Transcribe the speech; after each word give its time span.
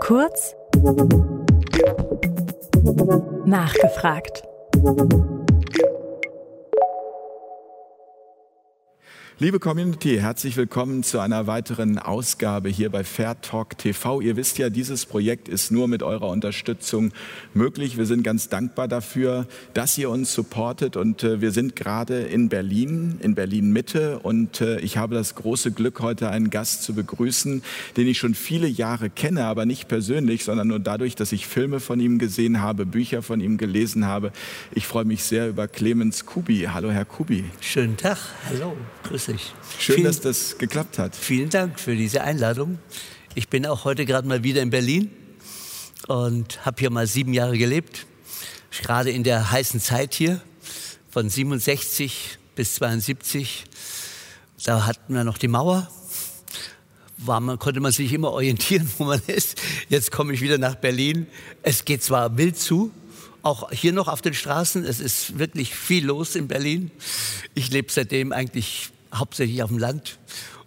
Kurz 0.00 0.54
nachgefragt. 3.44 4.42
Liebe 9.38 9.60
Community, 9.60 10.16
herzlich 10.18 10.56
willkommen 10.56 11.02
zu 11.02 11.20
einer 11.20 11.46
weiteren 11.46 11.98
Ausgabe 11.98 12.70
hier 12.70 12.88
bei 12.88 13.04
Fair 13.04 13.38
Talk 13.42 13.76
TV. 13.76 14.22
Ihr 14.22 14.34
wisst 14.36 14.56
ja, 14.56 14.70
dieses 14.70 15.04
Projekt 15.04 15.46
ist 15.46 15.70
nur 15.70 15.88
mit 15.88 16.02
eurer 16.02 16.28
Unterstützung 16.28 17.12
möglich. 17.52 17.98
Wir 17.98 18.06
sind 18.06 18.22
ganz 18.22 18.48
dankbar 18.48 18.88
dafür, 18.88 19.46
dass 19.74 19.98
ihr 19.98 20.08
uns 20.08 20.32
supportet 20.32 20.96
und 20.96 21.22
äh, 21.22 21.42
wir 21.42 21.52
sind 21.52 21.76
gerade 21.76 22.20
in 22.20 22.48
Berlin, 22.48 23.18
in 23.20 23.34
Berlin 23.34 23.74
Mitte 23.74 24.20
und 24.20 24.62
äh, 24.62 24.80
ich 24.80 24.96
habe 24.96 25.14
das 25.14 25.34
große 25.34 25.70
Glück, 25.72 26.00
heute 26.00 26.30
einen 26.30 26.48
Gast 26.48 26.82
zu 26.82 26.94
begrüßen, 26.94 27.62
den 27.98 28.06
ich 28.06 28.16
schon 28.16 28.34
viele 28.34 28.68
Jahre 28.68 29.10
kenne, 29.10 29.44
aber 29.44 29.66
nicht 29.66 29.86
persönlich, 29.86 30.44
sondern 30.44 30.68
nur 30.68 30.78
dadurch, 30.78 31.14
dass 31.14 31.32
ich 31.32 31.46
Filme 31.46 31.80
von 31.80 32.00
ihm 32.00 32.18
gesehen 32.18 32.62
habe, 32.62 32.86
Bücher 32.86 33.20
von 33.20 33.40
ihm 33.40 33.58
gelesen 33.58 34.06
habe. 34.06 34.32
Ich 34.72 34.86
freue 34.86 35.04
mich 35.04 35.24
sehr 35.24 35.46
über 35.46 35.68
Clemens 35.68 36.24
Kubi. 36.24 36.68
Hallo, 36.72 36.90
Herr 36.90 37.04
Kubi. 37.04 37.44
Schönen 37.60 37.98
Tag. 37.98 38.16
Hallo. 38.48 38.74
Grüß 39.02 39.25
dich. 39.28 39.52
Schön, 39.78 39.96
vielen, 39.96 40.06
dass 40.06 40.20
das 40.20 40.58
geklappt 40.58 40.98
hat. 40.98 41.14
Vielen 41.14 41.50
Dank 41.50 41.78
für 41.80 41.96
diese 41.96 42.22
Einladung. 42.22 42.78
Ich 43.34 43.48
bin 43.48 43.66
auch 43.66 43.84
heute 43.84 44.06
gerade 44.06 44.26
mal 44.26 44.42
wieder 44.42 44.62
in 44.62 44.70
Berlin 44.70 45.10
und 46.08 46.64
habe 46.64 46.80
hier 46.80 46.90
mal 46.90 47.06
sieben 47.06 47.34
Jahre 47.34 47.58
gelebt. 47.58 48.06
Gerade 48.82 49.10
in 49.10 49.24
der 49.24 49.50
heißen 49.50 49.80
Zeit 49.80 50.14
hier, 50.14 50.40
von 51.10 51.28
67 51.28 52.38
bis 52.54 52.74
72. 52.74 53.64
Da 54.64 54.86
hatten 54.86 55.14
wir 55.14 55.24
noch 55.24 55.38
die 55.38 55.48
Mauer. 55.48 55.90
War 57.18 57.40
man, 57.40 57.58
konnte 57.58 57.80
man 57.80 57.92
sich 57.92 58.12
immer 58.12 58.32
orientieren, 58.32 58.90
wo 58.98 59.04
man 59.04 59.20
ist. 59.26 59.60
Jetzt 59.88 60.10
komme 60.12 60.34
ich 60.34 60.40
wieder 60.40 60.58
nach 60.58 60.74
Berlin. 60.74 61.26
Es 61.62 61.84
geht 61.84 62.02
zwar 62.02 62.36
wild 62.36 62.58
zu, 62.58 62.90
auch 63.42 63.70
hier 63.70 63.92
noch 63.92 64.08
auf 64.08 64.22
den 64.22 64.34
Straßen. 64.34 64.84
Es 64.84 65.00
ist 65.00 65.38
wirklich 65.38 65.74
viel 65.74 66.04
los 66.04 66.36
in 66.36 66.48
Berlin. 66.48 66.90
Ich 67.54 67.70
lebe 67.70 67.90
seitdem 67.90 68.32
eigentlich 68.32 68.90
hauptsächlich 69.14 69.62
auf 69.62 69.70
dem 69.70 69.78
Land 69.78 70.18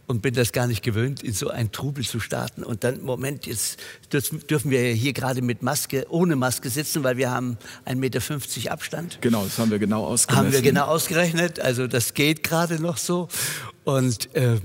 und 0.09 0.23
bin 0.23 0.33
das 0.33 0.51
gar 0.51 0.65
nicht 0.65 0.81
gewöhnt, 0.81 1.21
in 1.21 1.33
so 1.33 1.49
einen 1.49 1.71
Trubel 1.71 2.03
zu 2.03 2.19
starten. 2.19 2.63
Und 2.63 2.83
dann, 2.83 3.03
Moment, 3.03 3.45
jetzt 3.45 3.77
dürfen 4.11 4.71
wir 4.71 4.81
hier 4.91 5.13
gerade 5.13 5.43
mit 5.43 5.61
Maske, 5.61 6.07
ohne 6.09 6.35
Maske 6.35 6.71
sitzen, 6.71 7.03
weil 7.03 7.17
wir 7.17 7.29
haben 7.29 7.59
1,50 7.85 7.95
Meter 7.95 8.71
Abstand. 8.71 9.19
Genau, 9.21 9.43
das 9.43 9.59
haben 9.59 9.69
wir 9.69 9.77
genau 9.77 10.05
ausgerechnet. 10.05 10.45
Haben 10.45 10.53
wir 10.53 10.61
genau 10.63 10.85
ausgerechnet, 10.85 11.59
also 11.59 11.85
das 11.85 12.15
geht 12.15 12.41
gerade 12.41 12.81
noch 12.81 12.97
so. 12.97 13.27
Und 13.83 14.33
äh, 14.35 14.59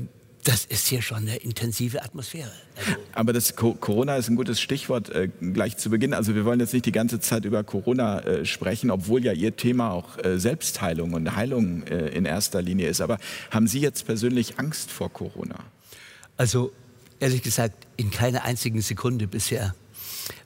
das 0.44 0.66
ist 0.66 0.86
hier 0.86 1.00
schon 1.00 1.18
eine 1.18 1.36
intensive 1.36 2.02
Atmosphäre. 2.02 2.52
Also 2.76 2.90
Aber 3.12 3.32
das 3.32 3.56
Corona 3.56 4.16
ist 4.16 4.28
ein 4.28 4.36
gutes 4.36 4.60
Stichwort 4.60 5.08
äh, 5.08 5.28
gleich 5.28 5.78
zu 5.78 5.88
Beginn. 5.88 6.12
Also 6.12 6.34
wir 6.34 6.44
wollen 6.44 6.60
jetzt 6.60 6.74
nicht 6.74 6.84
die 6.84 6.92
ganze 6.92 7.18
Zeit 7.18 7.46
über 7.46 7.64
Corona 7.64 8.20
äh, 8.20 8.44
sprechen, 8.44 8.90
obwohl 8.90 9.24
ja 9.24 9.32
Ihr 9.32 9.56
Thema 9.56 9.90
auch 9.90 10.18
äh, 10.22 10.38
Selbstheilung 10.38 11.14
und 11.14 11.34
Heilung 11.34 11.84
äh, 11.86 12.08
in 12.08 12.26
erster 12.26 12.60
Linie 12.60 12.88
ist. 12.88 13.00
Aber 13.00 13.18
haben 13.50 13.66
Sie 13.66 13.80
jetzt 13.80 14.04
persönlich 14.04 14.58
Angst 14.58 14.90
vor 14.90 15.10
Corona? 15.10 15.56
Also 16.36 16.72
ehrlich 17.20 17.42
gesagt, 17.42 17.86
in 17.96 18.10
keiner 18.10 18.44
einzigen 18.44 18.82
Sekunde 18.82 19.26
bisher. 19.26 19.74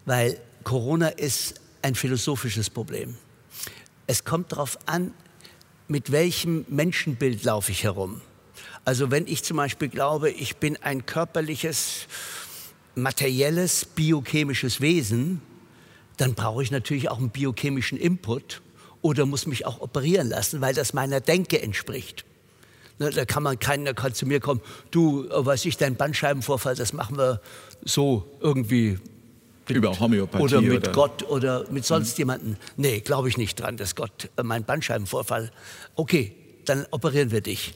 Weil 0.06 0.38
Corona 0.62 1.08
ist 1.08 1.60
ein 1.82 1.96
philosophisches 1.96 2.70
Problem. 2.70 3.16
Es 4.06 4.24
kommt 4.24 4.52
darauf 4.52 4.78
an, 4.86 5.12
mit 5.88 6.12
welchem 6.12 6.66
Menschenbild 6.68 7.42
laufe 7.42 7.72
ich 7.72 7.82
herum. 7.82 8.20
Also 8.84 9.10
wenn 9.10 9.26
ich 9.26 9.44
zum 9.44 9.56
Beispiel 9.56 9.88
glaube, 9.88 10.30
ich 10.30 10.56
bin 10.56 10.76
ein 10.82 11.06
körperliches, 11.06 12.06
materielles, 12.94 13.84
biochemisches 13.84 14.80
Wesen, 14.80 15.42
dann 16.16 16.34
brauche 16.34 16.62
ich 16.62 16.70
natürlich 16.70 17.10
auch 17.10 17.18
einen 17.18 17.30
biochemischen 17.30 17.98
Input 17.98 18.60
oder 19.02 19.26
muss 19.26 19.46
mich 19.46 19.66
auch 19.66 19.80
operieren 19.80 20.28
lassen, 20.28 20.60
weil 20.60 20.74
das 20.74 20.92
meiner 20.92 21.20
Denke 21.20 21.62
entspricht. 21.62 22.24
Ne, 22.98 23.10
da 23.10 23.24
kann 23.24 23.44
man 23.44 23.58
keiner 23.58 23.94
kann 23.94 24.12
zu 24.12 24.26
mir 24.26 24.40
kommen, 24.40 24.60
du, 24.90 25.28
äh, 25.28 25.46
weiß 25.46 25.64
ich, 25.66 25.76
dein 25.76 25.94
Bandscheibenvorfall, 25.94 26.74
das 26.74 26.92
machen 26.92 27.16
wir 27.16 27.40
so 27.84 28.28
irgendwie. 28.40 28.98
Mit, 29.68 29.76
Über 29.76 29.98
Homöopathie. 30.00 30.42
Oder 30.42 30.60
mit 30.60 30.82
oder? 30.82 30.92
Gott 30.92 31.22
oder 31.28 31.70
mit 31.70 31.84
sonst 31.84 32.16
mhm. 32.16 32.22
jemanden. 32.22 32.56
Nee, 32.76 33.00
glaube 33.00 33.28
ich 33.28 33.36
nicht 33.36 33.60
dran, 33.60 33.76
dass 33.76 33.94
Gott 33.94 34.30
äh, 34.36 34.42
mein 34.42 34.64
Bandscheibenvorfall. 34.64 35.52
Okay, 35.94 36.34
dann 36.64 36.86
operieren 36.90 37.30
wir 37.30 37.40
dich. 37.40 37.74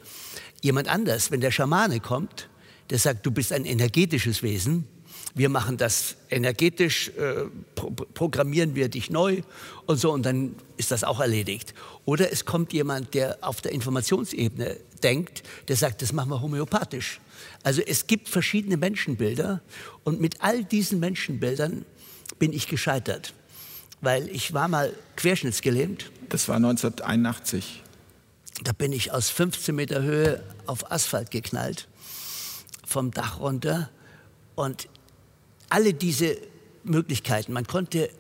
Jemand 0.62 0.88
anders, 0.88 1.30
wenn 1.30 1.42
der 1.42 1.50
Schamane 1.50 2.00
kommt, 2.00 2.48
der 2.88 2.98
sagt, 2.98 3.26
du 3.26 3.30
bist 3.30 3.52
ein 3.52 3.66
energetisches 3.66 4.42
Wesen, 4.42 4.86
wir 5.34 5.48
machen 5.48 5.76
das 5.76 6.16
energetisch, 6.30 7.08
äh, 7.10 7.44
pro 7.74 7.90
programmieren 7.90 8.74
wir 8.74 8.88
dich 8.88 9.10
neu 9.10 9.42
und 9.86 9.96
so 9.98 10.12
und 10.12 10.24
dann 10.24 10.54
ist 10.76 10.90
das 10.90 11.04
auch 11.04 11.20
erledigt. 11.20 11.74
Oder 12.04 12.32
es 12.32 12.44
kommt 12.44 12.72
jemand, 12.72 13.14
der 13.14 13.38
auf 13.40 13.60
der 13.60 13.72
Informationsebene 13.72 14.76
denkt, 15.02 15.42
der 15.68 15.76
sagt, 15.76 16.02
das 16.02 16.12
machen 16.12 16.30
wir 16.30 16.40
homöopathisch. 16.40 17.20
Also 17.62 17.80
es 17.80 18.06
gibt 18.06 18.28
verschiedene 18.28 18.76
Menschenbilder 18.76 19.62
und 20.04 20.20
mit 20.20 20.42
all 20.42 20.64
diesen 20.64 21.00
Menschenbildern 21.00 21.84
bin 22.38 22.52
ich 22.52 22.68
gescheitert, 22.68 23.34
weil 24.00 24.28
ich 24.28 24.52
war 24.52 24.68
mal 24.68 24.92
querschnittsgelähmt. 25.16 26.10
Das 26.28 26.48
war 26.48 26.56
1981. 26.56 27.81
Da 28.64 28.72
bin 28.72 28.92
ich 28.92 29.12
aus 29.12 29.28
15 29.30 29.74
Meter 29.74 30.02
Höhe 30.02 30.42
auf 30.66 30.92
Asphalt 30.92 31.30
geknallt, 31.30 31.88
vom 32.86 33.10
Dach 33.10 33.40
runter. 33.40 33.90
Und 34.54 34.88
alle 35.68 35.94
diese 35.94 36.36
Möglichkeiten, 36.84 37.52
man 37.52 37.66
konnte 37.66 38.08
äh, 38.08 38.10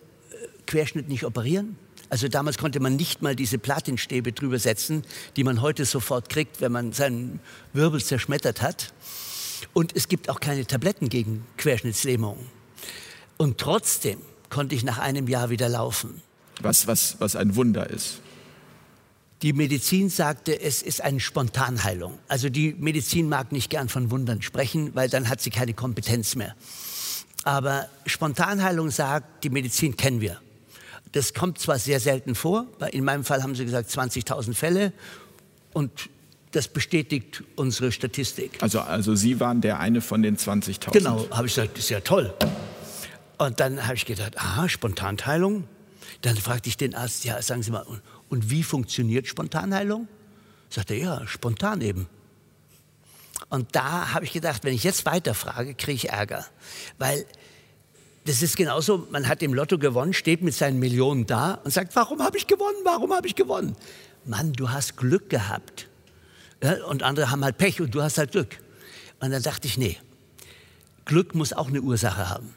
Querschnitt 0.66 1.08
nicht 1.08 1.24
operieren. 1.24 1.76
Also 2.08 2.28
damals 2.28 2.58
konnte 2.58 2.80
man 2.80 2.96
nicht 2.96 3.22
mal 3.22 3.36
diese 3.36 3.58
Platinstäbe 3.58 4.32
drüber 4.32 4.58
setzen, 4.58 5.04
die 5.36 5.44
man 5.44 5.62
heute 5.62 5.84
sofort 5.84 6.28
kriegt, 6.28 6.60
wenn 6.60 6.72
man 6.72 6.92
seinen 6.92 7.40
Wirbel 7.72 8.02
zerschmettert 8.02 8.62
hat. 8.62 8.92
Und 9.72 9.96
es 9.96 10.08
gibt 10.08 10.28
auch 10.28 10.40
keine 10.40 10.66
Tabletten 10.66 11.08
gegen 11.08 11.46
Querschnittslähmung. 11.56 12.36
Und 13.36 13.58
trotzdem 13.58 14.18
konnte 14.50 14.74
ich 14.74 14.82
nach 14.82 14.98
einem 14.98 15.28
Jahr 15.28 15.50
wieder 15.50 15.68
laufen. 15.68 16.20
Was, 16.60 16.86
was, 16.86 17.16
was 17.20 17.36
ein 17.36 17.56
Wunder 17.56 17.88
ist. 17.88 18.20
Die 19.42 19.52
Medizin 19.52 20.08
sagte, 20.08 20.60
es 20.60 20.82
ist 20.82 21.00
eine 21.00 21.18
Spontanheilung. 21.18 22.18
Also 22.28 22.48
die 22.48 22.76
Medizin 22.78 23.28
mag 23.28 23.50
nicht 23.50 23.70
gern 23.70 23.88
von 23.88 24.12
Wundern 24.12 24.40
sprechen, 24.40 24.94
weil 24.94 25.08
dann 25.08 25.28
hat 25.28 25.40
sie 25.40 25.50
keine 25.50 25.74
Kompetenz 25.74 26.36
mehr. 26.36 26.54
Aber 27.42 27.88
Spontanheilung 28.06 28.90
sagt, 28.90 29.42
die 29.42 29.50
Medizin 29.50 29.96
kennen 29.96 30.20
wir. 30.20 30.40
Das 31.10 31.34
kommt 31.34 31.58
zwar 31.58 31.80
sehr 31.80 31.98
selten 31.98 32.36
vor, 32.36 32.66
in 32.92 33.04
meinem 33.04 33.24
Fall 33.24 33.42
haben 33.42 33.56
sie 33.56 33.64
gesagt 33.64 33.90
20.000 33.90 34.54
Fälle 34.54 34.92
und 35.72 35.90
das 36.52 36.68
bestätigt 36.68 37.42
unsere 37.56 37.90
Statistik. 37.90 38.62
Also, 38.62 38.80
also 38.80 39.14
Sie 39.14 39.40
waren 39.40 39.60
der 39.60 39.80
eine 39.80 40.00
von 40.00 40.22
den 40.22 40.36
20.000? 40.36 40.92
Genau, 40.92 41.26
habe 41.30 41.48
ich 41.48 41.54
gesagt, 41.54 41.76
das 41.76 41.84
ist 41.84 41.90
ja 41.90 42.00
toll. 42.00 42.32
Und 43.38 43.58
dann 43.58 43.84
habe 43.84 43.94
ich 43.94 44.06
gedacht, 44.06 44.38
aha, 44.38 44.68
Spontanheilung. 44.68 45.64
Dann 46.20 46.36
fragte 46.36 46.68
ich 46.68 46.76
den 46.76 46.94
Arzt, 46.94 47.24
ja, 47.24 47.40
sagen 47.42 47.62
Sie 47.62 47.70
mal, 47.70 47.84
und 48.32 48.48
wie 48.48 48.62
funktioniert 48.62 49.26
Spontanheilung? 49.26 50.08
Sagt 50.70 50.90
er, 50.90 50.96
ja, 50.96 51.26
spontan 51.26 51.82
eben. 51.82 52.08
Und 53.50 53.76
da 53.76 54.14
habe 54.14 54.24
ich 54.24 54.32
gedacht, 54.32 54.64
wenn 54.64 54.72
ich 54.72 54.84
jetzt 54.84 55.04
weiterfrage, 55.04 55.74
kriege 55.74 55.92
ich 55.92 56.08
Ärger. 56.08 56.46
Weil 56.98 57.26
das 58.24 58.40
ist 58.40 58.56
genauso, 58.56 59.06
man 59.10 59.28
hat 59.28 59.42
im 59.42 59.52
Lotto 59.52 59.76
gewonnen, 59.76 60.14
steht 60.14 60.40
mit 60.40 60.54
seinen 60.54 60.78
Millionen 60.78 61.26
da 61.26 61.60
und 61.62 61.72
sagt, 61.72 61.94
warum 61.94 62.22
habe 62.22 62.38
ich 62.38 62.46
gewonnen, 62.46 62.78
warum 62.84 63.12
habe 63.12 63.26
ich 63.26 63.34
gewonnen? 63.34 63.76
Mann, 64.24 64.54
du 64.54 64.70
hast 64.70 64.96
Glück 64.96 65.28
gehabt. 65.28 65.88
Ja, 66.62 66.82
und 66.86 67.02
andere 67.02 67.30
haben 67.30 67.44
halt 67.44 67.58
Pech 67.58 67.82
und 67.82 67.94
du 67.94 68.00
hast 68.00 68.16
halt 68.16 68.32
Glück. 68.32 68.56
Und 69.20 69.30
dann 69.30 69.42
dachte 69.42 69.68
ich, 69.68 69.76
nee, 69.76 69.98
Glück 71.04 71.34
muss 71.34 71.52
auch 71.52 71.68
eine 71.68 71.82
Ursache 71.82 72.30
haben. 72.30 72.54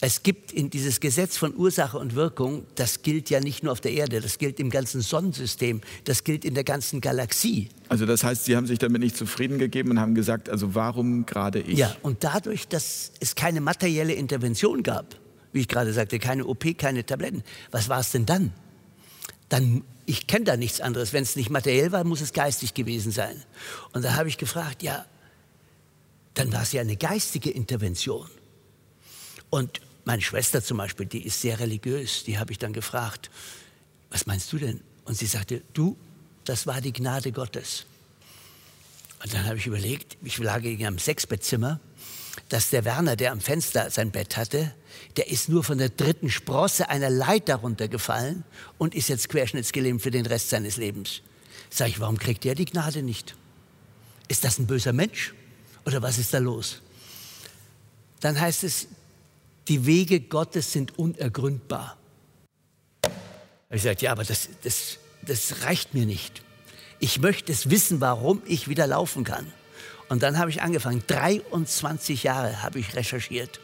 Es 0.00 0.22
gibt 0.22 0.52
in 0.52 0.68
dieses 0.68 1.00
Gesetz 1.00 1.38
von 1.38 1.56
Ursache 1.56 1.98
und 1.98 2.14
Wirkung, 2.14 2.66
das 2.74 3.00
gilt 3.00 3.30
ja 3.30 3.40
nicht 3.40 3.62
nur 3.62 3.72
auf 3.72 3.80
der 3.80 3.92
Erde, 3.92 4.20
das 4.20 4.36
gilt 4.36 4.60
im 4.60 4.68
ganzen 4.68 5.00
Sonnensystem, 5.00 5.80
das 6.04 6.22
gilt 6.22 6.44
in 6.44 6.52
der 6.52 6.64
ganzen 6.64 7.00
Galaxie. 7.00 7.70
Also 7.88 8.04
das 8.04 8.22
heißt, 8.22 8.44
Sie 8.44 8.56
haben 8.56 8.66
sich 8.66 8.78
damit 8.78 9.00
nicht 9.00 9.16
zufrieden 9.16 9.58
gegeben 9.58 9.92
und 9.92 10.00
haben 10.00 10.14
gesagt, 10.14 10.50
also 10.50 10.74
warum 10.74 11.24
gerade 11.24 11.60
ich? 11.60 11.78
Ja, 11.78 11.96
und 12.02 12.24
dadurch, 12.24 12.68
dass 12.68 13.12
es 13.20 13.34
keine 13.34 13.62
materielle 13.62 14.12
Intervention 14.12 14.82
gab, 14.82 15.16
wie 15.52 15.60
ich 15.60 15.68
gerade 15.68 15.94
sagte, 15.94 16.18
keine 16.18 16.44
OP, 16.44 16.76
keine 16.76 17.06
Tabletten, 17.06 17.42
was 17.70 17.88
war 17.88 18.00
es 18.00 18.10
denn 18.10 18.26
dann? 18.26 18.52
Dann, 19.48 19.82
ich 20.04 20.26
kenne 20.26 20.44
da 20.44 20.56
nichts 20.58 20.82
anderes. 20.82 21.14
Wenn 21.14 21.22
es 21.22 21.36
nicht 21.36 21.48
materiell 21.48 21.92
war, 21.92 22.04
muss 22.04 22.20
es 22.20 22.34
geistig 22.34 22.74
gewesen 22.74 23.12
sein. 23.12 23.42
Und 23.92 24.04
da 24.04 24.14
habe 24.16 24.28
ich 24.28 24.36
gefragt, 24.36 24.82
ja, 24.82 25.06
dann 26.34 26.52
war 26.52 26.62
es 26.62 26.72
ja 26.72 26.82
eine 26.82 26.96
geistige 26.96 27.48
Intervention. 27.48 28.28
Und 29.48 29.80
meine 30.06 30.22
Schwester 30.22 30.62
zum 30.62 30.78
Beispiel, 30.78 31.04
die 31.04 31.26
ist 31.26 31.40
sehr 31.40 31.58
religiös, 31.58 32.22
die 32.24 32.38
habe 32.38 32.52
ich 32.52 32.58
dann 32.58 32.72
gefragt, 32.72 33.28
was 34.08 34.24
meinst 34.24 34.52
du 34.52 34.58
denn? 34.58 34.80
Und 35.04 35.18
sie 35.18 35.26
sagte, 35.26 35.62
du, 35.74 35.96
das 36.44 36.66
war 36.66 36.80
die 36.80 36.92
Gnade 36.92 37.32
Gottes. 37.32 37.86
Und 39.22 39.34
dann 39.34 39.44
habe 39.46 39.56
ich 39.56 39.66
überlegt, 39.66 40.16
ich 40.22 40.38
lag 40.38 40.62
in 40.62 40.86
einem 40.86 40.98
Sechsbettzimmer, 40.98 41.80
dass 42.48 42.70
der 42.70 42.84
Werner, 42.84 43.16
der 43.16 43.32
am 43.32 43.40
Fenster 43.40 43.90
sein 43.90 44.12
Bett 44.12 44.36
hatte, 44.36 44.72
der 45.16 45.28
ist 45.28 45.48
nur 45.48 45.64
von 45.64 45.78
der 45.78 45.88
dritten 45.88 46.30
Sprosse 46.30 46.88
einer 46.88 47.10
Leiter 47.10 47.56
runtergefallen 47.56 48.44
und 48.78 48.94
ist 48.94 49.08
jetzt 49.08 49.28
querschnittsgelähmt 49.28 50.00
für 50.02 50.12
den 50.12 50.26
Rest 50.26 50.50
seines 50.50 50.76
Lebens. 50.76 51.22
Sag 51.68 51.88
ich, 51.88 51.98
warum 51.98 52.16
kriegt 52.16 52.44
der 52.44 52.54
die 52.54 52.66
Gnade 52.66 53.02
nicht? 53.02 53.34
Ist 54.28 54.44
das 54.44 54.60
ein 54.60 54.68
böser 54.68 54.92
Mensch? 54.92 55.34
Oder 55.84 56.00
was 56.00 56.18
ist 56.18 56.32
da 56.32 56.38
los? 56.38 56.80
Dann 58.20 58.40
heißt 58.40 58.62
es, 58.62 58.86
die 59.68 59.86
Wege 59.86 60.20
Gottes 60.20 60.72
sind 60.72 60.98
unergründbar. 60.98 61.96
Ich 63.70 63.82
sagte, 63.82 64.04
ja, 64.04 64.12
aber 64.12 64.24
das, 64.24 64.48
das, 64.62 64.98
das 65.22 65.62
reicht 65.64 65.94
mir 65.94 66.06
nicht. 66.06 66.42
Ich 66.98 67.20
möchte 67.20 67.52
es 67.52 67.68
wissen, 67.68 68.00
warum 68.00 68.42
ich 68.46 68.68
wieder 68.68 68.86
laufen 68.86 69.24
kann. 69.24 69.52
Und 70.08 70.22
dann 70.22 70.38
habe 70.38 70.50
ich 70.50 70.62
angefangen. 70.62 71.02
23 71.06 72.22
Jahre 72.22 72.62
habe 72.62 72.78
ich 72.78 72.94
recherchiert, 72.94 73.60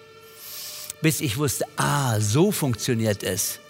bis 1.01 1.21
ich 1.21 1.39
wusste, 1.39 1.67
ah, 1.77 2.21
so 2.21 2.51
funktioniert 2.51 3.23
es. 3.23 3.61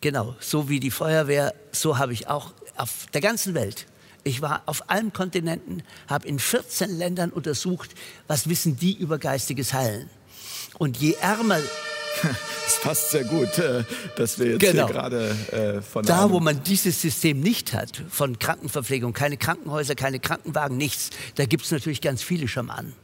Genau, 0.00 0.36
so 0.40 0.68
wie 0.68 0.80
die 0.80 0.90
Feuerwehr, 0.90 1.54
so 1.72 1.98
habe 1.98 2.12
ich 2.12 2.28
auch 2.28 2.52
auf 2.76 3.06
der 3.12 3.20
ganzen 3.20 3.54
Welt. 3.54 3.86
Ich 4.24 4.40
war 4.40 4.62
auf 4.66 4.88
allen 4.88 5.12
Kontinenten, 5.12 5.82
habe 6.06 6.28
in 6.28 6.38
14 6.38 6.96
Ländern 6.96 7.30
untersucht, 7.30 7.90
was 8.28 8.48
wissen 8.48 8.76
die 8.76 8.96
über 8.96 9.18
geistiges 9.18 9.72
Heilen. 9.72 10.08
Und 10.82 10.96
je 10.96 11.12
ärmer 11.20 11.60
Es 12.66 12.80
passt 12.82 13.12
sehr 13.12 13.22
gut, 13.22 13.56
äh, 13.58 13.84
dass 14.16 14.36
wir 14.40 14.50
jetzt 14.50 14.60
genau. 14.62 14.86
hier 14.86 14.92
gerade 14.92 15.36
äh, 15.52 15.80
von 15.80 16.04
da, 16.04 16.28
wo 16.28 16.40
man 16.40 16.60
dieses 16.64 17.00
System 17.00 17.38
nicht 17.38 17.72
hat, 17.72 18.02
von 18.10 18.36
Krankenverpflegung, 18.36 19.12
keine 19.12 19.36
Krankenhäuser, 19.36 19.94
keine 19.94 20.18
Krankenwagen, 20.18 20.76
nichts, 20.76 21.10
da 21.36 21.46
gibt 21.46 21.64
es 21.64 21.70
natürlich 21.70 22.00
ganz 22.00 22.24
viele 22.24 22.48
Schamanen. 22.48 22.94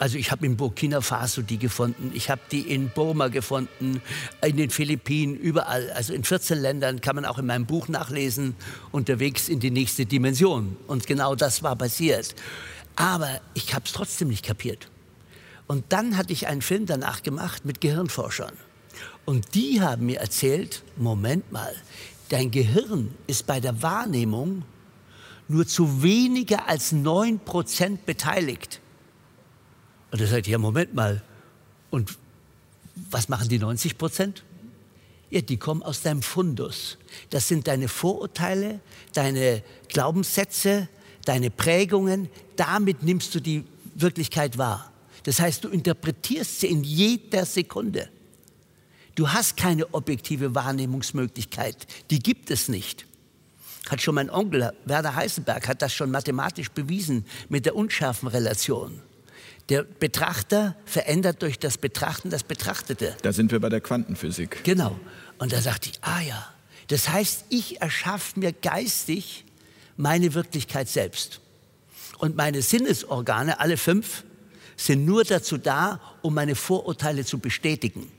Also 0.00 0.18
ich 0.18 0.30
habe 0.30 0.44
in 0.44 0.58
Burkina 0.58 1.00
Faso 1.00 1.40
die 1.40 1.56
gefunden, 1.56 2.10
ich 2.12 2.28
habe 2.28 2.42
die 2.50 2.60
in 2.60 2.90
Burma 2.90 3.28
gefunden, 3.28 4.02
in 4.44 4.56
den 4.58 4.68
Philippinen, 4.68 5.34
überall. 5.34 5.90
Also 5.92 6.12
in 6.12 6.24
14 6.24 6.58
Ländern 6.58 7.00
kann 7.00 7.16
man 7.16 7.24
auch 7.24 7.38
in 7.38 7.46
meinem 7.46 7.64
Buch 7.64 7.88
nachlesen, 7.88 8.54
unterwegs 8.90 9.48
in 9.48 9.60
die 9.60 9.70
nächste 9.70 10.04
Dimension. 10.04 10.76
Und 10.88 11.06
genau 11.06 11.36
das 11.36 11.62
war 11.62 11.74
passiert. 11.74 12.34
Aber 12.96 13.40
ich 13.54 13.72
habe 13.72 13.86
es 13.86 13.92
trotzdem 13.92 14.28
nicht 14.28 14.44
kapiert. 14.44 14.88
Und 15.72 15.86
dann 15.88 16.18
hatte 16.18 16.34
ich 16.34 16.48
einen 16.48 16.60
Film 16.60 16.84
danach 16.84 17.22
gemacht 17.22 17.64
mit 17.64 17.80
Gehirnforschern. 17.80 18.52
Und 19.24 19.54
die 19.54 19.80
haben 19.80 20.04
mir 20.04 20.20
erzählt, 20.20 20.82
Moment 20.98 21.50
mal, 21.50 21.74
dein 22.28 22.50
Gehirn 22.50 23.14
ist 23.26 23.46
bei 23.46 23.58
der 23.58 23.80
Wahrnehmung 23.80 24.64
nur 25.48 25.66
zu 25.66 26.02
weniger 26.02 26.68
als 26.68 26.92
9% 26.92 28.00
beteiligt. 28.04 28.82
Und 30.10 30.18
sagte 30.20 30.40
ich, 30.40 30.48
ja, 30.48 30.58
Moment 30.58 30.92
mal, 30.92 31.22
und 31.88 32.18
was 33.10 33.30
machen 33.30 33.48
die 33.48 33.58
90 33.58 33.96
Prozent? 33.96 34.44
Ja, 35.30 35.40
die 35.40 35.56
kommen 35.56 35.82
aus 35.82 36.02
deinem 36.02 36.20
Fundus. 36.20 36.98
Das 37.30 37.48
sind 37.48 37.66
deine 37.66 37.88
Vorurteile, 37.88 38.80
deine 39.14 39.62
Glaubenssätze, 39.88 40.90
deine 41.24 41.48
Prägungen. 41.48 42.28
Damit 42.56 43.02
nimmst 43.02 43.34
du 43.34 43.40
die 43.40 43.64
Wirklichkeit 43.94 44.58
wahr. 44.58 44.91
Das 45.24 45.40
heißt, 45.40 45.64
du 45.64 45.68
interpretierst 45.68 46.60
sie 46.60 46.66
in 46.68 46.84
jeder 46.84 47.46
Sekunde. 47.46 48.08
Du 49.14 49.28
hast 49.28 49.56
keine 49.56 49.92
objektive 49.92 50.54
Wahrnehmungsmöglichkeit. 50.54 51.86
Die 52.10 52.18
gibt 52.18 52.50
es 52.50 52.68
nicht. 52.68 53.06
Hat 53.88 54.00
schon 54.00 54.14
mein 54.14 54.30
Onkel 54.30 54.72
Werner 54.84 55.14
Heisenberg 55.14 55.68
hat 55.68 55.82
das 55.82 55.92
schon 55.92 56.10
mathematisch 56.10 56.70
bewiesen 56.70 57.26
mit 57.48 57.66
der 57.66 57.76
unscharfen 57.76 58.28
Relation. 58.28 59.02
Der 59.68 59.82
Betrachter 59.82 60.76
verändert 60.84 61.42
durch 61.42 61.58
das 61.58 61.78
Betrachten 61.78 62.30
das 62.30 62.42
Betrachtete. 62.42 63.16
Da 63.22 63.32
sind 63.32 63.52
wir 63.52 63.60
bei 63.60 63.68
der 63.68 63.80
Quantenphysik. 63.80 64.64
Genau. 64.64 64.98
Und 65.38 65.52
da 65.52 65.60
sagte 65.60 65.90
ich, 65.90 65.98
ah 66.02 66.20
ja, 66.20 66.52
das 66.88 67.08
heißt, 67.08 67.46
ich 67.48 67.80
erschaffe 67.80 68.38
mir 68.38 68.52
geistig 68.52 69.44
meine 69.96 70.34
Wirklichkeit 70.34 70.88
selbst. 70.88 71.40
Und 72.18 72.36
meine 72.36 72.62
Sinnesorgane, 72.62 73.60
alle 73.60 73.76
fünf, 73.76 74.24
sind 74.86 75.04
nur 75.04 75.24
dazu 75.24 75.58
da, 75.58 76.00
um 76.22 76.34
meine 76.34 76.54
Vorurteile 76.54 77.24
zu 77.24 77.38
bestätigen, 77.38 78.10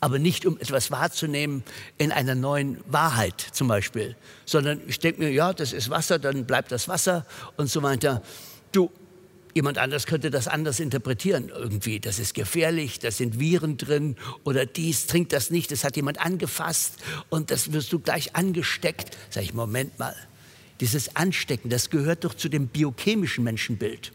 aber 0.00 0.18
nicht 0.18 0.46
um 0.46 0.56
etwas 0.58 0.90
wahrzunehmen 0.90 1.64
in 1.98 2.12
einer 2.12 2.34
neuen 2.34 2.78
Wahrheit 2.86 3.40
zum 3.52 3.68
Beispiel, 3.68 4.16
sondern 4.44 4.80
ich 4.86 5.00
denke 5.00 5.20
mir, 5.20 5.30
ja, 5.30 5.52
das 5.52 5.72
ist 5.72 5.90
Wasser, 5.90 6.18
dann 6.18 6.46
bleibt 6.46 6.70
das 6.70 6.86
Wasser 6.88 7.26
und 7.56 7.68
so 7.68 7.82
weiter. 7.82 8.22
Du, 8.70 8.90
jemand 9.52 9.78
anders 9.78 10.06
könnte 10.06 10.30
das 10.30 10.46
anders 10.46 10.78
interpretieren 10.78 11.50
irgendwie. 11.54 11.98
Das 11.98 12.20
ist 12.20 12.34
gefährlich, 12.34 13.00
da 13.00 13.10
sind 13.10 13.40
Viren 13.40 13.76
drin 13.76 14.16
oder 14.44 14.64
dies, 14.64 15.08
trinkt 15.08 15.32
das 15.32 15.50
nicht, 15.50 15.72
das 15.72 15.82
hat 15.82 15.96
jemand 15.96 16.20
angefasst 16.20 16.94
und 17.30 17.50
das 17.50 17.72
wirst 17.72 17.92
du 17.92 17.98
gleich 17.98 18.36
angesteckt. 18.36 19.16
Sag 19.30 19.42
ich, 19.42 19.54
Moment 19.54 19.98
mal, 19.98 20.14
dieses 20.80 21.16
Anstecken, 21.16 21.68
das 21.68 21.90
gehört 21.90 22.22
doch 22.24 22.34
zu 22.34 22.48
dem 22.48 22.68
biochemischen 22.68 23.42
Menschenbild. 23.42 24.12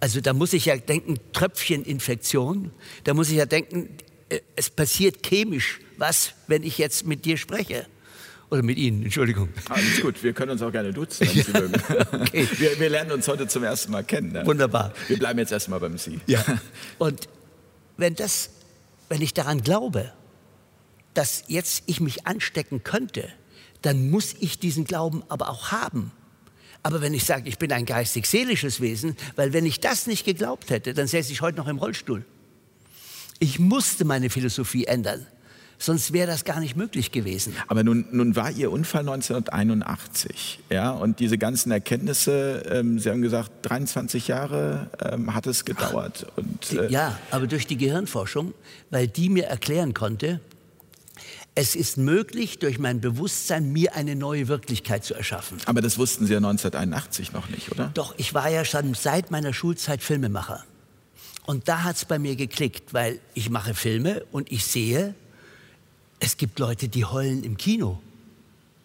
Also 0.00 0.20
da 0.20 0.32
muss 0.32 0.52
ich 0.54 0.64
ja 0.66 0.76
denken, 0.76 1.18
Tröpfcheninfektion. 1.32 2.72
Da 3.04 3.14
muss 3.14 3.28
ich 3.28 3.36
ja 3.36 3.46
denken, 3.46 3.90
äh, 4.30 4.40
es 4.56 4.70
passiert 4.70 5.24
chemisch 5.24 5.80
was, 5.98 6.32
wenn 6.46 6.62
ich 6.62 6.78
jetzt 6.78 7.06
mit 7.06 7.26
dir 7.26 7.36
spreche. 7.36 7.86
Oder 8.50 8.62
mit 8.62 8.78
Ihnen, 8.78 9.04
Entschuldigung. 9.04 9.50
Alles 9.68 10.00
gut, 10.00 10.22
wir 10.24 10.32
können 10.32 10.52
uns 10.52 10.62
auch 10.62 10.72
gerne 10.72 10.92
duzen, 10.92 11.28
wenn 11.28 11.44
Sie 11.44 11.52
mögen. 11.52 11.74
okay. 12.12 12.48
wir, 12.58 12.80
wir, 12.80 12.90
lernen 12.90 13.12
uns 13.12 13.28
heute 13.28 13.46
zum 13.46 13.62
ersten 13.62 13.92
Mal 13.92 14.02
kennen. 14.02 14.32
Ne? 14.32 14.44
Wunderbar. 14.44 14.92
Wir 15.06 15.18
bleiben 15.18 15.38
jetzt 15.38 15.52
erstmal 15.52 15.78
beim 15.78 15.98
Sie. 15.98 16.18
Ja. 16.26 16.44
Und 16.98 17.28
wenn 17.96 18.14
das, 18.16 18.50
wenn 19.08 19.22
ich 19.22 19.34
daran 19.34 19.62
glaube, 19.62 20.12
dass 21.14 21.44
jetzt 21.46 21.84
ich 21.86 22.00
mich 22.00 22.26
anstecken 22.26 22.82
könnte, 22.82 23.28
dann 23.82 24.10
muss 24.10 24.34
ich 24.40 24.58
diesen 24.58 24.84
Glauben 24.84 25.22
aber 25.28 25.48
auch 25.48 25.70
haben. 25.70 26.10
Aber 26.82 27.00
wenn 27.00 27.14
ich 27.14 27.24
sage, 27.24 27.48
ich 27.48 27.58
bin 27.58 27.72
ein 27.72 27.84
geistig-seelisches 27.84 28.80
Wesen, 28.80 29.16
weil 29.36 29.52
wenn 29.52 29.66
ich 29.66 29.80
das 29.80 30.06
nicht 30.06 30.24
geglaubt 30.24 30.70
hätte, 30.70 30.94
dann 30.94 31.06
säße 31.06 31.32
ich 31.32 31.42
heute 31.42 31.58
noch 31.58 31.68
im 31.68 31.78
Rollstuhl. 31.78 32.24
Ich 33.38 33.58
musste 33.58 34.04
meine 34.04 34.30
Philosophie 34.30 34.84
ändern. 34.84 35.26
Sonst 35.82 36.12
wäre 36.12 36.26
das 36.26 36.44
gar 36.44 36.60
nicht 36.60 36.76
möglich 36.76 37.10
gewesen. 37.10 37.54
Aber 37.66 37.82
nun, 37.82 38.04
nun 38.12 38.36
war 38.36 38.50
Ihr 38.50 38.70
Unfall 38.70 39.00
1981, 39.00 40.60
ja, 40.68 40.90
und 40.90 41.20
diese 41.20 41.38
ganzen 41.38 41.72
Erkenntnisse, 41.72 42.64
ähm, 42.70 42.98
Sie 42.98 43.08
haben 43.08 43.22
gesagt, 43.22 43.50
23 43.62 44.28
Jahre 44.28 44.90
ähm, 45.02 45.34
hat 45.34 45.46
es 45.46 45.64
gedauert. 45.64 46.26
Und, 46.36 46.72
äh 46.74 46.90
ja, 46.90 47.18
aber 47.30 47.46
durch 47.46 47.66
die 47.66 47.78
Gehirnforschung, 47.78 48.52
weil 48.90 49.08
die 49.08 49.30
mir 49.30 49.46
erklären 49.46 49.94
konnte, 49.94 50.40
es 51.54 51.74
ist 51.74 51.96
möglich, 51.96 52.58
durch 52.58 52.78
mein 52.78 53.00
Bewusstsein 53.00 53.72
mir 53.72 53.94
eine 53.94 54.14
neue 54.14 54.48
Wirklichkeit 54.48 55.04
zu 55.04 55.14
erschaffen. 55.14 55.58
Aber 55.66 55.80
das 55.80 55.98
wussten 55.98 56.26
Sie 56.26 56.32
ja 56.32 56.38
1981 56.38 57.32
noch 57.32 57.48
nicht, 57.48 57.70
oder? 57.72 57.90
Doch, 57.94 58.14
ich 58.16 58.34
war 58.34 58.48
ja 58.48 58.64
schon 58.64 58.94
seit 58.94 59.30
meiner 59.30 59.52
Schulzeit 59.52 60.02
Filmemacher. 60.02 60.64
Und 61.46 61.68
da 61.68 61.82
hat 61.82 61.96
es 61.96 62.04
bei 62.04 62.18
mir 62.18 62.36
geklickt, 62.36 62.94
weil 62.94 63.18
ich 63.34 63.50
mache 63.50 63.74
Filme 63.74 64.24
und 64.30 64.52
ich 64.52 64.64
sehe, 64.64 65.14
es 66.20 66.36
gibt 66.36 66.58
Leute, 66.58 66.88
die 66.88 67.04
heulen 67.04 67.42
im 67.42 67.56
Kino. 67.56 68.00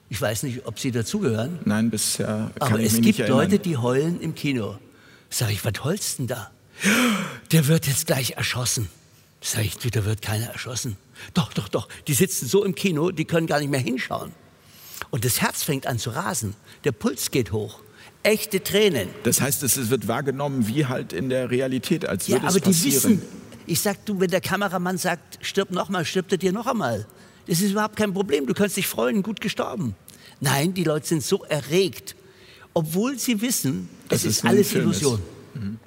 Ich 0.10 0.22
weiß 0.22 0.44
nicht, 0.44 0.66
ob 0.66 0.80
Sie 0.80 0.92
dazugehören. 0.92 1.60
Nein, 1.66 1.90
bisher 1.90 2.52
kann 2.60 2.74
Aber 2.74 2.80
ich 2.80 2.94
es 2.94 3.02
gibt 3.02 3.28
Leute, 3.28 3.60
die 3.60 3.78
heulen 3.78 4.22
im 4.22 4.34
Kino. 4.34 4.78
Sag 5.30 5.52
ich, 5.52 5.64
was 5.66 5.84
heulst 5.84 6.20
denn 6.20 6.28
da? 6.28 6.52
Der 7.52 7.68
wird 7.68 7.88
jetzt 7.88 8.08
gleich 8.08 8.32
erschossen. 8.32 8.90
Sag 9.46 9.64
ich, 9.64 9.78
da 9.78 10.06
wird 10.06 10.24
keiner 10.24 10.48
erschossen. 10.48 10.98
Doch, 11.36 11.54
doch, 11.54 11.70
doch. 11.70 11.88
Die 12.08 12.16
sitzen 12.16 12.48
so 12.48 12.66
im 12.66 12.74
Kino, 12.74 13.12
die 13.12 13.26
können 13.26 13.46
gar 13.46 13.60
nicht 13.60 13.70
mehr 13.70 13.80
hinschauen. 13.80 14.32
Und 15.12 15.24
das 15.24 15.40
Herz 15.40 15.62
fängt 15.62 15.86
an 15.86 16.00
zu 16.00 16.10
rasen. 16.10 16.56
Der 16.84 16.92
Puls 16.92 17.30
geht 17.30 17.52
hoch. 17.52 17.82
Echte 18.24 18.64
Tränen. 18.64 19.08
Das 19.24 19.42
heißt, 19.42 19.62
es 19.62 19.92
wird 19.92 20.08
wahrgenommen 20.08 20.68
wie 20.68 20.88
halt 20.88 21.14
in 21.14 21.30
der 21.30 21.52
Realität, 21.52 22.08
als 22.08 22.28
würde 22.28 22.42
ja, 22.42 22.50
aber 22.50 22.58
es 22.58 22.64
passieren. 22.64 22.90
Die 22.90 22.96
wissen, 22.96 23.22
ich 23.68 23.80
sag 23.80 24.04
du, 24.08 24.20
wenn 24.20 24.32
der 24.32 24.42
Kameramann 24.42 24.98
sagt, 24.98 25.38
stirb 25.46 25.70
noch 25.70 25.90
mal, 25.90 26.06
stirbt 26.06 26.32
er 26.32 26.40
dir 26.40 26.52
noch 26.52 26.66
einmal. 26.66 27.06
Das 27.46 27.62
ist 27.62 27.70
überhaupt 27.70 27.98
kein 27.98 28.16
Problem. 28.16 28.48
Du 28.48 28.56
kannst 28.56 28.78
dich 28.78 28.88
freuen, 28.88 29.22
gut 29.22 29.42
gestorben. 29.42 29.96
Nein, 30.40 30.74
die 30.74 30.84
Leute 30.84 31.06
sind 31.06 31.24
so 31.24 31.44
erregt, 31.44 32.16
obwohl 32.74 33.20
sie 33.20 33.42
wissen, 33.42 33.90
das 34.10 34.22
es 34.22 34.26
ist, 34.26 34.38
ist 34.38 34.46
alles 34.46 34.74
Illusion. 34.74 35.22
Ist. 35.54 35.62
Mhm. 35.62 35.80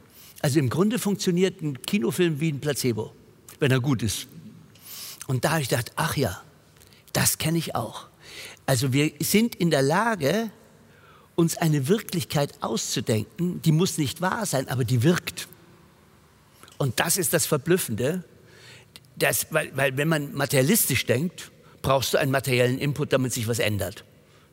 Also 0.42 0.60
im 0.60 0.70
Grunde 0.70 1.00
funktioniert 1.00 1.60
ein 1.60 1.82
Kinofilm 1.82 2.38
wie 2.38 2.52
ein 2.52 2.60
Placebo, 2.60 3.12
wenn 3.60 3.70
er 3.70 3.80
gut 3.80 4.02
ist. 4.02 4.28
Und 5.26 5.44
da 5.44 5.52
habe 5.52 5.62
ich 5.62 5.68
gedacht, 5.68 5.92
ach 5.96 6.16
ja, 6.16 6.42
das 7.12 7.38
kenne 7.38 7.58
ich 7.58 7.74
auch. 7.74 8.06
Also 8.66 8.92
wir 8.92 9.12
sind 9.20 9.54
in 9.54 9.70
der 9.70 9.82
Lage, 9.82 10.50
uns 11.34 11.56
eine 11.56 11.88
Wirklichkeit 11.88 12.52
auszudenken, 12.60 13.62
die 13.62 13.72
muss 13.72 13.96
nicht 13.96 14.20
wahr 14.20 14.44
sein, 14.44 14.68
aber 14.68 14.84
die 14.84 15.02
wirkt. 15.02 15.48
Und 16.78 17.00
das 17.00 17.16
ist 17.16 17.32
das 17.32 17.46
Verblüffende, 17.46 18.24
dass, 19.16 19.46
weil, 19.50 19.70
weil 19.76 19.96
wenn 19.96 20.08
man 20.08 20.34
materialistisch 20.34 21.06
denkt, 21.06 21.50
brauchst 21.82 22.14
du 22.14 22.18
einen 22.18 22.30
materiellen 22.30 22.78
Input, 22.78 23.12
damit 23.12 23.32
sich 23.32 23.48
was 23.48 23.58
ändert. 23.58 24.04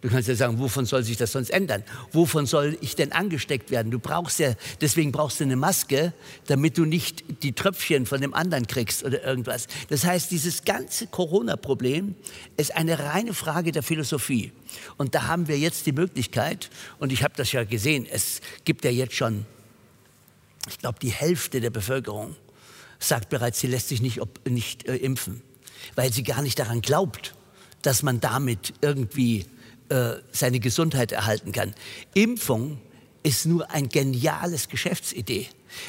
Du 0.06 0.12
kannst 0.12 0.28
ja 0.28 0.36
sagen, 0.36 0.60
wovon 0.60 0.86
soll 0.86 1.02
sich 1.02 1.18
das 1.18 1.32
sonst 1.32 1.50
ändern? 1.50 1.84
Wovon 2.12 2.46
soll 2.46 2.78
ich 2.80 2.96
denn 2.96 3.12
angesteckt 3.12 3.72
werden? 3.72 3.90
Du 3.90 3.98
brauchst 3.98 4.38
ja, 4.38 4.54
deswegen 4.80 5.12
brauchst 5.12 5.40
du 5.40 5.46
eine 5.46 5.56
Maske, 5.56 6.14
damit 6.46 6.78
du 6.78 6.86
nicht 6.86 7.24
die 7.42 7.54
Tröpfchen 7.54 8.06
von 8.06 8.22
dem 8.22 8.36
anderen 8.36 8.68
kriegst 8.68 9.04
oder 9.04 9.24
irgendwas. 9.24 9.66
Das 9.90 10.06
heißt, 10.06 10.30
dieses 10.30 10.64
ganze 10.64 11.08
Corona-Problem 11.08 12.14
ist 12.56 12.76
eine 12.76 13.00
reine 13.00 13.34
Frage 13.34 13.72
der 13.72 13.82
Philosophie. 13.82 14.52
Und 14.98 15.16
da 15.16 15.24
haben 15.24 15.48
wir 15.48 15.58
jetzt 15.58 15.88
die 15.88 15.92
Möglichkeit, 15.92 16.70
und 17.00 17.12
ich 17.12 17.24
habe 17.24 17.34
das 17.36 17.52
ja 17.52 17.64
gesehen, 17.64 18.06
es 18.08 18.42
gibt 18.64 18.86
ja 18.86 18.92
jetzt 18.92 19.16
schon, 19.16 19.48
ich 20.70 20.78
glaube, 20.78 21.00
die 21.02 21.10
Hälfte 21.10 21.62
der 21.62 21.72
Bevölkerung 21.72 22.36
sagt 23.00 23.30
bereits, 23.30 23.60
sie 23.60 23.66
lässt 23.66 23.88
sich 23.88 24.04
nicht, 24.04 24.22
ob, 24.22 24.48
nicht 24.48 24.88
äh, 24.88 24.98
impfen, 24.98 25.42
weil 25.96 26.14
sie 26.14 26.22
gar 26.22 26.44
nicht 26.44 26.60
daran 26.60 26.82
glaubt, 26.82 27.34
dass 27.82 28.04
man 28.04 28.20
damit 28.20 28.76
irgendwie 28.82 29.48
äh, 29.90 30.16
seine 30.32 30.60
Gesundheit 30.60 31.12
erhalten 31.12 31.52
kann. 31.52 31.74
Impfung 32.14 32.80
ist 33.24 33.46
nur 33.46 33.70
ein 33.72 33.90
geniales 33.90 34.70
Geschäftsidee, 34.70 35.48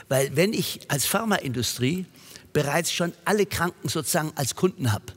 weil 0.08 0.34
wenn 0.36 0.52
ich 0.52 0.80
als 0.88 1.06
Pharmaindustrie 1.06 2.06
bereits 2.52 2.92
schon 2.92 3.12
alle 3.24 3.46
Kranken 3.46 3.88
sozusagen 3.88 4.32
als 4.36 4.54
Kunden 4.54 4.92
habe, 4.92 5.12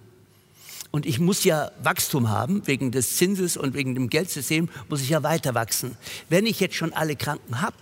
und 0.91 1.05
ich 1.05 1.19
muss 1.19 1.43
ja 1.43 1.71
Wachstum 1.83 2.29
haben, 2.29 2.65
wegen 2.65 2.91
des 2.91 3.17
Zinses 3.17 3.57
und 3.57 3.75
wegen 3.75 3.93
dem 3.93 4.09
Geldsystem 4.09 4.69
muss 4.89 5.01
ich 5.01 5.09
ja 5.09 5.21
weiter 5.21 5.53
wachsen. 5.53 5.95
Wenn 6.29 6.45
ich 6.45 6.59
jetzt 6.59 6.75
schon 6.75 6.93
alle 6.93 7.15
Kranken 7.15 7.61
habe, 7.61 7.77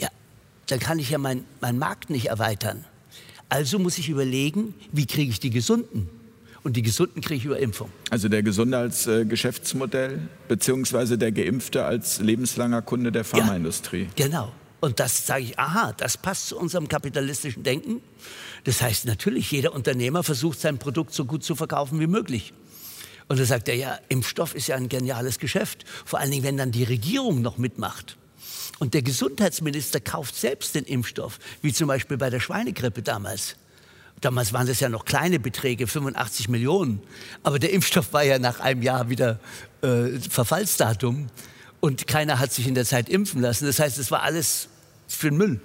ja, 0.00 0.08
dann 0.66 0.80
kann 0.80 0.98
ich 0.98 1.10
ja 1.10 1.18
meinen 1.18 1.44
mein 1.60 1.78
Markt 1.78 2.10
nicht 2.10 2.26
erweitern. 2.26 2.84
Also 3.48 3.78
muss 3.78 3.98
ich 3.98 4.08
überlegen, 4.08 4.74
wie 4.92 5.06
kriege 5.06 5.30
ich 5.30 5.40
die 5.40 5.50
Gesunden? 5.50 6.10
Und 6.68 6.76
die 6.76 6.82
Gesunden 6.82 7.22
kriege 7.22 7.36
ich 7.36 7.44
über 7.46 7.58
Impfung. 7.58 7.90
Also 8.10 8.28
der 8.28 8.42
Gesunde 8.42 8.76
als 8.76 9.06
äh, 9.06 9.24
Geschäftsmodell, 9.24 10.28
beziehungsweise 10.48 11.16
der 11.16 11.32
Geimpfte 11.32 11.86
als 11.86 12.20
lebenslanger 12.20 12.82
Kunde 12.82 13.10
der 13.10 13.24
Pharmaindustrie. 13.24 14.02
Ja, 14.18 14.26
genau. 14.26 14.52
Und 14.80 15.00
das 15.00 15.26
sage 15.26 15.44
ich, 15.44 15.58
aha, 15.58 15.94
das 15.96 16.18
passt 16.18 16.48
zu 16.48 16.58
unserem 16.58 16.86
kapitalistischen 16.86 17.62
Denken. 17.62 18.02
Das 18.64 18.82
heißt 18.82 19.06
natürlich, 19.06 19.50
jeder 19.50 19.72
Unternehmer 19.72 20.22
versucht 20.22 20.60
sein 20.60 20.76
Produkt 20.76 21.14
so 21.14 21.24
gut 21.24 21.42
zu 21.42 21.56
verkaufen 21.56 22.00
wie 22.00 22.06
möglich. 22.06 22.52
Und 23.28 23.40
da 23.40 23.46
sagt 23.46 23.68
er, 23.68 23.74
ja, 23.74 23.98
Impfstoff 24.10 24.54
ist 24.54 24.66
ja 24.66 24.76
ein 24.76 24.90
geniales 24.90 25.38
Geschäft. 25.38 25.86
Vor 26.04 26.18
allen 26.18 26.30
Dingen, 26.30 26.44
wenn 26.44 26.58
dann 26.58 26.70
die 26.70 26.84
Regierung 26.84 27.40
noch 27.40 27.56
mitmacht. 27.56 28.18
Und 28.78 28.92
der 28.92 29.00
Gesundheitsminister 29.00 30.00
kauft 30.00 30.36
selbst 30.36 30.74
den 30.74 30.84
Impfstoff, 30.84 31.38
wie 31.62 31.72
zum 31.72 31.88
Beispiel 31.88 32.18
bei 32.18 32.28
der 32.28 32.40
Schweinegrippe 32.40 33.00
damals. 33.00 33.56
Damals 34.20 34.52
waren 34.52 34.66
das 34.66 34.80
ja 34.80 34.88
noch 34.88 35.04
kleine 35.04 35.38
Beträge, 35.38 35.86
85 35.86 36.48
Millionen. 36.48 37.00
Aber 37.42 37.58
der 37.58 37.72
Impfstoff 37.72 38.12
war 38.12 38.24
ja 38.24 38.38
nach 38.38 38.60
einem 38.60 38.82
Jahr 38.82 39.08
wieder 39.10 39.38
äh, 39.82 40.18
Verfallsdatum 40.18 41.28
und 41.80 42.06
keiner 42.06 42.38
hat 42.38 42.52
sich 42.52 42.66
in 42.66 42.74
der 42.74 42.84
Zeit 42.84 43.08
impfen 43.08 43.40
lassen. 43.40 43.66
Das 43.66 43.78
heißt, 43.78 43.98
es 43.98 44.10
war 44.10 44.22
alles 44.22 44.68
für 45.06 45.30
den 45.30 45.38
Müll. 45.38 45.60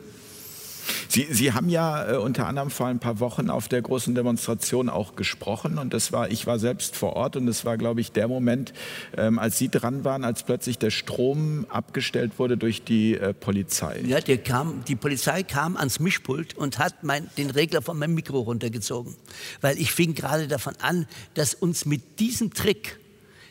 Sie, 1.08 1.28
Sie 1.32 1.54
haben 1.54 1.70
ja 1.70 2.13
äh, 2.13 2.18
unter 2.18 2.48
anderem 2.48 2.70
vor 2.70 2.88
ein 2.88 3.00
paar 3.00 3.20
Wochen 3.20 3.50
auf 3.50 3.68
der 3.68 3.82
großen 3.82 4.16
Demonstration 4.16 4.90
auch 4.90 5.16
gesprochen 5.16 5.78
und 5.78 5.94
das 5.94 6.12
war, 6.12 6.32
ich 6.32 6.48
war 6.48 6.60
selbst 6.60 6.96
vor 6.96 7.16
Ort 7.16 7.36
und 7.36 7.48
es 7.48 7.66
war, 7.66 7.78
glaube 7.78 8.02
ich, 8.02 8.12
der 8.12 8.28
Moment, 8.28 8.74
ähm, 9.18 9.40
als 9.40 9.58
Sie 9.58 9.70
dran 9.70 10.04
waren, 10.04 10.24
als 10.24 10.44
plötzlich 10.44 10.78
der 10.78 10.90
Strom 10.92 11.66
abgestellt 11.70 12.40
wurde 12.40 12.58
durch 12.58 12.84
die 12.84 13.16
äh, 13.16 13.34
Polizei. 13.34 14.02
Ja, 14.06 14.20
der 14.20 14.38
kam, 14.38 14.84
die 14.88 14.96
Polizei 14.96 15.44
kam 15.44 15.78
ans 15.78 16.00
Mischpult 16.00 16.58
und 16.58 16.80
hat 16.80 17.04
mein, 17.04 17.30
den 17.38 17.50
Regler 17.50 17.82
von 17.82 17.98
meinem 17.98 18.16
Mikro 18.16 18.40
runtergezogen, 18.40 19.16
weil 19.62 19.80
ich 19.80 19.92
fing 19.92 20.16
gerade 20.16 20.48
davon 20.48 20.74
an, 20.82 21.08
dass 21.34 21.54
uns 21.54 21.86
mit 21.86 22.20
diesem 22.20 22.54
Trick, 22.54 23.00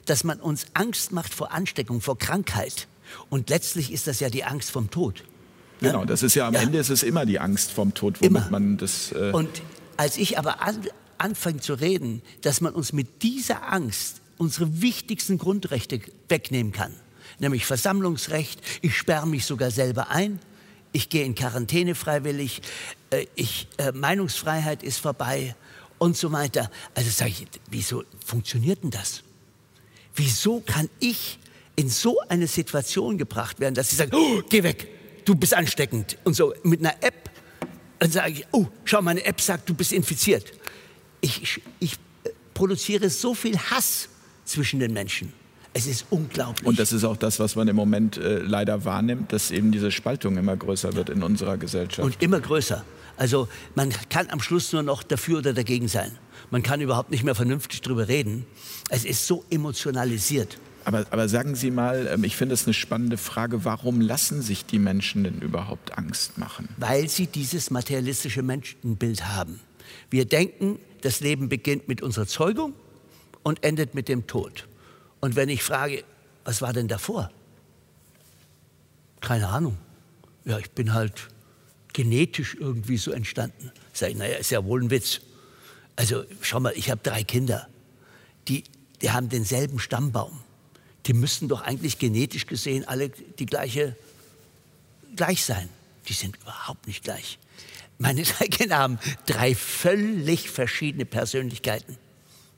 dass 0.06 0.24
man 0.24 0.40
uns 0.40 0.66
Angst 0.74 1.12
macht 1.12 1.32
vor 1.32 1.52
Ansteckung, 1.52 2.00
vor 2.00 2.18
Krankheit 2.18 2.88
und 3.30 3.50
letztlich 3.50 3.92
ist 3.92 4.06
das 4.06 4.20
ja 4.20 4.30
die 4.30 4.44
Angst 4.44 4.70
vom 4.70 4.90
Tod. 4.90 5.24
Genau, 5.82 6.04
das 6.04 6.22
ist 6.22 6.34
ja 6.34 6.46
am 6.48 6.54
ja. 6.54 6.60
Ende 6.60 6.78
ist 6.78 6.90
es 6.90 7.02
immer 7.02 7.26
die 7.26 7.38
Angst 7.38 7.72
vom 7.72 7.94
Tod, 7.94 8.20
womit 8.20 8.30
immer. 8.30 8.50
man 8.50 8.76
das. 8.76 9.12
Äh 9.12 9.32
und 9.32 9.62
als 9.96 10.16
ich 10.16 10.38
aber 10.38 10.62
an, 10.62 10.78
anfange 11.18 11.60
zu 11.60 11.74
reden, 11.74 12.22
dass 12.42 12.60
man 12.60 12.74
uns 12.74 12.92
mit 12.92 13.22
dieser 13.22 13.72
Angst 13.72 14.20
unsere 14.38 14.82
wichtigsten 14.82 15.38
Grundrechte 15.38 16.00
wegnehmen 16.28 16.72
kann, 16.72 16.92
nämlich 17.38 17.66
Versammlungsrecht, 17.66 18.60
ich 18.80 18.96
sperre 18.96 19.26
mich 19.26 19.44
sogar 19.44 19.70
selber 19.70 20.10
ein, 20.10 20.40
ich 20.92 21.08
gehe 21.08 21.24
in 21.24 21.34
Quarantäne 21.34 21.94
freiwillig, 21.94 22.62
äh, 23.10 23.26
ich, 23.34 23.68
äh, 23.78 23.92
Meinungsfreiheit 23.92 24.82
ist 24.82 24.98
vorbei 24.98 25.54
und 25.98 26.16
so 26.16 26.32
weiter. 26.32 26.70
Also 26.94 27.10
sage 27.10 27.30
ich, 27.30 27.46
wieso 27.70 28.04
funktioniert 28.24 28.82
denn 28.82 28.90
das? 28.90 29.22
Wieso 30.14 30.60
kann 30.60 30.90
ich 31.00 31.38
in 31.76 31.88
so 31.88 32.20
eine 32.28 32.46
Situation 32.46 33.16
gebracht 33.16 33.60
werden, 33.60 33.74
dass 33.74 33.90
sie 33.90 33.96
sagen, 33.96 34.12
oh, 34.14 34.42
geh 34.48 34.62
weg, 34.62 34.88
du 35.24 35.34
bist 35.34 35.54
ansteckend. 35.54 36.16
Und 36.24 36.34
so 36.34 36.54
mit 36.62 36.80
einer 36.80 36.94
App, 37.02 37.30
dann 37.98 38.10
sage 38.10 38.32
ich, 38.32 38.46
oh, 38.52 38.66
schau, 38.84 39.02
meine 39.02 39.24
App 39.24 39.40
sagt, 39.40 39.68
du 39.68 39.74
bist 39.74 39.92
infiziert. 39.92 40.52
Ich, 41.20 41.42
ich, 41.42 41.62
ich 41.78 41.96
produziere 42.54 43.10
so 43.10 43.34
viel 43.34 43.58
Hass 43.58 44.08
zwischen 44.44 44.80
den 44.80 44.92
Menschen. 44.92 45.32
Es 45.74 45.86
ist 45.86 46.06
unglaublich. 46.10 46.66
Und 46.66 46.78
das 46.78 46.92
ist 46.92 47.04
auch 47.04 47.16
das, 47.16 47.38
was 47.38 47.56
man 47.56 47.66
im 47.68 47.76
Moment 47.76 48.18
äh, 48.18 48.38
leider 48.38 48.84
wahrnimmt, 48.84 49.32
dass 49.32 49.50
eben 49.50 49.72
diese 49.72 49.90
Spaltung 49.90 50.36
immer 50.36 50.56
größer 50.56 50.94
wird 50.94 51.08
in 51.08 51.22
unserer 51.22 51.56
Gesellschaft. 51.56 52.04
Und 52.04 52.20
immer 52.20 52.40
größer. 52.40 52.84
Also 53.16 53.48
man 53.74 53.90
kann 54.10 54.28
am 54.30 54.40
Schluss 54.40 54.72
nur 54.72 54.82
noch 54.82 55.02
dafür 55.02 55.38
oder 55.38 55.54
dagegen 55.54 55.88
sein. 55.88 56.18
Man 56.50 56.62
kann 56.62 56.80
überhaupt 56.80 57.10
nicht 57.10 57.24
mehr 57.24 57.34
vernünftig 57.34 57.80
darüber 57.80 58.08
reden. 58.08 58.44
Es 58.90 59.04
ist 59.04 59.26
so 59.26 59.44
emotionalisiert. 59.48 60.58
Aber, 60.84 61.06
aber 61.10 61.28
sagen 61.28 61.54
Sie 61.54 61.70
mal, 61.70 62.08
ähm, 62.12 62.24
ich 62.24 62.36
finde 62.36 62.54
es 62.54 62.64
eine 62.64 62.74
spannende 62.74 63.16
Frage, 63.16 63.64
warum 63.64 64.00
lassen 64.00 64.42
sich 64.42 64.64
die 64.66 64.78
Menschen 64.78 65.24
denn 65.24 65.40
überhaupt 65.40 65.96
Angst 65.98 66.38
machen? 66.38 66.68
Weil 66.76 67.08
sie 67.08 67.26
dieses 67.26 67.70
materialistische 67.70 68.42
Menschenbild 68.42 69.26
haben. 69.28 69.60
Wir 70.10 70.24
denken, 70.24 70.78
das 71.02 71.20
Leben 71.20 71.48
beginnt 71.48 71.88
mit 71.88 72.02
unserer 72.02 72.26
Zeugung 72.26 72.74
und 73.42 73.64
endet 73.64 73.94
mit 73.94 74.08
dem 74.08 74.26
Tod. 74.26 74.66
Und 75.20 75.36
wenn 75.36 75.48
ich 75.48 75.62
frage, 75.62 76.04
was 76.44 76.62
war 76.62 76.72
denn 76.72 76.88
davor? 76.88 77.30
Keine 79.20 79.48
Ahnung. 79.48 79.78
Ja, 80.44 80.58
ich 80.58 80.70
bin 80.72 80.92
halt 80.92 81.28
genetisch 81.92 82.56
irgendwie 82.58 82.96
so 82.96 83.12
entstanden. 83.12 83.70
Sag 83.92 84.10
ich, 84.10 84.16
naja, 84.16 84.36
ist 84.36 84.50
ja 84.50 84.64
wohl 84.64 84.82
ein 84.82 84.90
Witz. 84.90 85.20
Also 85.94 86.24
schau 86.40 86.58
mal, 86.58 86.72
ich 86.74 86.90
habe 86.90 87.00
drei 87.02 87.22
Kinder. 87.22 87.68
Die, 88.48 88.64
die 89.00 89.10
haben 89.10 89.28
denselben 89.28 89.78
Stammbaum 89.78 90.41
die 91.06 91.12
müssten 91.12 91.48
doch 91.48 91.62
eigentlich 91.62 91.98
genetisch 91.98 92.46
gesehen 92.46 92.86
alle 92.86 93.08
die 93.10 93.46
gleiche 93.46 93.96
gleich 95.16 95.44
sein. 95.44 95.68
Die 96.08 96.12
sind 96.12 96.36
überhaupt 96.36 96.86
nicht 96.86 97.04
gleich. 97.04 97.38
Meine 97.98 98.22
Kinder 98.50 98.78
haben 98.78 98.98
drei 99.26 99.54
völlig 99.54 100.50
verschiedene 100.50 101.04
Persönlichkeiten. 101.04 101.96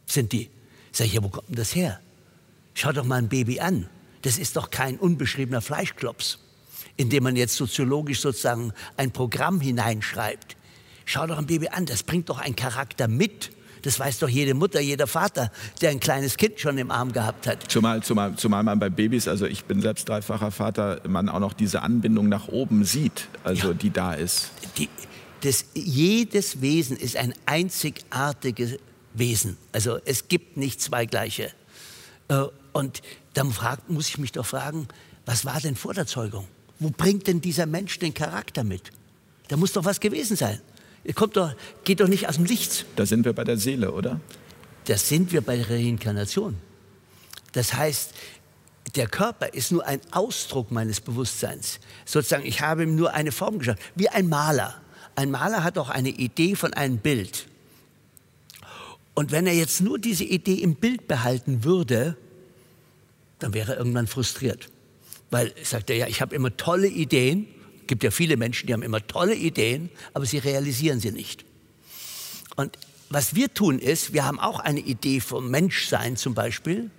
Sind 0.06 0.32
die. 0.32 0.50
Sag 0.92 1.06
ich, 1.06 1.14
ja, 1.14 1.22
wo 1.22 1.28
kommt 1.28 1.48
denn 1.48 1.56
das 1.56 1.74
her? 1.74 2.00
Schau 2.74 2.92
doch 2.92 3.04
mal 3.04 3.16
ein 3.16 3.28
Baby 3.28 3.60
an. 3.60 3.88
Das 4.22 4.38
ist 4.38 4.56
doch 4.56 4.70
kein 4.70 4.98
unbeschriebener 4.98 5.60
Fleischklops, 5.60 6.38
in 6.96 7.10
dem 7.10 7.24
man 7.24 7.36
jetzt 7.36 7.56
soziologisch 7.56 8.20
sozusagen 8.20 8.72
ein 8.96 9.12
Programm 9.12 9.60
hineinschreibt. 9.60 10.56
Schau 11.04 11.26
doch 11.26 11.36
ein 11.36 11.46
Baby 11.46 11.68
an, 11.68 11.84
das 11.84 12.02
bringt 12.02 12.28
doch 12.30 12.38
einen 12.38 12.56
Charakter 12.56 13.06
mit. 13.08 13.50
Das 13.84 13.98
weiß 13.98 14.20
doch 14.20 14.30
jede 14.30 14.54
Mutter, 14.54 14.80
jeder 14.80 15.06
Vater, 15.06 15.52
der 15.82 15.90
ein 15.90 16.00
kleines 16.00 16.38
Kind 16.38 16.58
schon 16.58 16.78
im 16.78 16.90
Arm 16.90 17.12
gehabt 17.12 17.46
hat. 17.46 17.70
Zumal, 17.70 18.02
zumal, 18.02 18.34
zumal 18.34 18.62
man 18.62 18.78
bei 18.78 18.88
Babys, 18.88 19.28
also 19.28 19.44
ich 19.44 19.66
bin 19.66 19.82
selbst 19.82 20.08
dreifacher 20.08 20.50
Vater, 20.50 21.02
man 21.06 21.28
auch 21.28 21.38
noch 21.38 21.52
diese 21.52 21.82
Anbindung 21.82 22.30
nach 22.30 22.48
oben 22.48 22.84
sieht, 22.84 23.28
also 23.44 23.68
ja. 23.68 23.74
die 23.74 23.90
da 23.90 24.14
ist. 24.14 24.50
Die, 24.78 24.88
das, 25.42 25.66
jedes 25.74 26.62
Wesen 26.62 26.96
ist 26.96 27.16
ein 27.18 27.34
einzigartiges 27.44 28.78
Wesen. 29.12 29.58
Also 29.72 29.98
es 30.06 30.28
gibt 30.28 30.56
nicht 30.56 30.80
zwei 30.80 31.04
gleiche. 31.04 31.52
Äh, 32.28 32.44
und 32.72 33.02
dann 33.34 33.52
frag, 33.52 33.90
muss 33.90 34.08
ich 34.08 34.16
mich 34.16 34.32
doch 34.32 34.46
fragen, 34.46 34.88
was 35.26 35.44
war 35.44 35.60
denn 35.60 35.76
vor 35.76 35.92
der 35.92 36.06
Zeugung? 36.06 36.48
Wo 36.78 36.88
bringt 36.88 37.26
denn 37.26 37.42
dieser 37.42 37.66
Mensch 37.66 37.98
den 37.98 38.14
Charakter 38.14 38.64
mit? 38.64 38.92
Da 39.48 39.58
muss 39.58 39.72
doch 39.72 39.84
was 39.84 40.00
gewesen 40.00 40.38
sein. 40.38 40.58
Kommt 41.12 41.36
doch, 41.36 41.54
geht 41.84 42.00
doch 42.00 42.08
nicht 42.08 42.28
aus 42.28 42.36
dem 42.36 42.44
Nichts. 42.44 42.86
Da 42.96 43.04
sind 43.04 43.24
wir 43.24 43.34
bei 43.34 43.44
der 43.44 43.58
Seele, 43.58 43.92
oder? 43.92 44.20
Das 44.86 45.08
sind 45.08 45.32
wir 45.32 45.42
bei 45.42 45.56
der 45.56 45.70
Reinkarnation. 45.70 46.56
Das 47.52 47.74
heißt, 47.74 48.12
der 48.96 49.08
Körper 49.08 49.52
ist 49.52 49.72
nur 49.72 49.86
ein 49.86 50.00
Ausdruck 50.10 50.70
meines 50.70 51.00
Bewusstseins. 51.00 51.80
Sozusagen, 52.04 52.44
ich 52.46 52.60
habe 52.60 52.84
ihm 52.84 52.96
nur 52.96 53.12
eine 53.12 53.32
Form 53.32 53.58
geschaffen, 53.58 53.80
wie 53.94 54.08
ein 54.08 54.28
Maler. 54.28 54.80
Ein 55.16 55.30
Maler 55.30 55.62
hat 55.62 55.78
auch 55.78 55.90
eine 55.90 56.10
Idee 56.10 56.54
von 56.54 56.74
einem 56.74 56.98
Bild. 56.98 57.46
Und 59.14 59.30
wenn 59.30 59.46
er 59.46 59.54
jetzt 59.54 59.80
nur 59.80 59.98
diese 59.98 60.24
Idee 60.24 60.54
im 60.54 60.74
Bild 60.74 61.06
behalten 61.06 61.64
würde, 61.64 62.16
dann 63.38 63.54
wäre 63.54 63.72
er 63.72 63.78
irgendwann 63.78 64.06
frustriert. 64.06 64.68
Weil, 65.30 65.52
sagt 65.62 65.90
er, 65.90 65.96
ja, 65.96 66.06
ich 66.08 66.20
habe 66.20 66.34
immer 66.34 66.56
tolle 66.56 66.88
Ideen, 66.88 67.46
gibt 67.86 68.02
ja 68.02 68.10
viele 68.10 68.36
Menschen, 68.36 68.66
die 68.66 68.72
haben 68.72 68.82
immer 68.82 69.06
tolle 69.06 69.34
Ideen, 69.34 69.90
aber 70.12 70.26
sie 70.26 70.38
realisieren 70.38 71.00
sie 71.00 71.12
nicht. 71.12 71.44
Und 72.56 72.78
was 73.10 73.34
wir 73.34 73.52
tun 73.52 73.78
ist, 73.78 74.12
wir 74.12 74.24
haben 74.24 74.40
auch 74.40 74.60
eine 74.60 74.80
Idee 74.80 75.20
vom 75.20 75.50
Menschsein 75.50 76.16
zum 76.16 76.34
Beispiel. 76.34 76.90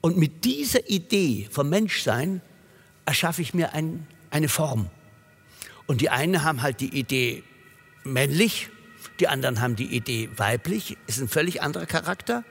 Und 0.00 0.16
mit 0.16 0.44
dieser 0.44 0.88
Idee 0.88 1.48
vom 1.50 1.68
Menschsein 1.68 2.40
erschaffe 3.06 3.42
ich 3.42 3.54
mir 3.54 3.72
ein, 3.72 4.06
eine 4.30 4.48
Form. 4.48 4.90
Und 5.86 6.00
die 6.00 6.10
einen 6.10 6.44
haben 6.44 6.62
halt 6.62 6.80
die 6.80 6.98
Idee 6.98 7.42
männlich, 8.04 8.68
die 9.20 9.28
anderen 9.28 9.60
haben 9.60 9.76
die 9.76 9.96
Idee 9.96 10.28
weiblich, 10.36 10.96
ist 11.06 11.20
ein 11.20 11.28
völlig 11.28 11.62
anderer 11.62 11.86
Charakter. 11.86 12.44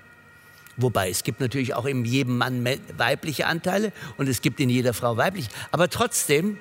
Wobei 0.78 1.10
es 1.10 1.24
gibt 1.24 1.40
natürlich 1.40 1.74
auch 1.76 1.86
in 1.86 2.06
jedem 2.06 2.38
Mann 2.38 2.66
weibliche 2.98 3.46
Anteile 3.46 3.92
und 4.18 4.28
es 4.28 4.42
gibt 4.42 4.60
in 4.60 4.70
jeder 4.70 4.94
Frau 4.94 5.18
weibliche. 5.18 5.50
Aber 5.72 5.90
trotzdem, 5.90 6.58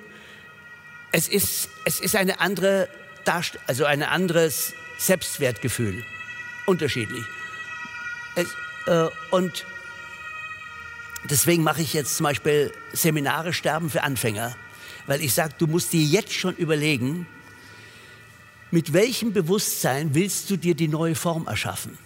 es 1.13 1.27
ist, 1.29 1.69
es 1.85 2.01
ist 2.01 2.15
eine 2.17 2.41
andere 2.41 2.89
Darst 3.23 3.57
also 3.67 3.85
ein 3.85 4.03
anderes 4.03 4.73
Selbstwertgefühl. 4.97 6.03
Unterschiedlich. 6.65 7.23
Es, 8.35 8.47
äh, 8.87 9.07
und 9.31 9.65
deswegen 11.29 11.63
mache 11.63 11.81
ich 11.81 11.93
jetzt 11.93 12.17
zum 12.17 12.25
Beispiel 12.25 12.73
Seminare 12.91 13.53
Sterben 13.53 13.89
für 13.89 14.03
Anfänger. 14.03 14.57
Weil 15.05 15.21
ich 15.21 15.33
sage, 15.33 15.53
du 15.57 15.67
musst 15.67 15.93
dir 15.93 16.03
jetzt 16.03 16.33
schon 16.33 16.55
überlegen, 16.55 17.27
mit 18.71 18.91
welchem 18.91 19.31
Bewusstsein 19.31 20.15
willst 20.15 20.49
du 20.49 20.57
dir 20.57 20.75
die 20.75 20.87
neue 20.87 21.15
Form 21.15 21.47
erschaffen? 21.47 21.97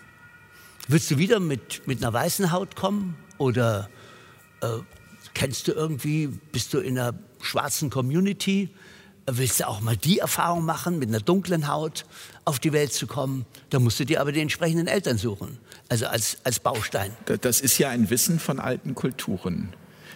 Willst 0.88 1.10
du 1.10 1.18
wieder 1.18 1.40
mit, 1.40 1.88
mit 1.88 2.04
einer 2.04 2.14
weißen 2.14 2.52
Haut 2.52 2.76
kommen? 2.76 3.16
Oder 3.38 3.90
äh, 4.62 4.68
kennst 5.34 5.68
du 5.68 5.72
irgendwie, 5.72 6.28
bist 6.28 6.74
du 6.74 6.80
in 6.80 7.00
einer 7.00 7.18
schwarzen 7.42 7.90
Community? 7.90 8.70
Willst 9.30 9.60
du 9.60 9.68
auch 9.68 9.82
mal 9.82 9.98
die 9.98 10.20
Erfahrung 10.20 10.64
machen, 10.64 11.00
mit 11.00 11.10
einer 11.10 11.20
dunklen 11.20 11.68
Haut 11.68 12.06
auf 12.46 12.60
die 12.60 12.72
Welt 12.72 12.94
zu 12.94 13.08
kommen? 13.08 13.46
Da 13.70 13.80
musst 13.80 14.00
du 14.00 14.06
dir 14.06 14.22
aber 14.22 14.32
die 14.32 14.40
entsprechenden 14.40 14.88
Eltern 14.88 15.18
suchen, 15.18 15.58
also 15.90 16.08
als, 16.08 16.38
als 16.46 16.62
Baustein. 16.62 17.12
Das 17.42 17.60
ist 17.60 17.78
ja 17.78 17.90
ein 17.90 18.10
Wissen 18.10 18.40
von 18.40 18.60
alten 18.60 18.96
Kulturen 18.96 19.74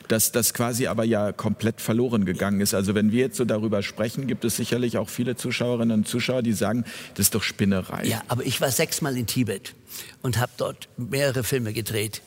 dass 0.08 0.34
das 0.34 0.54
quasi 0.54 0.88
aber 0.88 1.06
ja 1.06 1.32
komplett 1.32 1.80
verloren 1.80 2.26
gegangen 2.26 2.60
ist. 2.60 2.74
Also 2.74 2.96
wenn 2.96 3.14
wir 3.14 3.22
jetzt 3.22 3.38
so 3.38 3.46
darüber 3.46 3.82
sprechen, 3.82 4.28
gibt 4.28 4.44
es 4.44 4.58
sicherlich 4.58 4.98
auch 4.98 5.08
viele 5.08 5.38
Zuschauerinnen 5.38 6.00
und 6.00 6.08
Zuschauer, 6.08 6.42
die 6.42 6.52
sagen, 6.52 6.84
das 7.14 7.28
ist 7.28 7.36
doch 7.36 7.44
Spinnerei. 7.44 8.06
Ja, 8.06 8.22
aber 8.28 8.46
ich 8.46 8.60
war 8.60 8.72
sechsmal 8.72 9.16
in 9.16 9.26
Tibet 9.26 9.74
und 10.22 10.38
habe 10.38 10.52
dort 10.58 10.90
mehrere 10.98 11.46
Filme 11.46 11.72
gedreht. 11.72 12.22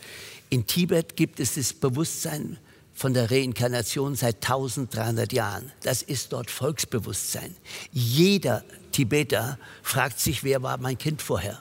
In 0.49 0.67
Tibet 0.67 1.17
gibt 1.17 1.41
es 1.41 1.57
das 1.57 1.75
Bewusstsein 1.75 2.57
von 2.95 3.13
der 3.13 3.31
Reinkarnation 3.31 4.15
seit 4.15 4.37
1300 4.37 5.33
Jahren. 5.33 5.73
Das 5.83 6.03
ist 6.03 6.33
dort 6.33 6.51
Volksbewusstsein. 6.51 7.57
Jeder 7.93 8.65
Tibeter 8.93 9.59
fragt 9.83 10.21
sich, 10.21 10.45
wer 10.45 10.63
war 10.63 10.79
mein 10.79 10.97
Kind 10.97 11.21
vorher? 11.21 11.61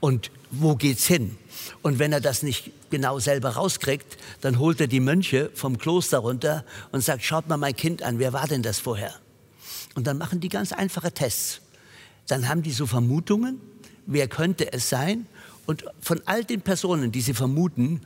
Und 0.00 0.32
wo 0.50 0.74
geht's 0.74 1.06
hin? 1.06 1.38
Und 1.80 2.00
wenn 2.00 2.12
er 2.12 2.20
das 2.20 2.42
nicht 2.42 2.72
genau 2.90 3.20
selber 3.20 3.50
rauskriegt, 3.50 4.18
dann 4.40 4.58
holt 4.58 4.80
er 4.80 4.88
die 4.88 5.00
Mönche 5.00 5.50
vom 5.54 5.78
Kloster 5.78 6.18
runter 6.18 6.64
und 6.90 7.02
sagt, 7.02 7.22
schaut 7.22 7.48
mal 7.48 7.56
mein 7.56 7.76
Kind 7.76 8.02
an, 8.02 8.18
wer 8.18 8.32
war 8.32 8.48
denn 8.48 8.62
das 8.62 8.80
vorher? 8.80 9.14
Und 9.94 10.08
dann 10.08 10.18
machen 10.18 10.40
die 10.40 10.48
ganz 10.48 10.72
einfache 10.72 11.12
Tests. 11.12 11.60
Dann 12.26 12.48
haben 12.48 12.62
die 12.62 12.72
so 12.72 12.86
Vermutungen, 12.86 13.60
wer 14.06 14.26
könnte 14.26 14.72
es 14.72 14.88
sein? 14.88 15.26
Und 15.66 15.84
von 16.00 16.20
all 16.26 16.44
den 16.44 16.62
Personen, 16.62 17.12
die 17.12 17.20
sie 17.20 17.34
vermuten, 17.34 18.00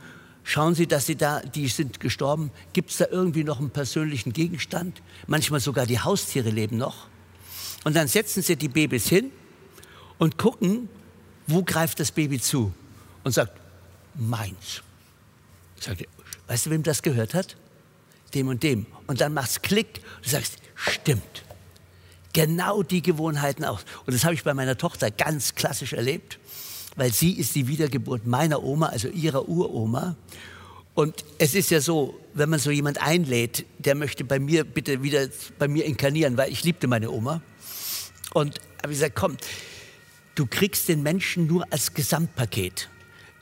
schauen 0.46 0.76
sie, 0.76 0.86
dass 0.86 1.06
sie 1.06 1.16
da, 1.16 1.40
die 1.40 1.66
sind 1.66 1.98
gestorben, 1.98 2.52
gibt 2.72 2.90
es 2.90 2.98
da 2.98 3.06
irgendwie 3.10 3.42
noch 3.42 3.58
einen 3.58 3.70
persönlichen 3.70 4.32
Gegenstand? 4.32 5.02
Manchmal 5.26 5.60
sogar 5.60 5.86
die 5.86 5.98
Haustiere 5.98 6.50
leben 6.50 6.78
noch. 6.78 7.08
Und 7.84 7.96
dann 7.96 8.06
setzen 8.06 8.42
sie 8.42 8.56
die 8.56 8.68
Babys 8.68 9.08
hin 9.08 9.32
und 10.18 10.38
gucken, 10.38 10.88
wo 11.48 11.62
greift 11.62 11.98
das 11.98 12.12
Baby 12.12 12.40
zu? 12.40 12.72
Und 13.24 13.32
sagt, 13.32 13.52
meins. 14.14 14.82
Sagt 15.80 16.04
weißt 16.46 16.66
du, 16.66 16.70
wem 16.70 16.84
das 16.84 17.02
gehört 17.02 17.34
hat? 17.34 17.56
Dem 18.32 18.46
und 18.48 18.62
dem. 18.62 18.86
Und 19.08 19.20
dann 19.20 19.34
macht's 19.34 19.62
Klick. 19.62 20.00
Du 20.22 20.28
sagst, 20.28 20.58
stimmt. 20.76 21.44
Genau 22.32 22.84
die 22.84 23.02
Gewohnheiten 23.02 23.64
auch. 23.64 23.80
Und 24.06 24.14
das 24.14 24.24
habe 24.24 24.34
ich 24.34 24.44
bei 24.44 24.54
meiner 24.54 24.78
Tochter 24.78 25.10
ganz 25.10 25.56
klassisch 25.56 25.92
erlebt, 25.92 26.38
weil 26.96 27.12
sie 27.12 27.32
ist 27.32 27.54
die 27.54 27.68
Wiedergeburt 27.68 28.26
meiner 28.26 28.62
Oma, 28.62 28.86
also 28.86 29.08
ihrer 29.08 29.48
Uroma. 29.48 30.16
Und 30.94 31.24
es 31.38 31.54
ist 31.54 31.70
ja 31.70 31.80
so, 31.80 32.18
wenn 32.32 32.48
man 32.48 32.58
so 32.58 32.70
jemand 32.70 33.00
einlädt, 33.02 33.66
der 33.78 33.94
möchte 33.94 34.24
bei 34.24 34.38
mir 34.38 34.64
bitte 34.64 35.02
wieder 35.02 35.28
bei 35.58 35.68
mir 35.68 35.84
inkarnieren, 35.84 36.36
weil 36.38 36.50
ich 36.50 36.64
liebte 36.64 36.88
meine 36.88 37.10
Oma. 37.10 37.42
Und 38.32 38.58
habe 38.82 38.92
ich 38.92 38.98
gesagt, 38.98 39.14
komm, 39.14 39.36
du 40.34 40.46
kriegst 40.46 40.88
den 40.88 41.02
Menschen 41.02 41.46
nur 41.46 41.66
als 41.70 41.92
Gesamtpaket. 41.92 42.88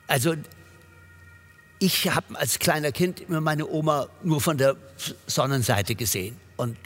Also 0.07 0.35
ich 1.79 2.09
habe 2.09 2.37
als 2.37 2.59
kleiner 2.59 2.91
Kind 2.91 3.21
immer 3.21 3.41
meine 3.41 3.67
Oma 3.67 4.07
nur 4.23 4.41
von 4.41 4.57
der 4.57 4.75
Sonnenseite 5.27 5.95
gesehen. 5.95 6.35
Und 6.57 6.77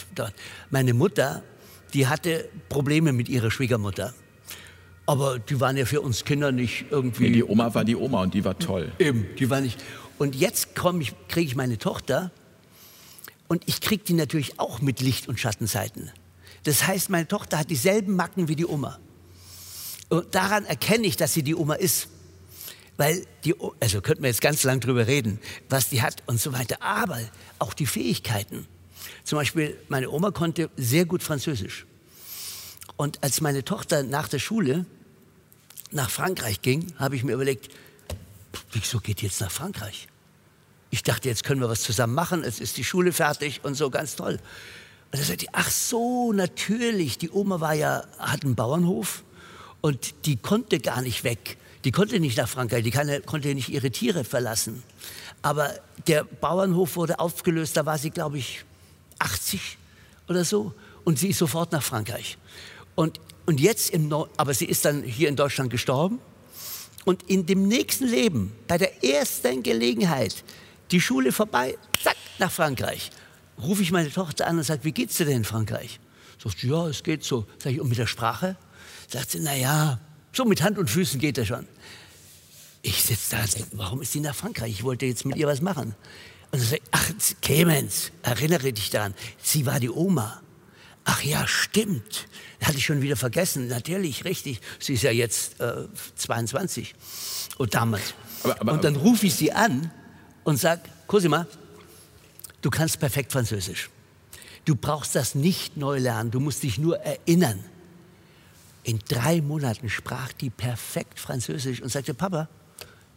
meine 0.70 0.94
Mutter, 0.94 1.44
die 1.94 2.08
hatte 2.08 2.50
Probleme 2.70 3.12
mit 3.12 3.30
ihrer 3.30 3.50
Schwiegermutter. 3.52 4.14
Aber 5.10 5.40
die 5.40 5.60
waren 5.60 5.76
ja 5.76 5.86
für 5.86 6.02
uns 6.02 6.24
Kinder 6.24 6.52
nicht 6.52 6.86
irgendwie. 6.92 7.24
Nee, 7.24 7.32
die 7.32 7.44
Oma 7.44 7.74
war 7.74 7.84
die 7.84 7.96
Oma 7.96 8.22
und 8.22 8.36
die 8.36 8.46
war 8.46 8.60
toll. 8.60 8.92
Eben, 9.00 9.26
die 9.40 9.50
war 9.50 9.60
nicht. 9.60 9.84
Und 10.20 10.36
jetzt 10.36 10.68
ich, 11.00 11.16
kriege 11.28 11.48
ich 11.48 11.56
meine 11.56 11.80
Tochter 11.80 12.30
und 13.48 13.64
ich 13.66 13.82
kriege 13.82 14.04
die 14.04 14.14
natürlich 14.14 14.60
auch 14.60 14.82
mit 14.82 15.00
Licht- 15.02 15.28
und 15.28 15.40
Schattenseiten. 15.40 16.12
Das 16.64 16.86
heißt, 16.86 17.10
meine 17.10 17.28
Tochter 17.28 17.58
hat 17.58 17.72
dieselben 17.72 18.16
Macken 18.16 18.50
wie 18.50 18.56
die 18.56 18.68
Oma. 18.68 19.00
Und 20.10 20.36
daran 20.36 20.64
erkenne 20.66 21.08
ich, 21.08 21.18
dass 21.18 21.34
sie 21.34 21.42
die 21.42 21.56
Oma 21.56 21.74
ist. 21.74 22.10
Weil 22.98 23.26
die, 23.46 23.56
also 23.80 24.02
könnten 24.02 24.22
wir 24.22 24.30
jetzt 24.30 24.42
ganz 24.42 24.62
lang 24.62 24.80
drüber 24.80 25.08
reden, 25.08 25.40
was 25.70 25.90
die 25.90 26.04
hat 26.04 26.22
und 26.28 26.40
so 26.40 26.54
weiter. 26.54 26.84
Aber 26.84 27.18
auch 27.58 27.74
die 27.74 27.88
Fähigkeiten. 27.88 28.68
Zum 29.24 29.40
Beispiel, 29.40 29.76
meine 29.88 30.12
Oma 30.12 30.30
konnte 30.30 30.70
sehr 30.78 31.06
gut 31.06 31.24
Französisch. 31.24 31.88
Und 32.96 33.24
als 33.24 33.42
meine 33.42 33.66
Tochter 33.66 34.04
nach 34.04 34.28
der 34.28 34.38
Schule 34.38 34.86
nach 35.92 36.10
Frankreich 36.10 36.62
ging, 36.62 36.94
habe 36.98 37.16
ich 37.16 37.24
mir 37.24 37.34
überlegt, 37.34 37.70
wieso 38.72 39.00
geht 39.00 39.22
jetzt 39.22 39.42
nach 39.42 39.52
Frankreich? 39.52 40.08
Ich 40.92 41.04
dachte, 41.04 41.30
jetzt 41.30 41.44
können 41.44 41.62
wir 41.62 41.70
was 41.70 41.82
zusammen 41.82 42.14
machen, 42.14 42.44
es 42.44 42.60
ist 42.60 42.78
die 42.78 42.84
Schule 42.84 43.14
fertig 43.14 43.62
und 43.64 43.76
so, 43.76 43.90
ganz 43.90 44.16
toll. 44.16 44.40
Und 45.12 45.20
da 45.20 45.24
sagte 45.24 45.46
ich, 45.46 45.50
ach 45.54 45.70
so, 45.70 46.34
natürlich, 46.34 47.18
die 47.18 47.30
Oma 47.30 47.60
war 47.60 47.74
ja, 47.74 48.04
hat 48.20 48.44
einen 48.44 48.56
Bauernhof 48.56 49.24
und 49.82 50.26
die 50.26 50.38
konnte 50.38 50.80
gar 50.80 51.02
nicht 51.02 51.24
weg. 51.24 51.58
Die 51.84 51.92
konnte 51.92 52.20
nicht 52.20 52.38
nach 52.38 52.50
Frankreich, 52.50 52.84
die 52.84 52.92
kann, 52.92 53.10
konnte 53.26 53.54
nicht 53.56 53.70
ihre 53.70 53.90
Tiere 53.90 54.24
verlassen. 54.24 54.84
Aber 55.42 55.74
der 56.08 56.26
Bauernhof 56.26 56.96
wurde 56.96 57.20
aufgelöst, 57.20 57.78
da 57.78 57.86
war 57.86 57.98
sie, 57.98 58.10
glaube 58.10 58.38
ich, 58.38 58.66
80 59.20 59.78
oder 60.28 60.44
so. 60.44 60.74
Und 61.06 61.18
sie 61.18 61.30
ist 61.30 61.38
sofort 61.38 61.72
nach 61.72 61.84
Frankreich. 61.84 62.38
Und, 62.96 63.20
und 63.50 63.60
jetzt, 63.60 63.90
im 63.90 64.08
no 64.10 64.28
aber 64.38 64.54
sie 64.54 64.66
ist 64.66 64.86
dann 64.86 65.02
hier 65.02 65.28
in 65.28 65.36
Deutschland 65.36 65.72
gestorben. 65.72 66.20
Und 67.04 67.24
in 67.24 67.48
dem 67.48 67.68
nächsten 67.68 68.06
Leben, 68.06 68.52
bei 68.68 68.78
der 68.78 69.04
ersten 69.04 69.64
Gelegenheit, 69.64 70.44
die 70.92 71.02
Schule 71.02 71.32
vorbei, 71.32 71.76
zack, 72.04 72.16
nach 72.38 72.52
Frankreich. 72.52 73.10
Rufe 73.60 73.82
ich 73.82 73.92
meine 73.92 74.12
Tochter 74.12 74.46
an 74.46 74.60
und 74.60 74.64
sage, 74.64 74.84
wie 74.84 74.92
geht's 74.92 75.18
dir 75.18 75.26
denn 75.26 75.38
in 75.38 75.46
Frankreich? 75.46 76.00
Sagt 76.38 76.60
sie, 76.60 76.68
ja, 76.68 76.88
es 76.90 77.02
geht 77.02 77.24
so. 77.24 77.48
Sag 77.58 77.72
ich, 77.72 77.82
und 77.82 77.90
mit 77.90 77.98
der 77.98 78.06
Sprache? 78.06 78.56
Sagt 79.08 79.32
sie, 79.32 79.40
na 79.42 79.56
ja, 79.56 80.00
so 80.32 80.46
mit 80.46 80.62
Hand 80.62 80.78
und 80.78 80.88
Füßen 80.88 81.20
geht 81.20 81.40
das 81.40 81.48
schon. 81.48 81.68
Ich 82.84 83.02
sitze 83.02 83.36
da 83.36 83.42
und 83.42 83.56
denke, 83.56 83.70
warum 83.72 84.04
ist 84.04 84.12
sie 84.12 84.20
nach 84.20 84.36
Frankreich? 84.36 84.74
Ich 84.74 84.84
wollte 84.84 85.08
jetzt 85.08 85.26
mit 85.26 85.38
ihr 85.38 85.48
was 85.48 85.62
machen. 85.62 85.96
Und 86.52 86.60
sage 86.60 86.76
ich, 86.76 86.82
ach, 86.92 87.10
Clemens, 87.42 88.12
erinnere 88.22 88.72
dich 88.74 88.92
daran, 88.92 89.16
sie 89.42 89.66
war 89.66 89.80
die 89.80 89.90
Oma. 89.90 90.40
Ach 91.12 91.24
ja, 91.24 91.48
stimmt. 91.48 92.28
Hatte 92.62 92.78
ich 92.78 92.86
schon 92.86 93.02
wieder 93.02 93.16
vergessen. 93.16 93.68
Natürlich, 93.68 94.26
richtig. 94.26 94.62
Sie 94.78 94.94
ist 94.94 95.02
ja 95.02 95.10
jetzt 95.10 95.60
äh, 95.60 95.88
22. 96.16 96.94
Und 97.58 97.74
damals. 97.74 98.14
Aber, 98.44 98.62
aber, 98.62 98.74
und 98.74 98.84
dann 98.84 98.96
rufe 98.96 99.26
ich 99.26 99.34
sie 99.34 99.52
an 99.52 99.90
und 100.44 100.58
sage, 100.58 100.84
Cosima, 101.08 101.48
du 102.62 102.70
kannst 102.70 103.00
perfekt 103.00 103.32
Französisch. 103.32 103.90
Du 104.66 104.76
brauchst 104.76 105.16
das 105.16 105.34
nicht 105.34 105.78
neu 105.78 105.98
lernen, 105.98 106.30
du 106.30 106.40
musst 106.40 106.62
dich 106.62 106.78
nur 106.78 107.00
erinnern. 107.00 107.64
In 108.84 109.00
drei 109.08 109.42
Monaten 109.42 109.90
sprach 109.90 110.32
die 110.34 110.52
perfekt 110.52 111.20
Französisch 111.20 111.82
und 111.82 111.90
sagte, 111.90 112.14
Papa, 112.14 112.50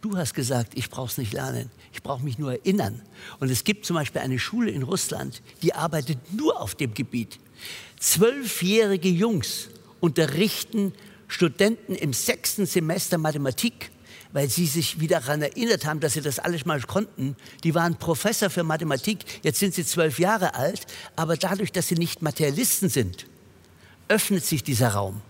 du 0.01 0.17
hast 0.17 0.33
gesagt, 0.33 0.73
ich 0.75 0.89
brauche 0.89 1.09
es 1.09 1.19
nicht 1.19 1.31
lernen, 1.31 1.69
ich 1.91 2.01
brauche 2.01 2.23
mich 2.23 2.39
nur 2.39 2.53
erinnern. 2.53 3.03
Und 3.39 3.51
es 3.51 3.63
gibt 3.63 3.85
zum 3.85 3.97
Beispiel 3.97 4.21
eine 4.21 4.39
Schule 4.39 4.71
in 4.71 4.81
Russland, 4.81 5.43
die 5.61 5.75
arbeitet 5.75 6.33
nur 6.33 6.59
auf 6.59 6.73
dem 6.73 6.95
Gebiet. 6.95 7.39
Zwölfjährige 7.99 9.09
Jungs 9.09 9.69
unterrichten 9.99 10.93
Studenten 11.27 11.95
im 11.95 12.13
sechsten 12.13 12.65
Semester 12.65 13.17
Mathematik, 13.17 13.89
weil 14.33 14.49
sie 14.49 14.65
sich 14.65 14.99
wieder 14.99 15.19
daran 15.19 15.41
erinnert 15.41 15.85
haben, 15.85 15.99
dass 15.99 16.13
sie 16.13 16.21
das 16.21 16.39
alles 16.39 16.65
mal 16.65 16.81
konnten. 16.81 17.35
Die 17.63 17.73
waren 17.73 17.95
Professor 17.97 18.49
für 18.49 18.63
Mathematik, 18.63 19.19
jetzt 19.43 19.59
sind 19.59 19.73
sie 19.73 19.85
zwölf 19.85 20.19
Jahre 20.19 20.55
alt, 20.55 20.85
aber 21.15 21.37
dadurch, 21.37 21.71
dass 21.71 21.87
sie 21.87 21.95
nicht 21.95 22.21
Materialisten 22.21 22.89
sind, 22.89 23.27
öffnet 24.07 24.45
sich 24.45 24.63
dieser 24.63 24.89
Raum. 24.89 25.21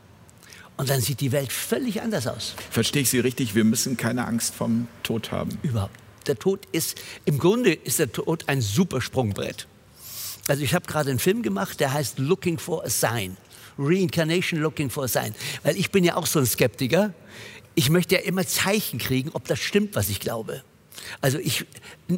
Und 0.76 0.90
dann 0.90 1.02
sieht 1.02 1.22
die 1.22 1.32
Welt 1.32 1.52
völlig 1.52 2.02
anders 2.02 2.28
aus. 2.28 2.56
Verstehe 2.72 3.04
ich 3.04 3.10
Sie 3.10 3.20
richtig? 3.20 3.54
Wir 3.54 3.64
müssen 3.64 3.96
keine 3.96 4.26
Angst 4.26 4.56
vom 4.56 4.88
Tod 5.04 5.32
haben. 5.32 5.58
Überhaupt. 5.62 5.96
Der 6.26 6.40
Tod 6.40 6.66
ist, 6.72 7.00
im 7.26 7.38
Grunde 7.38 7.74
ist 7.74 8.00
der 8.00 8.12
Tod 8.12 8.46
ein 8.48 8.62
super 8.62 9.02
Sprungbrett. 9.02 9.68
Also 10.48 10.64
ich 10.64 10.74
habe 10.74 10.86
gerade 10.86 11.10
einen 11.10 11.20
Film 11.20 11.42
gemacht, 11.42 11.80
der 11.80 11.94
heißt 11.94 12.20
Looking 12.20 12.58
for 12.58 12.84
a 12.84 12.90
Sign. 12.90 13.38
Reincarnation 13.78 14.60
Looking 14.60 14.90
for 14.90 15.06
a 15.06 15.08
Sign. 15.08 15.34
Weil 15.64 15.78
ich 15.78 15.92
bin 15.92 16.04
ja 16.04 16.16
auch 16.16 16.26
so 16.26 16.40
ein 16.40 16.46
Skeptiker. 16.46 17.14
Ich 17.76 17.90
möchte 17.90 18.16
ja 18.16 18.22
immer 18.22 18.46
Zeichen 18.46 19.00
kriegen, 19.00 19.32
ob 19.34 19.48
das 19.48 19.60
stimmt, 19.60 19.96
was 19.96 20.10
ich 20.10 20.20
glaube. 20.20 20.64
Also 21.22 21.40
ich, 21.40 21.66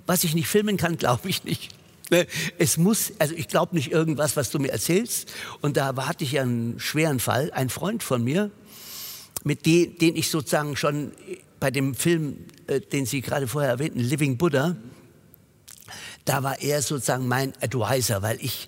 was 0.06 0.24
ich 0.24 0.36
nicht 0.36 0.48
filmen 0.48 0.78
kann, 0.78 0.98
glaube 0.98 1.30
ich 1.30 1.44
nicht. 1.44 1.70
Ne? 2.10 2.28
Es 2.58 2.78
muss, 2.78 3.14
also 3.20 3.34
ich 3.36 3.48
glaube 3.48 3.76
nicht 3.76 3.92
irgendwas, 3.92 4.36
was 4.36 4.52
du 4.52 4.60
mir 4.60 4.72
erzählst. 4.72 5.32
Und 5.62 5.78
da 5.78 5.96
hatte 5.96 6.24
ich 6.24 6.34
ja 6.34 6.42
einen 6.42 6.80
schweren 6.80 7.20
Fall. 7.20 7.52
Ein 7.52 7.70
Freund 7.70 8.04
von 8.04 8.24
mir, 8.24 8.52
mit 9.44 9.66
dem, 9.66 9.98
den 9.98 10.16
ich 10.16 10.30
sozusagen 10.30 10.76
schon 10.76 11.12
bei 11.60 11.72
dem 11.72 11.96
Film, 11.96 12.46
äh, 12.68 12.82
den 12.82 13.06
Sie 13.06 13.22
gerade 13.22 13.48
vorher 13.48 13.72
erwähnten, 13.72 14.00
Living 14.00 14.38
Buddha, 14.38 14.76
da 16.26 16.44
war 16.44 16.60
er 16.60 16.82
sozusagen 16.82 17.28
mein 17.28 17.54
Advisor, 17.62 18.22
weil 18.22 18.38
ich 18.42 18.68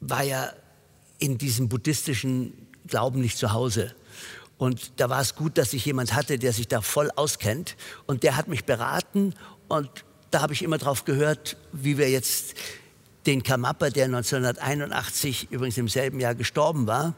war 0.00 0.22
ja 0.22 0.52
in 1.18 1.38
diesem 1.38 1.68
buddhistischen 1.68 2.52
Glauben 2.86 3.20
nicht 3.20 3.38
zu 3.38 3.52
Hause. 3.52 3.94
Und 4.58 4.92
da 5.00 5.10
war 5.10 5.20
es 5.20 5.34
gut, 5.34 5.58
dass 5.58 5.72
ich 5.72 5.84
jemand 5.84 6.14
hatte, 6.14 6.38
der 6.38 6.52
sich 6.52 6.68
da 6.68 6.80
voll 6.80 7.10
auskennt. 7.14 7.76
Und 8.06 8.22
der 8.22 8.36
hat 8.36 8.48
mich 8.48 8.64
beraten. 8.64 9.34
Und 9.68 9.90
da 10.30 10.40
habe 10.40 10.54
ich 10.54 10.62
immer 10.62 10.78
drauf 10.78 11.04
gehört, 11.04 11.56
wie 11.72 11.98
wir 11.98 12.08
jetzt 12.10 12.54
den 13.26 13.42
Kamappa, 13.42 13.90
der 13.90 14.06
1981 14.06 15.48
übrigens 15.50 15.76
im 15.78 15.88
selben 15.88 16.20
Jahr 16.20 16.34
gestorben 16.34 16.86
war, 16.86 17.14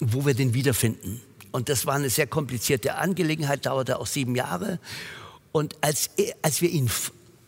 wo 0.00 0.24
wir 0.24 0.34
den 0.34 0.54
wiederfinden. 0.54 1.20
Und 1.52 1.68
das 1.68 1.86
war 1.86 1.94
eine 1.94 2.10
sehr 2.10 2.26
komplizierte 2.26 2.96
Angelegenheit, 2.96 3.66
dauerte 3.66 3.98
auch 3.98 4.06
sieben 4.06 4.34
Jahre. 4.34 4.80
Und 5.52 5.76
als, 5.82 6.10
als, 6.42 6.60
wir, 6.62 6.70
ihn, 6.70 6.90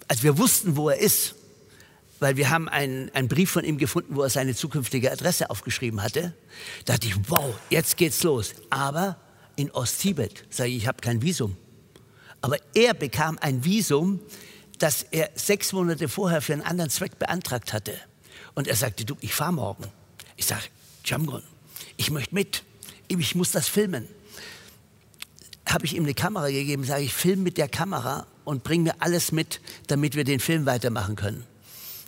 als 0.09 0.23
wir 0.23 0.38
wussten, 0.38 0.77
wo 0.77 0.88
er 0.88 0.99
ist, 0.99 1.35
weil 2.21 2.37
wir 2.37 2.51
haben 2.51 2.68
einen, 2.68 3.11
einen 3.14 3.29
Brief 3.29 3.51
von 3.51 3.64
ihm 3.64 3.79
gefunden, 3.79 4.16
wo 4.16 4.23
er 4.23 4.31
seine 4.31 4.55
zukünftige 4.55 5.12
Adresse 5.12 5.51
aufgeschrieben 5.51 6.03
hatte. 6.03 6.35
Da 6.85 6.94
dachte 6.94 7.07
ich, 7.07 7.14
wow, 7.31 7.55
jetzt 7.71 7.97
geht's 7.97 8.23
los. 8.23 8.55
Aber 8.71 9.18
in 9.57 9.71
Osttibet, 9.71 10.44
sage 10.51 10.71
ich, 10.71 10.79
ich 10.79 10.87
habe 10.88 11.01
kein 11.01 11.23
Visum. 11.23 11.57
Aber 12.40 12.57
er 12.75 12.94
bekam 12.94 13.38
ein 13.40 13.64
Visum, 13.64 14.21
das 14.79 15.05
er 15.11 15.31
sechs 15.35 15.73
Monate 15.73 16.09
vorher 16.09 16.40
für 16.40 16.53
einen 16.53 16.62
anderen 16.62 16.90
Zweck 16.90 17.18
beantragt 17.18 17.73
hatte. 17.73 17.94
Und 18.55 18.66
er 18.66 18.77
sagte, 18.77 19.05
du, 19.05 19.16
ich 19.21 19.35
fahre 19.35 19.53
morgen. 19.53 19.85
Ich 20.37 20.47
sage, 20.47 20.62
Jamgon, 21.05 21.42
ich 21.97 22.11
möchte 22.11 22.35
mit. 22.35 22.64
Ich 23.09 23.35
muss 23.35 23.51
das 23.51 23.68
filmen. 23.68 24.07
Habe 25.66 25.85
ich 25.85 25.97
ihm 25.97 26.05
eine 26.05 26.14
Kamera 26.14 26.49
gegeben, 26.49 26.85
sage 26.85 27.03
ich, 27.03 27.12
film 27.12 27.42
mit 27.42 27.59
der 27.59 27.68
Kamera 27.68 28.27
und 28.49 28.65
bring 28.65 28.83
mir 28.83 28.95
alles 29.01 29.31
mit, 29.31 29.61
damit 29.89 30.17
wir 30.17 30.25
den 30.25 30.41
Film 30.41 30.65
weitermachen 30.65 31.17
können. 31.17 31.45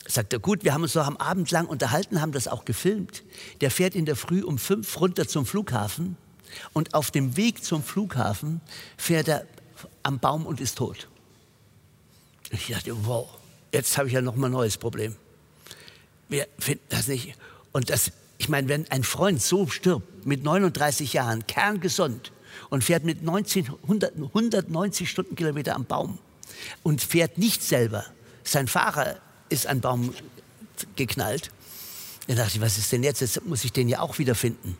Sagt 0.08 0.32
er, 0.32 0.38
gut, 0.38 0.64
wir 0.64 0.72
haben 0.72 0.82
uns 0.82 0.94
noch 0.94 1.06
am 1.06 1.18
Abend 1.18 1.50
lang 1.50 1.66
unterhalten, 1.66 2.22
haben 2.22 2.32
das 2.32 2.48
auch 2.48 2.64
gefilmt. 2.64 3.22
Der 3.60 3.70
fährt 3.70 3.94
in 3.94 4.06
der 4.06 4.16
Früh 4.16 4.42
um 4.42 4.56
fünf 4.56 4.98
runter 4.98 5.28
zum 5.28 5.44
Flughafen 5.44 6.16
und 6.72 6.94
auf 6.94 7.10
dem 7.10 7.36
Weg 7.36 7.62
zum 7.62 7.82
Flughafen 7.82 8.62
fährt 8.96 9.28
er 9.28 9.46
am 10.02 10.18
Baum 10.18 10.46
und 10.46 10.62
ist 10.62 10.78
tot. 10.78 11.08
Ich 12.50 12.68
dachte, 12.68 12.96
wow, 13.04 13.28
jetzt 13.70 13.98
habe 13.98 14.08
ich 14.08 14.14
ja 14.14 14.22
noch 14.22 14.34
mal 14.34 14.46
ein 14.46 14.52
neues 14.52 14.78
Problem. 14.78 15.14
Wir 16.30 16.48
finden 16.58 16.84
das 16.88 17.06
nicht. 17.06 17.34
Und 17.72 17.90
das, 17.90 18.12
ich 18.38 18.48
meine, 18.48 18.68
wenn 18.68 18.90
ein 18.90 19.04
Freund 19.04 19.42
so 19.42 19.66
stirbt, 19.66 20.24
mit 20.26 20.42
39 20.42 21.12
Jahren, 21.12 21.46
kerngesund, 21.46 22.32
und 22.70 22.82
fährt 22.82 23.04
mit 23.04 23.22
19, 23.22 23.68
100, 23.82 24.14
190 24.16 25.08
Stundenkilometer 25.08 25.76
am 25.76 25.84
Baum 25.84 26.18
und 26.82 27.02
fährt 27.02 27.38
nicht 27.38 27.62
selber, 27.62 28.04
sein 28.44 28.68
Fahrer 28.68 29.16
ist 29.48 29.66
ein 29.66 29.80
Baum 29.80 30.14
geknallt. 30.96 31.50
Da 32.26 32.34
dachte 32.34 32.56
ich, 32.56 32.60
was 32.60 32.78
ist 32.78 32.92
denn 32.92 33.02
jetzt? 33.02 33.20
Jetzt 33.20 33.44
muss 33.44 33.64
ich 33.64 33.72
den 33.72 33.88
ja 33.88 34.00
auch 34.00 34.18
wieder 34.18 34.34
finden. 34.34 34.76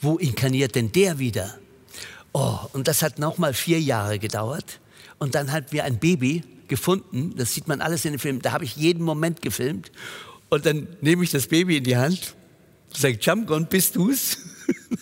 Wo 0.00 0.18
inkarniert 0.18 0.74
denn 0.74 0.92
der 0.92 1.18
wieder? 1.18 1.58
Oh, 2.32 2.58
und 2.72 2.88
das 2.88 3.02
hat 3.02 3.18
nochmal 3.18 3.54
vier 3.54 3.80
Jahre 3.80 4.18
gedauert. 4.18 4.80
Und 5.18 5.34
dann 5.34 5.52
hat 5.52 5.72
wir 5.72 5.84
ein 5.84 5.98
Baby 5.98 6.42
gefunden. 6.68 7.34
Das 7.36 7.54
sieht 7.54 7.68
man 7.68 7.80
alles 7.80 8.04
in 8.04 8.12
dem 8.12 8.18
Film. 8.18 8.40
Da 8.40 8.52
habe 8.52 8.64
ich 8.64 8.76
jeden 8.76 9.02
Moment 9.02 9.42
gefilmt. 9.42 9.92
Und 10.48 10.66
dann 10.66 10.88
nehme 11.00 11.24
ich 11.24 11.30
das 11.30 11.46
Baby 11.46 11.78
in 11.78 11.84
die 11.84 11.96
Hand, 11.96 12.34
sage, 12.92 13.18
Jamgon, 13.20 13.66
bist 13.66 13.96
du's? 13.96 14.38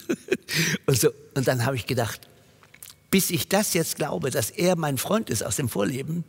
und, 0.86 0.98
so, 0.98 1.10
und 1.34 1.46
dann 1.48 1.64
habe 1.64 1.76
ich 1.76 1.86
gedacht, 1.86 2.20
bis 3.10 3.30
ich 3.30 3.48
das 3.48 3.74
jetzt 3.74 3.96
glaube, 3.96 4.30
dass 4.30 4.50
er 4.50 4.76
mein 4.76 4.98
Freund 4.98 5.30
ist 5.30 5.42
aus 5.42 5.56
dem 5.56 5.68
Vorleben, 5.68 6.24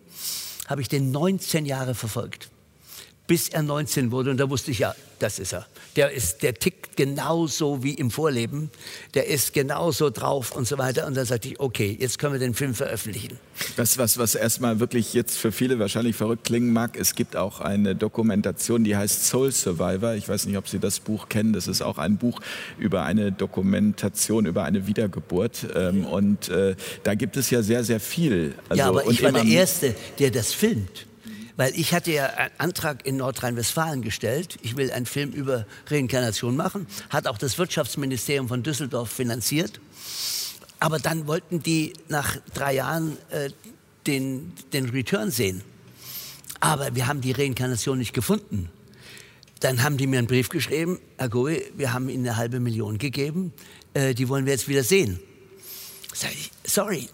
habe 0.68 0.82
ich 0.82 0.88
den 0.88 1.12
19 1.12 1.66
Jahre 1.66 1.96
verfolgt, 1.96 2.50
bis 3.32 3.48
er 3.48 3.64
19 3.64 4.12
wurde. 4.12 4.30
Und 4.30 4.42
da 4.42 4.50
wusste 4.50 4.72
ich, 4.72 4.80
ja, 4.80 4.94
das 5.20 5.40
ist 5.40 5.54
er. 5.54 5.66
Der, 5.96 6.12
ist, 6.12 6.44
der 6.44 6.54
tickt 6.54 6.98
genauso 6.98 7.82
wie 7.82 7.94
im 7.94 8.12
Vorleben. 8.12 8.70
Der 9.14 9.28
ist 9.28 9.54
genauso 9.54 10.10
drauf 10.10 10.52
und 10.52 10.68
so 10.68 10.78
weiter. 10.78 11.08
Und 11.08 11.16
dann 11.16 11.26
sagte 11.26 11.48
ich, 11.48 11.58
okay, 11.58 11.96
jetzt 11.98 12.20
können 12.20 12.34
wir 12.34 12.42
den 12.42 12.54
Film 12.54 12.74
veröffentlichen. 12.74 13.40
Das, 13.78 13.98
was, 13.98 14.18
was 14.18 14.36
erstmal 14.36 14.82
wirklich 14.82 15.14
jetzt 15.14 15.38
für 15.38 15.54
viele 15.54 15.80
wahrscheinlich 15.80 16.18
verrückt 16.18 16.44
klingen 16.44 16.74
mag, 16.74 16.98
es 17.00 17.16
gibt 17.16 17.38
auch 17.38 17.62
eine 17.62 17.96
Dokumentation, 17.96 18.84
die 18.84 18.98
heißt 18.98 19.26
Soul 19.26 19.54
Survivor. 19.54 20.16
Ich 20.16 20.28
weiß 20.28 20.46
nicht, 20.48 20.58
ob 20.58 20.68
Sie 20.68 20.80
das 20.80 21.00
Buch 21.00 21.30
kennen. 21.30 21.54
Das 21.54 21.70
ist 21.70 21.82
auch 21.82 22.00
ein 22.00 22.18
Buch 22.18 22.42
über 22.78 23.04
eine 23.04 23.32
Dokumentation, 23.32 24.46
über 24.46 24.66
eine 24.66 24.88
Wiedergeburt. 24.88 25.68
Ähm, 25.74 26.06
und 26.06 26.50
äh, 26.50 26.76
da 27.06 27.16
gibt 27.16 27.38
es 27.38 27.50
ja 27.50 27.62
sehr, 27.62 27.86
sehr 27.86 28.02
viel. 28.02 28.56
Also, 28.68 28.78
ja, 28.78 28.90
aber 28.90 29.08
ich 29.10 29.24
war 29.24 29.32
der 29.32 29.46
Erste, 29.46 29.96
der 30.20 30.32
das 30.32 30.54
filmt. 30.54 31.06
Weil 31.58 31.74
ich 31.76 31.94
hatte 31.94 32.12
ja 32.12 32.26
einen 32.28 32.52
Antrag 32.58 33.06
in 33.06 33.18
Nordrhein-Westfalen 33.18 34.02
gestellt. 34.02 34.58
Ich 34.62 34.78
will 34.78 34.92
einen 34.92 35.06
Film 35.06 35.32
über 35.32 35.66
Reinkarnation 35.88 36.56
machen. 36.56 36.88
Hat 37.10 37.28
auch 37.28 37.38
das 37.38 37.58
Wirtschaftsministerium 37.58 38.48
von 38.48 38.64
Düsseldorf 38.64 39.12
finanziert. 39.12 39.80
Aber 40.80 41.00
dann 41.00 41.28
wollten 41.28 41.62
die 41.62 41.94
nach 42.08 42.38
drei 42.54 42.76
Jahren 42.76 43.18
äh, 43.30 43.50
den, 44.08 44.54
den 44.74 44.90
Return 44.90 45.32
sehen. 45.32 45.62
Aber 46.60 46.96
wir 46.96 47.08
haben 47.08 47.22
die 47.22 47.32
Reinkarnation 47.32 47.98
nicht 47.98 48.14
gefunden. 48.14 48.70
Dann 49.60 49.84
haben 49.84 49.98
die 49.98 50.08
mir 50.08 50.18
einen 50.18 50.28
Brief 50.28 50.50
geschrieben, 50.50 51.00
Herr 51.18 51.30
Goe, 51.30 51.62
wir 51.76 51.94
haben 51.94 52.10
Ihnen 52.10 52.26
eine 52.28 52.36
halbe 52.36 52.60
Million 52.60 52.98
gegeben, 52.98 53.54
äh, 53.94 54.16
die 54.16 54.28
wollen 54.28 54.46
wir 54.46 54.54
jetzt 54.54 54.68
wieder 54.68 54.84
sehen. 54.84 55.20
Sag 56.14 56.32
ich, 56.32 56.52
sorry, 56.66 57.10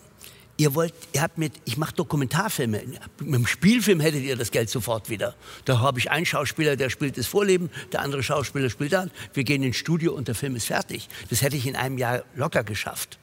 ihr 0.58 0.74
wollt, 0.76 0.94
ihr 1.14 1.22
habt 1.22 1.38
mit, 1.38 1.54
ich 1.66 1.78
mache 1.78 1.94
Dokumentarfilme. 1.96 2.84
Mit 3.20 3.36
dem 3.36 3.48
Spielfilm 3.48 4.00
hättet 4.00 4.24
ihr 4.24 4.36
das 4.36 4.52
Geld 4.52 4.70
sofort 4.70 5.10
wieder. 5.10 5.36
Da 5.66 5.80
habe 5.80 6.00
ich 6.00 6.12
einen 6.12 6.26
Schauspieler, 6.26 6.76
der 6.76 6.90
spielt 6.90 7.18
das 7.18 7.28
Vorleben, 7.28 7.70
der 7.92 8.02
andere 8.02 8.24
Schauspieler 8.24 8.70
spielt 8.70 8.94
dann. 8.94 9.12
Wir 9.34 9.44
gehen 9.44 9.64
ins 9.64 9.78
Studio 9.78 10.14
und 10.14 10.28
der 10.28 10.36
Film 10.36 10.56
ist 10.56 10.66
fertig. 10.66 11.08
Das 11.30 11.42
hätte 11.42 11.56
ich 11.56 11.68
in 11.68 11.76
einem 11.76 11.98
Jahr 11.98 12.24
locker 12.36 12.64
geschafft. 12.64 13.20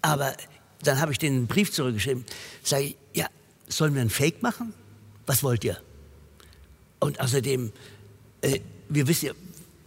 Aber 0.00 0.34
dann 0.82 1.00
habe 1.00 1.12
ich 1.12 1.18
den 1.18 1.46
Brief 1.46 1.72
zurückgeschrieben. 1.72 2.24
Sage 2.62 2.84
ich, 2.84 2.96
ja, 3.14 3.26
sollen 3.68 3.94
wir 3.94 4.00
einen 4.00 4.10
Fake 4.10 4.42
machen? 4.42 4.72
Was 5.26 5.42
wollt 5.42 5.64
ihr? 5.64 5.76
Und 7.00 7.20
außerdem, 7.20 7.72
äh, 8.42 8.60
wir 8.88 9.08
wissen 9.08 9.26
ja, 9.26 9.32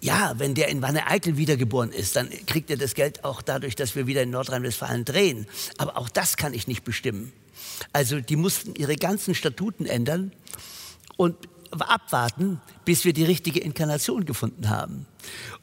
ja, 0.03 0.33
wenn 0.37 0.53
der 0.53 0.67
in 0.67 0.81
Wanne-Eickel 0.81 1.37
wiedergeboren 1.37 1.91
ist, 1.91 2.17
dann 2.17 2.29
kriegt 2.45 2.69
er 2.69 2.75
das 2.75 2.93
Geld 2.93 3.23
auch 3.23 3.41
dadurch, 3.41 3.75
dass 3.75 3.95
wir 3.95 4.05
wieder 4.05 4.21
in 4.23 4.31
Nordrhein-Westfalen 4.31 5.05
drehen. 5.05 5.47
Aber 5.77 5.97
auch 5.97 6.09
das 6.09 6.35
kann 6.35 6.53
ich 6.53 6.67
nicht 6.67 6.83
bestimmen. 6.83 7.31
Also 7.93 8.19
die 8.19 8.35
mussten 8.35 8.75
ihre 8.75 8.97
ganzen 8.97 9.33
Statuten 9.33 9.85
ändern 9.85 10.33
und 11.15 11.37
abwarten, 11.71 12.61
bis 12.85 13.05
wir 13.05 13.13
die 13.13 13.23
richtige 13.23 13.59
Inkarnation 13.59 14.25
gefunden 14.25 14.69
haben. 14.69 15.07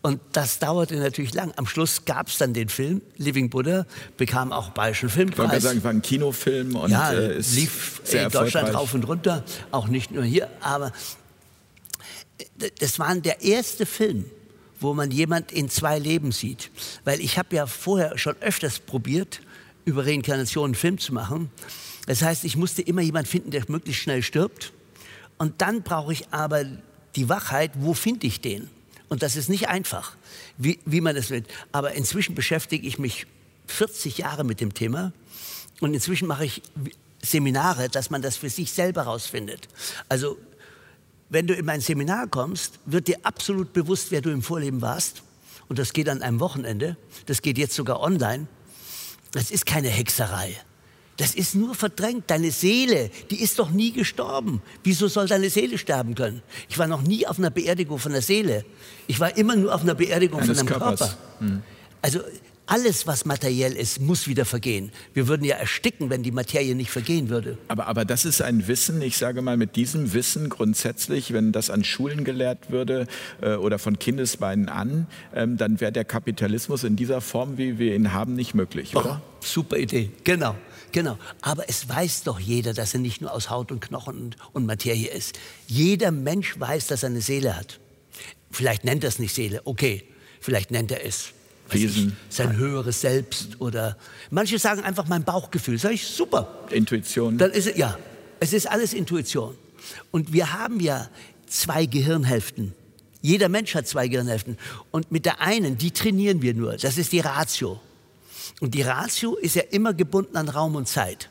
Und 0.00 0.20
das 0.32 0.58
dauerte 0.58 0.96
natürlich 0.96 1.34
lang. 1.34 1.52
Am 1.56 1.66
Schluss 1.66 2.04
gab 2.06 2.28
es 2.28 2.38
dann 2.38 2.54
den 2.54 2.68
Film 2.68 3.02
Living 3.16 3.50
Buddha, 3.50 3.86
bekam 4.16 4.52
auch 4.52 4.70
Bayerischen 4.70 5.10
Filmpreis. 5.10 5.46
Ich 5.46 5.52
wollte 5.52 5.60
sagen, 5.60 5.84
war 5.84 5.90
ein 5.90 6.02
Kinofilm 6.02 6.74
und 6.76 6.90
ja, 6.90 7.12
äh, 7.12 7.36
lief 7.36 8.00
sehr 8.04 8.24
in 8.24 8.30
Deutschland 8.30 8.74
rauf 8.74 8.94
und 8.94 9.04
runter, 9.06 9.44
auch 9.70 9.86
nicht 9.86 10.10
nur 10.10 10.24
hier, 10.24 10.48
aber 10.60 10.92
das 12.78 12.98
war 12.98 13.14
der 13.16 13.42
erste 13.42 13.86
Film, 13.86 14.24
wo 14.80 14.94
man 14.94 15.10
jemand 15.10 15.52
in 15.52 15.68
zwei 15.68 15.98
Leben 15.98 16.32
sieht. 16.32 16.70
Weil 17.04 17.20
ich 17.20 17.38
habe 17.38 17.54
ja 17.54 17.66
vorher 17.66 18.16
schon 18.18 18.36
öfters 18.40 18.78
probiert, 18.78 19.40
über 19.84 20.06
Reinkarnation 20.06 20.66
einen 20.66 20.74
Film 20.74 20.98
zu 20.98 21.12
machen. 21.12 21.50
Das 22.06 22.22
heißt, 22.22 22.44
ich 22.44 22.56
musste 22.56 22.82
immer 22.82 23.02
jemanden 23.02 23.28
finden, 23.28 23.50
der 23.50 23.64
möglichst 23.68 24.02
schnell 24.02 24.22
stirbt. 24.22 24.72
Und 25.38 25.60
dann 25.60 25.82
brauche 25.82 26.12
ich 26.12 26.28
aber 26.30 26.64
die 27.16 27.28
Wachheit, 27.28 27.72
wo 27.74 27.94
finde 27.94 28.26
ich 28.26 28.40
den? 28.40 28.68
Und 29.08 29.22
das 29.22 29.36
ist 29.36 29.48
nicht 29.48 29.68
einfach, 29.68 30.16
wie, 30.56 30.78
wie 30.84 31.00
man 31.00 31.16
das 31.16 31.30
will. 31.30 31.44
Aber 31.72 31.92
inzwischen 31.92 32.34
beschäftige 32.34 32.86
ich 32.86 32.98
mich 32.98 33.26
40 33.66 34.18
Jahre 34.18 34.44
mit 34.44 34.60
dem 34.60 34.74
Thema. 34.74 35.12
Und 35.80 35.94
inzwischen 35.94 36.28
mache 36.28 36.44
ich 36.44 36.62
Seminare, 37.22 37.88
dass 37.88 38.10
man 38.10 38.22
das 38.22 38.36
für 38.36 38.50
sich 38.50 38.72
selber 38.72 39.02
rausfindet. 39.02 39.68
Also 40.08 40.38
wenn 41.30 41.46
du 41.46 41.54
in 41.54 41.64
mein 41.64 41.80
Seminar 41.80 42.26
kommst, 42.26 42.78
wird 42.84 43.08
dir 43.08 43.18
absolut 43.22 43.72
bewusst, 43.72 44.10
wer 44.10 44.20
du 44.20 44.30
im 44.30 44.42
Vorleben 44.42 44.82
warst. 44.82 45.22
Und 45.68 45.78
das 45.78 45.92
geht 45.92 46.08
an 46.08 46.20
einem 46.22 46.40
Wochenende. 46.40 46.96
Das 47.26 47.40
geht 47.40 47.56
jetzt 47.56 47.74
sogar 47.74 48.00
online. 48.00 48.48
Das 49.30 49.52
ist 49.52 49.64
keine 49.64 49.88
Hexerei. 49.88 50.56
Das 51.16 51.34
ist 51.34 51.54
nur 51.54 51.74
verdrängt. 51.74 52.24
Deine 52.28 52.50
Seele, 52.50 53.10
die 53.30 53.40
ist 53.40 53.58
doch 53.58 53.70
nie 53.70 53.92
gestorben. 53.92 54.62
Wieso 54.82 55.06
soll 55.06 55.28
deine 55.28 55.50
Seele 55.50 55.78
sterben 55.78 56.16
können? 56.16 56.42
Ich 56.68 56.78
war 56.78 56.88
noch 56.88 57.02
nie 57.02 57.26
auf 57.26 57.38
einer 57.38 57.50
Beerdigung 57.50 57.98
von 57.98 58.12
der 58.12 58.22
Seele. 58.22 58.64
Ich 59.06 59.20
war 59.20 59.36
immer 59.36 59.54
nur 59.54 59.72
auf 59.72 59.82
einer 59.82 59.94
Beerdigung 59.94 60.40
Eines 60.40 60.58
von 60.58 60.68
einem 60.68 60.78
Körpers. 60.78 60.98
Körper. 60.98 61.18
Hm. 61.38 61.62
Also 62.02 62.20
alles, 62.70 63.08
was 63.08 63.24
materiell 63.24 63.72
ist, 63.72 64.00
muss 64.00 64.28
wieder 64.28 64.44
vergehen. 64.44 64.92
Wir 65.12 65.26
würden 65.26 65.44
ja 65.44 65.56
ersticken, 65.56 66.08
wenn 66.08 66.22
die 66.22 66.30
Materie 66.30 66.76
nicht 66.76 66.90
vergehen 66.90 67.28
würde. 67.28 67.58
Aber, 67.66 67.88
aber 67.88 68.04
das 68.04 68.24
ist 68.24 68.40
ein 68.40 68.68
Wissen, 68.68 69.02
ich 69.02 69.16
sage 69.16 69.42
mal, 69.42 69.56
mit 69.56 69.74
diesem 69.74 70.12
Wissen 70.12 70.48
grundsätzlich, 70.48 71.32
wenn 71.32 71.50
das 71.50 71.68
an 71.68 71.82
Schulen 71.82 72.22
gelehrt 72.22 72.70
würde 72.70 73.08
äh, 73.42 73.54
oder 73.54 73.80
von 73.80 73.98
Kindesbeinen 73.98 74.68
an, 74.68 75.08
ähm, 75.34 75.56
dann 75.56 75.80
wäre 75.80 75.90
der 75.90 76.04
Kapitalismus 76.04 76.84
in 76.84 76.94
dieser 76.94 77.20
Form, 77.20 77.58
wie 77.58 77.80
wir 77.80 77.96
ihn 77.96 78.12
haben, 78.12 78.34
nicht 78.34 78.54
möglich, 78.54 78.94
oder? 78.94 79.20
Oh, 79.20 79.44
super 79.44 79.76
Idee, 79.76 80.10
genau. 80.22 80.54
Genau, 80.92 81.18
aber 81.40 81.68
es 81.68 81.88
weiß 81.88 82.24
doch 82.24 82.40
jeder, 82.40 82.74
dass 82.74 82.94
er 82.94 83.00
nicht 83.00 83.20
nur 83.20 83.32
aus 83.32 83.48
Haut 83.48 83.70
und 83.70 83.80
Knochen 83.80 84.18
und, 84.18 84.36
und 84.52 84.66
Materie 84.66 85.08
ist. 85.08 85.38
Jeder 85.68 86.10
Mensch 86.10 86.58
weiß, 86.58 86.88
dass 86.88 87.04
er 87.04 87.10
eine 87.10 87.20
Seele 87.20 87.56
hat. 87.56 87.78
Vielleicht 88.50 88.84
nennt 88.84 89.04
er 89.04 89.08
es 89.08 89.20
nicht 89.20 89.32
Seele, 89.32 89.60
okay. 89.64 90.02
Vielleicht 90.40 90.72
nennt 90.72 90.90
er 90.90 91.04
es 91.04 91.32
weiß 91.72 91.80
ich, 91.80 91.96
Wesen. 91.96 92.16
sein 92.28 92.56
höheres 92.56 93.00
Selbst 93.00 93.60
oder 93.60 93.96
manche 94.30 94.58
sagen 94.58 94.82
einfach 94.82 95.06
mein 95.08 95.24
Bauchgefühl. 95.24 95.78
Sag 95.78 95.92
ich 95.92 96.06
super. 96.06 96.66
Intuition. 96.70 97.38
Dann 97.38 97.50
ist 97.50 97.66
es 97.66 97.76
ja, 97.76 97.98
es 98.40 98.52
ist 98.52 98.70
alles 98.70 98.92
Intuition. 98.92 99.56
Und 100.10 100.32
wir 100.32 100.52
haben 100.52 100.80
ja 100.80 101.08
zwei 101.46 101.86
Gehirnhälften. 101.86 102.74
Jeder 103.22 103.48
Mensch 103.48 103.74
hat 103.74 103.86
zwei 103.86 104.08
Gehirnhälften. 104.08 104.56
Und 104.90 105.12
mit 105.12 105.26
der 105.26 105.40
einen, 105.40 105.76
die 105.76 105.90
trainieren 105.90 106.42
wir 106.42 106.54
nur. 106.54 106.76
Das 106.76 106.96
ist 106.96 107.12
die 107.12 107.20
Ratio. 107.20 107.80
Und 108.60 108.74
die 108.74 108.82
Ratio 108.82 109.36
ist 109.36 109.56
ja 109.56 109.62
immer 109.70 109.94
gebunden 109.94 110.36
an 110.36 110.48
Raum 110.48 110.76
und 110.76 110.88
Zeit. 110.88 111.28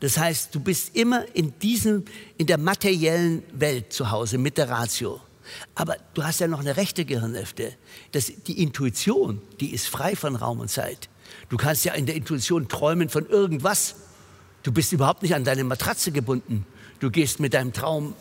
Das 0.00 0.18
heißt, 0.18 0.54
du 0.54 0.60
bist 0.60 0.94
immer 0.94 1.24
in 1.34 1.58
diesem, 1.58 2.04
in 2.36 2.46
der 2.46 2.58
materiellen 2.58 3.42
Welt 3.52 3.92
zu 3.92 4.10
Hause 4.10 4.38
mit 4.38 4.58
der 4.58 4.68
Ratio. 4.68 5.20
Aber 5.74 5.96
du 6.14 6.24
hast 6.24 6.40
ja 6.40 6.48
noch 6.48 6.60
eine 6.60 6.76
rechte 6.76 7.04
Gehirnhälfte. 7.04 7.74
Das, 8.12 8.26
die 8.46 8.62
Intuition, 8.62 9.40
die 9.60 9.72
ist 9.72 9.88
frei 9.88 10.16
von 10.16 10.36
Raum 10.36 10.60
und 10.60 10.70
Zeit. 10.70 11.08
Du 11.48 11.56
kannst 11.56 11.84
ja 11.84 11.94
in 11.94 12.06
der 12.06 12.14
Intuition 12.14 12.68
träumen 12.68 13.08
von 13.08 13.26
irgendwas. 13.26 13.96
Du 14.62 14.72
bist 14.72 14.92
überhaupt 14.92 15.22
nicht 15.22 15.34
an 15.34 15.44
deine 15.44 15.64
Matratze 15.64 16.12
gebunden. 16.12 16.66
Du 17.00 17.10
gehst 17.10 17.40
mit 17.40 17.54
deinem 17.54 17.72
Traum 17.72 18.14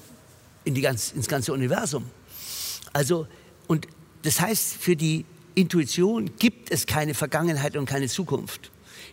in 0.64 0.74
die 0.74 0.82
ganz, 0.82 1.12
ins 1.12 1.28
ganze 1.28 1.54
Universum. 1.54 2.06
Also, 2.94 3.28
und 3.68 3.88
das 4.24 4.40
heißt, 4.40 4.74
für 4.74 4.96
die 4.96 5.26
Intuition 5.54 6.32
gibt 6.38 6.72
es 6.72 6.86
keine 6.86 7.14
Vergangenheit 7.14 7.78
und 7.78 7.86
keine 7.86 8.08
Zukunft. 8.08 8.72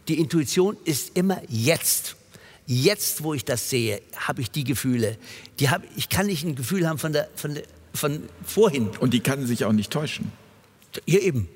Die 0.09 0.19
Intuition 0.19 0.77
ist 0.85 1.17
immer 1.17 1.41
jetzt. 1.49 2.17
Jetzt, 2.67 3.23
wo 3.23 3.35
ich 3.35 3.45
das 3.45 3.71
sehe, 3.71 4.03
habe 4.17 4.41
ich 4.41 4.51
die 4.51 4.65
Gefühle. 4.65 5.19
Die 5.59 5.69
hab, 5.69 5.83
ich 5.97 6.09
kann 6.09 6.27
nicht 6.27 6.45
ein 6.45 6.55
Gefühl 6.55 6.89
haben 6.89 6.99
von, 6.99 7.13
der, 7.13 7.29
von, 7.35 7.55
der, 7.55 7.65
von 7.95 8.23
vorhin. 8.45 8.89
Und 9.01 9.15
die 9.15 9.21
kann 9.21 9.47
sich 9.47 9.65
auch 9.65 9.73
nicht 9.73 9.93
täuschen. 9.93 10.33
Ja, 11.07 11.19
eben. 11.21 11.49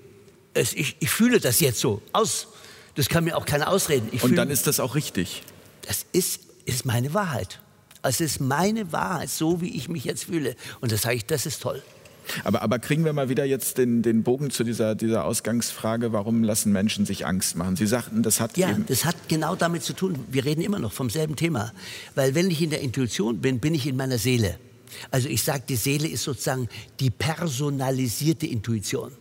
Es, 0.54 0.72
ich, 0.72 0.96
ich 1.00 1.10
fühle 1.10 1.40
das 1.40 1.60
jetzt 1.60 1.80
so 1.80 2.00
aus. 2.12 2.48
Das 2.94 3.08
kann 3.08 3.24
mir 3.24 3.36
auch 3.36 3.44
keiner 3.44 3.68
ausreden. 3.68 4.08
Ich 4.12 4.22
Und 4.22 4.36
dann 4.36 4.50
ist 4.50 4.66
das 4.66 4.80
auch 4.80 4.94
richtig. 4.94 5.42
das 5.86 6.06
ist, 6.12 6.40
ist 6.64 6.86
meine 6.86 7.12
Wahrheit. 7.12 7.60
Es 8.02 8.20
ist 8.20 8.40
meine 8.40 8.92
Wahrheit, 8.92 9.28
so 9.30 9.60
wie 9.60 9.76
ich 9.76 9.88
mich 9.88 10.04
jetzt 10.04 10.24
fühle. 10.24 10.54
Und 10.80 10.92
das 10.92 11.02
sage 11.02 11.16
ich, 11.16 11.26
das 11.26 11.44
ist 11.44 11.60
toll. 11.60 11.82
Aber, 12.44 12.62
aber 12.62 12.78
kriegen 12.78 13.04
wir 13.04 13.12
mal 13.12 13.28
wieder 13.28 13.44
jetzt 13.44 13.78
den, 13.78 14.02
den 14.02 14.22
Bogen 14.22 14.50
zu 14.50 14.64
dieser, 14.64 14.94
dieser 14.94 15.24
Ausgangsfrage, 15.24 16.12
warum 16.12 16.42
lassen 16.42 16.72
Menschen 16.72 17.06
sich 17.06 17.26
Angst 17.26 17.56
machen? 17.56 17.76
Sie 17.76 17.86
sagten, 17.86 18.22
das 18.22 18.40
hat 18.40 18.56
Ja, 18.56 18.76
das 18.86 19.04
hat 19.04 19.16
genau 19.28 19.54
damit 19.54 19.82
zu 19.82 19.92
tun. 19.92 20.24
Wir 20.30 20.44
reden 20.44 20.62
immer 20.62 20.78
noch 20.78 20.92
vom 20.92 21.10
selben 21.10 21.36
Thema. 21.36 21.72
Weil 22.14 22.34
wenn 22.34 22.50
ich 22.50 22.62
in 22.62 22.70
der 22.70 22.80
Intuition 22.80 23.40
bin, 23.40 23.60
bin 23.60 23.74
ich 23.74 23.86
in 23.86 23.96
meiner 23.96 24.18
Seele. 24.18 24.58
Also 25.10 25.28
ich 25.28 25.42
sage, 25.42 25.64
die 25.68 25.76
Seele 25.76 26.08
ist 26.08 26.24
sozusagen 26.24 26.68
die 27.00 27.10
personalisierte 27.10 28.46
Intuition. 28.46 29.12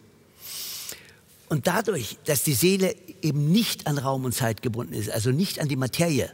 Und 1.47 1.67
dadurch, 1.67 2.17
dass 2.25 2.43
die 2.43 2.53
Seele 2.53 2.95
eben 3.21 3.51
nicht 3.51 3.87
an 3.87 3.97
Raum 3.97 4.25
und 4.25 4.33
Zeit 4.33 4.61
gebunden 4.61 4.93
ist, 4.93 5.09
also 5.09 5.31
nicht 5.31 5.59
an 5.59 5.67
die 5.67 5.75
Materie, 5.75 6.31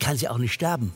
kann 0.00 0.16
sie 0.16 0.28
auch 0.28 0.38
nicht 0.38 0.52
sterben. 0.52 0.92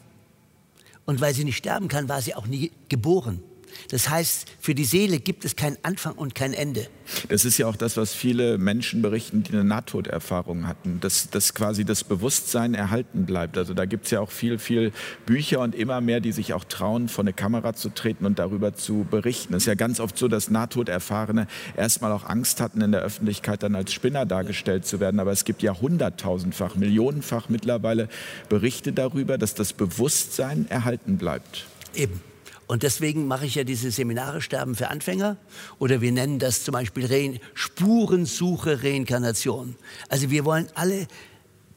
Und 1.05 1.21
weil 1.21 1.35
sie 1.35 1.45
nicht 1.45 1.57
sterben 1.57 1.89
kann, 1.89 2.09
war 2.09 2.23
sie 2.23 2.35
auch 2.35 2.47
nie 2.47 2.73
geboren. 2.89 3.43
Das 3.91 4.09
heißt, 4.09 4.47
für 4.61 4.75
die 4.75 4.85
Seele 4.85 5.19
gibt 5.19 5.45
es 5.45 5.57
keinen 5.57 5.77
Anfang 5.83 6.15
und 6.15 6.35
kein 6.35 6.55
Ende. 6.55 6.89
Das 7.29 7.45
ist 7.45 7.59
ja 7.59 7.67
auch 7.67 7.77
das, 7.77 7.97
was 7.97 8.15
viele 8.15 8.59
Menschen 8.59 9.03
berichten, 9.03 9.43
die 9.43 9.53
eine 9.53 9.65
Nahtoderfahrung 9.65 10.67
hatten, 10.67 11.01
dass, 11.01 11.29
dass 11.31 11.55
quasi 11.55 11.85
das 11.85 12.05
Bewusstsein 12.05 12.75
erhalten 12.75 13.27
bleibt. 13.27 13.59
Also 13.59 13.75
da 13.75 13.85
gibt 13.85 14.07
es 14.07 14.11
ja 14.11 14.21
auch 14.21 14.31
viel, 14.31 14.59
viel 14.59 14.93
Bücher 15.27 15.61
und 15.61 15.75
immer 15.75 16.01
mehr, 16.01 16.21
die 16.21 16.33
sich 16.33 16.55
auch 16.55 16.65
trauen, 16.65 17.09
vor 17.09 17.25
eine 17.25 17.33
Kamera 17.33 17.75
zu 17.75 17.91
treten 17.91 18.25
und 18.27 18.39
darüber 18.39 18.75
zu 18.75 19.07
berichten. 19.11 19.55
Es 19.55 19.65
ist 19.65 19.67
ja 19.67 19.75
ganz 19.75 20.01
oft 20.01 20.17
so, 20.17 20.29
dass 20.29 20.51
Nahtoderfahrene 20.51 21.47
erstmal 21.77 22.13
auch 22.13 22.25
Angst 22.25 22.61
hatten, 22.61 22.81
in 22.81 22.93
der 22.93 23.03
Öffentlichkeit 23.03 23.63
dann 23.63 23.75
als 23.75 23.93
Spinner 23.93 24.27
dargestellt 24.27 24.87
zu 24.87 25.01
werden. 25.01 25.21
Aber 25.21 25.33
es 25.33 25.45
gibt 25.45 25.63
ja 25.63 25.79
hunderttausendfach, 25.79 26.75
millionenfach 26.77 27.49
mittlerweile 27.49 28.09
Berichte 28.49 28.93
darüber, 28.93 29.39
dass 29.39 29.55
das 29.55 29.73
Bewusstsein 29.73 30.67
erhalten 30.71 31.19
bleibt. 31.19 31.67
Eben. 31.95 32.21
Und 32.67 32.83
deswegen 32.83 33.27
mache 33.27 33.47
ich 33.47 33.57
ja 33.57 33.65
diese 33.65 33.91
Seminare 33.91 34.41
Sterben 34.41 34.75
für 34.75 34.89
Anfänger 34.89 35.37
oder 35.79 36.01
wir 36.01 36.13
nennen 36.13 36.39
das 36.39 36.65
zum 36.65 36.73
Beispiel 36.73 37.07
Re 37.07 37.41
Spurensuche 37.53 38.83
Reinkarnation. 38.83 39.77
Also 40.09 40.31
wir 40.31 40.45
wollen 40.45 40.69
alle 40.75 41.07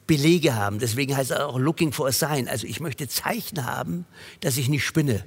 Belege 0.06 0.56
haben. 0.56 0.78
Deswegen 0.78 1.16
heißt 1.16 1.30
es 1.30 1.36
auch 1.36 1.58
Looking 1.58 1.92
for 1.92 2.08
a 2.08 2.12
Sign. 2.12 2.48
Also 2.48 2.66
ich 2.66 2.80
möchte 2.80 3.06
Zeichen 3.06 3.66
haben, 3.66 4.06
dass 4.40 4.56
ich 4.56 4.68
nicht 4.68 4.84
spinne. 4.84 5.24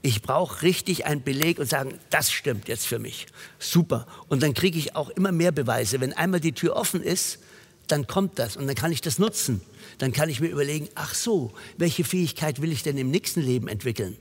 Ich 0.00 0.22
brauche 0.22 0.62
richtig 0.62 1.06
einen 1.06 1.22
Beleg 1.22 1.58
und 1.58 1.68
sagen, 1.68 1.94
das 2.10 2.32
stimmt 2.32 2.68
jetzt 2.68 2.86
für 2.86 2.98
mich. 2.98 3.26
Super. 3.58 4.06
Und 4.28 4.42
dann 4.42 4.54
kriege 4.54 4.78
ich 4.78 4.96
auch 4.96 5.10
immer 5.10 5.32
mehr 5.32 5.52
Beweise. 5.52 6.00
Wenn 6.00 6.12
einmal 6.12 6.40
die 6.40 6.52
Tür 6.52 6.76
offen 6.76 7.02
ist, 7.02 7.38
dann 7.86 8.06
kommt 8.06 8.38
das 8.38 8.56
und 8.56 8.66
dann 8.66 8.74
kann 8.74 8.92
ich 8.92 9.02
das 9.02 9.18
nutzen. 9.18 9.60
Dann 9.98 10.12
kann 10.12 10.28
ich 10.28 10.40
mir 10.40 10.48
überlegen, 10.48 10.88
ach 10.94 11.14
so, 11.14 11.52
welche 11.76 12.04
Fähigkeit 12.04 12.62
will 12.62 12.72
ich 12.72 12.82
denn 12.82 12.98
im 12.98 13.10
nächsten 13.10 13.40
Leben 13.40 13.68
entwickeln? 13.68 14.16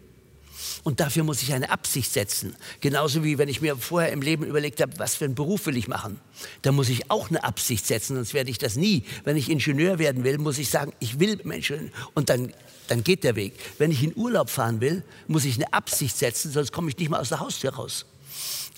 Und 0.83 0.99
dafür 0.99 1.23
muss 1.23 1.41
ich 1.41 1.53
eine 1.53 1.69
Absicht 1.69 2.11
setzen. 2.11 2.55
Genauso 2.81 3.23
wie 3.23 3.37
wenn 3.37 3.49
ich 3.49 3.61
mir 3.61 3.75
vorher 3.75 4.11
im 4.11 4.21
Leben 4.21 4.45
überlegt 4.45 4.81
habe, 4.81 4.97
was 4.97 5.15
für 5.15 5.25
einen 5.25 5.35
Beruf 5.35 5.65
will 5.65 5.77
ich 5.77 5.87
machen. 5.87 6.19
Da 6.61 6.71
muss 6.71 6.89
ich 6.89 7.09
auch 7.11 7.29
eine 7.29 7.43
Absicht 7.43 7.85
setzen, 7.85 8.15
sonst 8.15 8.33
werde 8.33 8.49
ich 8.49 8.57
das 8.57 8.75
nie. 8.75 9.03
Wenn 9.23 9.37
ich 9.37 9.49
Ingenieur 9.49 9.99
werden 9.99 10.23
will, 10.23 10.37
muss 10.37 10.57
ich 10.57 10.69
sagen, 10.69 10.93
ich 10.99 11.19
will 11.19 11.39
Menschen. 11.43 11.91
Und 12.13 12.29
dann, 12.29 12.53
dann 12.87 13.03
geht 13.03 13.23
der 13.23 13.35
Weg. 13.35 13.53
Wenn 13.77 13.91
ich 13.91 14.03
in 14.03 14.15
Urlaub 14.15 14.49
fahren 14.49 14.81
will, 14.81 15.03
muss 15.27 15.45
ich 15.45 15.55
eine 15.55 15.71
Absicht 15.73 16.17
setzen, 16.17 16.51
sonst 16.51 16.71
komme 16.71 16.89
ich 16.89 16.97
nicht 16.97 17.09
mal 17.09 17.19
aus 17.19 17.29
der 17.29 17.39
Haustür 17.39 17.73
raus. 17.73 18.05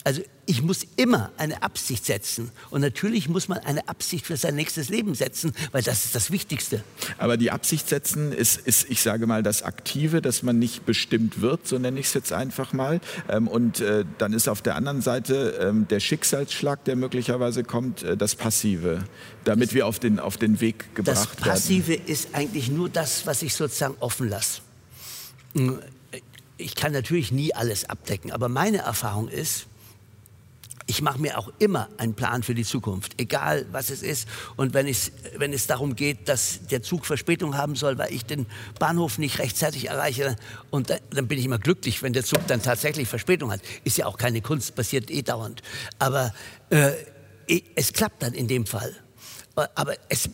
Also 0.06 0.22
ich 0.46 0.62
muss 0.62 0.86
immer 0.98 1.32
eine 1.38 1.64
Absicht 1.64 2.06
setzen. 2.06 2.52
Und 2.70 2.82
natürlich 2.82 3.28
muss 3.28 3.48
man 3.48 3.58
eine 3.58 3.90
Absicht 3.90 4.28
für 4.28 4.38
sein 4.38 4.54
nächstes 4.54 4.90
Leben 4.90 5.16
setzen, 5.16 5.52
weil 5.72 5.82
das 5.82 6.06
ist 6.06 6.14
das 6.14 6.30
Wichtigste. 6.30 6.84
Aber 7.18 7.38
die 7.38 7.50
Absicht 7.50 7.90
setzen 7.90 8.32
ist, 8.32 8.58
ist, 8.58 8.88
ich 8.88 9.02
sage 9.02 9.26
mal, 9.26 9.42
das 9.42 9.64
Aktive, 9.64 10.22
dass 10.22 10.44
man 10.44 10.60
nicht 10.60 10.86
bestimmt 10.86 11.42
wird, 11.42 11.68
so 11.68 11.80
nenne 11.80 12.00
ich 12.00 12.06
es 12.06 12.14
jetzt 12.14 12.34
einfach 12.34 12.72
mal. 12.72 13.02
Ähm, 13.28 13.48
und 13.48 13.80
äh, 13.80 14.06
dann 14.20 14.34
ist 14.34 14.48
auf 14.48 14.62
der 14.62 14.76
anderen 14.76 15.02
Seite 15.02 15.58
ähm, 15.60 15.88
der 15.88 16.00
Schicksalsschlag, 16.00 16.84
der 16.86 16.98
möglicherweise 16.98 17.64
kommt, 17.64 18.04
äh, 18.04 18.16
das 18.16 18.36
Passive, 18.36 19.06
damit 19.44 19.74
wir 19.74 19.88
auf 19.88 19.98
den, 19.98 20.20
auf 20.20 20.38
den 20.38 20.62
Weg 20.62 20.86
Das 20.94 21.06
gebracht 21.06 21.38
werden. 21.40 21.50
Passive 21.50 21.94
ist 21.96 22.30
eigentlich 22.34 22.70
nur 22.70 22.90
das, 22.90 23.26
was 23.26 23.42
ich 23.42 23.56
sozusagen 23.56 23.96
offen 24.02 24.30
lasse. 24.30 24.62
Ich 26.58 26.76
kann 26.76 26.92
natürlich 26.92 27.32
nie 27.32 27.56
alles 27.56 27.90
abdecken, 27.90 28.32
aber 28.32 28.50
meine 28.50 28.78
Erfahrung 28.78 29.30
ist, 29.30 29.66
ich 30.88 31.02
mache 31.02 31.20
mir 31.20 31.38
auch 31.38 31.52
immer 31.58 31.90
einen 31.98 32.14
Plan 32.14 32.44
für 32.44 32.54
die 32.54 32.64
Zukunft, 32.64 33.20
egal 33.20 33.66
was 33.72 33.90
es 33.90 34.04
ist. 34.04 34.28
Und 34.56 34.74
wenn 34.74 34.86
wenn 35.38 35.52
es 35.52 35.68
darum 35.68 35.96
geht, 35.96 36.30
dass 36.30 36.68
der 36.68 36.84
Zug 36.84 37.06
Verspätung 37.06 37.58
haben 37.58 37.76
soll, 37.76 37.98
weil 37.98 38.14
ich 38.14 38.26
den 38.26 38.46
Bahnhof 38.78 39.18
nicht 39.18 39.40
rechtzeitig 39.40 39.90
erreiche, 39.90 40.36
und 40.70 40.92
dann, 40.92 41.00
dann 41.10 41.28
bin 41.28 41.40
ich 41.40 41.46
immer 41.46 41.58
glücklich, 41.58 42.04
wenn 42.04 42.14
der 42.14 42.24
Zug 42.24 42.46
dann 42.48 42.62
tatsächlich 42.62 43.08
Verspätung 43.08 43.52
hat. 43.52 43.62
Ist 43.84 43.98
ja 43.98 44.06
auch 44.06 44.18
keine 44.18 44.42
Kunst, 44.42 44.76
passiert 44.76 45.10
eh 45.10 45.24
dauernd. 45.24 45.64
Aber 45.98 46.34
äh, 46.70 46.92
es 47.76 47.94
klappt 47.94 48.22
dann 48.22 48.34
in 48.34 48.48
dem 48.48 48.66
Fall. 48.66 48.94
Aber 49.56 49.96
es, 50.10 50.30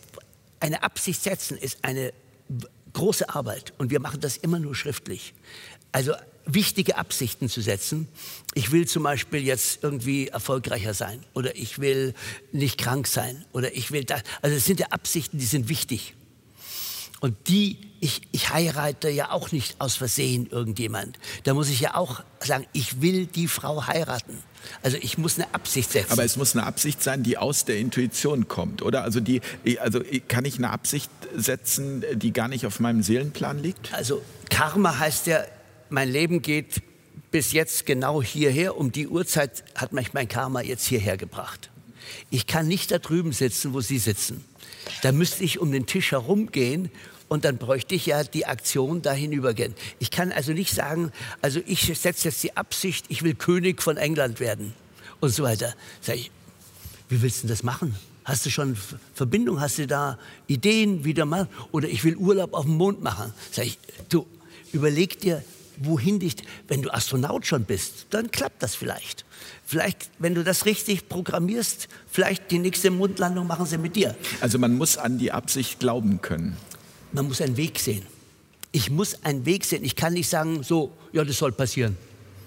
eine 0.60 0.82
Absicht 0.82 1.22
setzen 1.22 1.56
ist 1.56 1.78
eine 1.82 2.12
große 2.92 3.28
Arbeit 3.28 3.72
und 3.78 3.90
wir 3.90 4.00
machen 4.00 4.20
das 4.20 4.36
immer 4.36 4.58
nur 4.58 4.74
schriftlich. 4.74 5.34
Also 5.92 6.12
wichtige 6.44 6.96
Absichten 6.96 7.48
zu 7.48 7.60
setzen. 7.60 8.08
Ich 8.54 8.72
will 8.72 8.86
zum 8.86 9.02
Beispiel 9.02 9.42
jetzt 9.42 9.82
irgendwie 9.82 10.28
erfolgreicher 10.28 10.94
sein 10.94 11.20
oder 11.34 11.56
ich 11.56 11.78
will 11.78 12.14
nicht 12.52 12.78
krank 12.78 13.06
sein 13.06 13.44
oder 13.52 13.74
ich 13.74 13.92
will 13.92 14.04
das. 14.04 14.22
Also 14.42 14.56
es 14.56 14.64
sind 14.64 14.80
ja 14.80 14.88
Absichten, 14.88 15.38
die 15.38 15.46
sind 15.46 15.68
wichtig. 15.68 16.14
Und 17.20 17.36
die, 17.46 17.78
ich, 18.00 18.22
ich 18.32 18.52
heirate 18.52 19.08
ja 19.08 19.30
auch 19.30 19.52
nicht 19.52 19.80
aus 19.80 19.94
Versehen 19.94 20.48
irgendjemand. 20.50 21.20
Da 21.44 21.54
muss 21.54 21.68
ich 21.68 21.78
ja 21.78 21.94
auch 21.94 22.24
sagen, 22.40 22.66
ich 22.72 23.00
will 23.00 23.26
die 23.26 23.46
Frau 23.46 23.86
heiraten. 23.86 24.38
Also 24.82 24.96
ich 25.00 25.18
muss 25.18 25.38
eine 25.38 25.54
Absicht 25.54 25.92
setzen. 25.92 26.10
Aber 26.10 26.24
es 26.24 26.36
muss 26.36 26.56
eine 26.56 26.66
Absicht 26.66 27.00
sein, 27.00 27.22
die 27.22 27.38
aus 27.38 27.64
der 27.64 27.78
Intuition 27.78 28.48
kommt, 28.48 28.82
oder? 28.82 29.04
Also 29.04 29.20
die, 29.20 29.40
also 29.78 30.00
kann 30.26 30.44
ich 30.44 30.56
eine 30.58 30.70
Absicht 30.70 31.10
setzen, 31.36 32.04
die 32.14 32.32
gar 32.32 32.48
nicht 32.48 32.66
auf 32.66 32.80
meinem 32.80 33.04
Seelenplan 33.04 33.62
liegt? 33.62 33.94
Also 33.94 34.20
Karma 34.50 34.98
heißt 34.98 35.28
ja, 35.28 35.44
mein 35.92 36.10
Leben 36.10 36.42
geht 36.42 36.82
bis 37.30 37.52
jetzt 37.52 37.86
genau 37.86 38.22
hierher. 38.22 38.76
Um 38.76 38.92
die 38.92 39.08
Uhrzeit 39.08 39.62
hat 39.74 39.92
mich 39.92 40.12
mein 40.12 40.28
Karma 40.28 40.62
jetzt 40.62 40.86
hierher 40.86 41.16
gebracht. 41.16 41.70
Ich 42.30 42.46
kann 42.46 42.66
nicht 42.66 42.90
da 42.90 42.98
drüben 42.98 43.32
sitzen, 43.32 43.72
wo 43.72 43.80
Sie 43.80 43.98
sitzen. 43.98 44.44
Da 45.02 45.12
müsste 45.12 45.44
ich 45.44 45.60
um 45.60 45.70
den 45.70 45.86
Tisch 45.86 46.12
herumgehen 46.12 46.90
und 47.28 47.44
dann 47.44 47.56
bräuchte 47.56 47.94
ich 47.94 48.06
ja 48.06 48.24
die 48.24 48.46
Aktion 48.46 49.02
dahin 49.02 49.32
übergehen. 49.32 49.74
Ich 49.98 50.10
kann 50.10 50.32
also 50.32 50.52
nicht 50.52 50.74
sagen, 50.74 51.12
also 51.40 51.60
ich 51.66 51.86
setze 51.98 52.28
jetzt 52.28 52.42
die 52.42 52.56
Absicht, 52.56 53.06
ich 53.08 53.22
will 53.22 53.34
König 53.34 53.82
von 53.82 53.96
England 53.96 54.40
werden 54.40 54.74
und 55.20 55.30
so 55.30 55.42
weiter. 55.42 55.74
Sag 56.00 56.16
ich, 56.16 56.30
wie 57.08 57.22
willst 57.22 57.44
du 57.44 57.48
das 57.48 57.62
machen? 57.62 57.94
Hast 58.24 58.44
du 58.46 58.50
schon 58.50 58.76
Verbindung? 59.14 59.60
Hast 59.60 59.78
du 59.78 59.86
da 59.86 60.18
Ideen, 60.46 61.04
wie 61.04 61.14
du 61.14 61.24
mal? 61.24 61.48
Oder 61.70 61.88
ich 61.88 62.04
will 62.04 62.16
Urlaub 62.16 62.54
auf 62.54 62.64
dem 62.64 62.76
Mond 62.76 63.02
machen. 63.02 63.32
Sag 63.50 63.66
ich, 63.66 63.78
du, 64.08 64.26
überleg 64.72 65.18
dir, 65.20 65.42
wohin 65.78 66.18
dich, 66.18 66.36
wenn 66.68 66.82
du 66.82 66.90
Astronaut 66.90 67.46
schon 67.46 67.64
bist, 67.64 68.06
dann 68.10 68.30
klappt 68.30 68.62
das 68.62 68.74
vielleicht. 68.74 69.24
Vielleicht, 69.64 70.10
wenn 70.18 70.34
du 70.34 70.44
das 70.44 70.66
richtig 70.66 71.08
programmierst, 71.08 71.88
vielleicht 72.10 72.50
die 72.50 72.58
nächste 72.58 72.90
Mondlandung 72.90 73.46
machen 73.46 73.66
sie 73.66 73.78
mit 73.78 73.96
dir. 73.96 74.14
Also 74.40 74.58
man 74.58 74.76
muss 74.76 74.98
an 74.98 75.18
die 75.18 75.32
Absicht 75.32 75.80
glauben 75.80 76.20
können. 76.20 76.56
Man 77.12 77.26
muss 77.28 77.40
einen 77.40 77.56
Weg 77.56 77.78
sehen. 77.78 78.04
Ich 78.70 78.90
muss 78.90 79.24
einen 79.24 79.44
Weg 79.44 79.64
sehen. 79.64 79.84
Ich 79.84 79.96
kann 79.96 80.14
nicht 80.14 80.28
sagen, 80.28 80.62
so, 80.62 80.92
ja, 81.12 81.24
das 81.24 81.36
soll 81.38 81.52
passieren. 81.52 81.96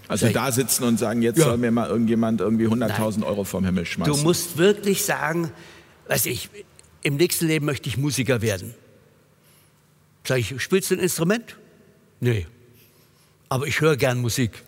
Also 0.07 0.29
da 0.29 0.51
sitzen 0.51 0.83
und 0.83 0.99
sagen, 0.99 1.21
jetzt 1.21 1.39
ja. 1.39 1.45
soll 1.45 1.57
mir 1.57 1.71
mal 1.71 1.89
irgendjemand 1.89 2.41
irgendwie 2.41 2.67
100.000 2.67 3.25
Euro 3.25 3.43
vom 3.43 3.65
Himmel 3.65 3.85
schmeißen. 3.85 4.13
Du 4.13 4.21
musst 4.21 4.57
wirklich 4.57 5.03
sagen, 5.03 5.51
weiß 6.07 6.27
ich, 6.27 6.49
im 7.01 7.15
nächsten 7.15 7.47
Leben 7.47 7.65
möchte 7.65 7.89
ich 7.89 7.97
Musiker 7.97 8.41
werden. 8.41 8.73
Sag 10.23 10.39
ich, 10.39 10.59
spielst 10.61 10.91
du 10.91 10.95
ein 10.95 10.99
Instrument? 10.99 11.57
Nee. 12.19 12.47
Aber 13.55 13.67
ich 13.67 13.79
höre 13.79 13.95
gern 13.95 14.19
Musik. 14.19 14.63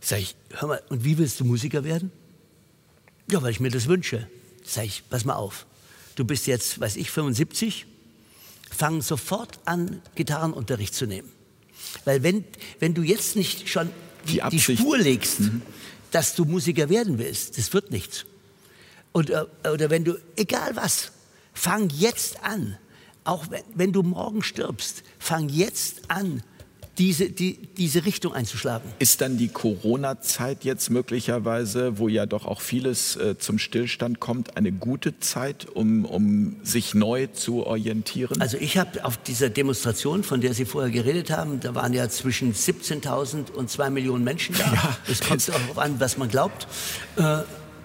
Sag 0.00 0.20
ich, 0.20 0.36
hör 0.50 0.68
mal, 0.68 0.82
und 0.90 1.02
wie 1.04 1.18
willst 1.18 1.40
du 1.40 1.44
Musiker 1.44 1.82
werden? 1.82 2.12
Ja, 3.28 3.42
weil 3.42 3.50
ich 3.50 3.58
mir 3.58 3.68
das 3.68 3.88
wünsche. 3.88 4.28
Sag 4.64 4.84
ich, 4.84 5.02
pass 5.10 5.24
mal 5.24 5.34
auf. 5.34 5.66
Du 6.14 6.24
bist 6.24 6.46
jetzt, 6.46 6.78
weiß 6.78 6.94
ich, 6.94 7.10
75. 7.10 7.84
Fang 8.70 9.02
sofort 9.02 9.58
an, 9.64 10.02
Gitarrenunterricht 10.14 10.94
zu 10.94 11.06
nehmen. 11.06 11.32
Weil 12.04 12.22
wenn, 12.22 12.44
wenn 12.78 12.94
du 12.94 13.02
jetzt 13.02 13.34
nicht 13.34 13.68
schon 13.68 13.90
die, 14.28 14.40
die 14.52 14.60
Spur 14.60 14.98
legst, 14.98 15.40
mhm. 15.40 15.62
dass 16.12 16.36
du 16.36 16.44
Musiker 16.44 16.88
werden 16.88 17.18
willst, 17.18 17.58
das 17.58 17.72
wird 17.72 17.90
nichts. 17.90 18.24
Und, 19.10 19.30
äh, 19.30 19.46
oder 19.68 19.90
wenn 19.90 20.04
du, 20.04 20.16
egal 20.36 20.76
was, 20.76 21.10
fang 21.54 21.90
jetzt 21.90 22.44
an. 22.44 22.78
Auch 23.24 23.50
wenn, 23.50 23.64
wenn 23.74 23.92
du 23.92 24.04
morgen 24.04 24.44
stirbst, 24.44 25.02
fang 25.18 25.48
jetzt 25.48 26.08
an, 26.08 26.44
diese, 27.02 27.30
die, 27.30 27.58
diese 27.76 28.04
Richtung 28.04 28.32
einzuschlagen. 28.32 28.88
Ist 29.00 29.20
dann 29.22 29.36
die 29.36 29.48
Corona-Zeit 29.48 30.62
jetzt 30.62 30.88
möglicherweise, 30.88 31.98
wo 31.98 32.06
ja 32.06 32.26
doch 32.26 32.46
auch 32.46 32.60
vieles 32.60 33.16
äh, 33.16 33.36
zum 33.36 33.58
Stillstand 33.58 34.20
kommt, 34.20 34.56
eine 34.56 34.70
gute 34.70 35.18
Zeit, 35.18 35.66
um, 35.68 36.04
um 36.04 36.58
sich 36.62 36.94
neu 36.94 37.26
zu 37.26 37.66
orientieren? 37.66 38.40
Also 38.40 38.56
ich 38.56 38.78
habe 38.78 39.04
auf 39.04 39.16
dieser 39.16 39.50
Demonstration, 39.50 40.22
von 40.22 40.40
der 40.40 40.54
Sie 40.54 40.64
vorher 40.64 40.92
geredet 40.92 41.32
haben, 41.32 41.58
da 41.58 41.74
waren 41.74 41.92
ja 41.92 42.08
zwischen 42.08 42.54
17.000 42.54 43.50
und 43.50 43.68
2 43.68 43.90
Millionen 43.90 44.22
Menschen 44.22 44.54
da. 44.56 44.62
Ja, 44.72 44.96
es 45.10 45.20
kommt 45.20 45.46
darauf 45.48 45.78
an, 45.78 45.98
was 45.98 46.16
man 46.18 46.28
glaubt. 46.28 46.68
Äh, 47.16 47.38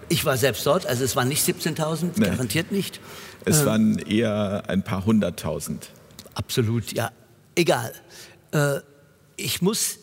ich 0.09 0.25
war 0.25 0.37
selbst 0.37 0.63
dort, 0.67 0.85
also 0.85 1.03
es 1.03 1.15
waren 1.15 1.27
nicht 1.27 1.43
17.000, 1.43 2.11
nee. 2.17 2.25
garantiert 2.27 2.71
nicht. 2.71 3.01
Es 3.45 3.61
äh, 3.61 3.65
waren 3.65 3.97
eher 3.97 4.63
ein 4.67 4.83
paar 4.83 5.05
hunderttausend. 5.05 5.89
Absolut, 6.35 6.93
ja. 6.93 7.11
Egal. 7.55 7.91
Äh, 8.51 8.79
ich 9.37 9.61
muss, 9.61 9.99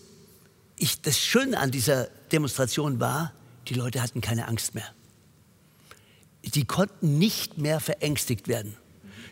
ich, 0.76 1.02
das 1.02 1.18
Schöne 1.18 1.58
an 1.58 1.70
dieser 1.70 2.06
Demonstration 2.32 3.00
war, 3.00 3.32
die 3.68 3.74
Leute 3.74 4.02
hatten 4.02 4.20
keine 4.20 4.48
Angst 4.48 4.74
mehr. 4.74 4.88
Die 6.44 6.64
konnten 6.64 7.18
nicht 7.18 7.58
mehr 7.58 7.80
verängstigt 7.80 8.48
werden. 8.48 8.76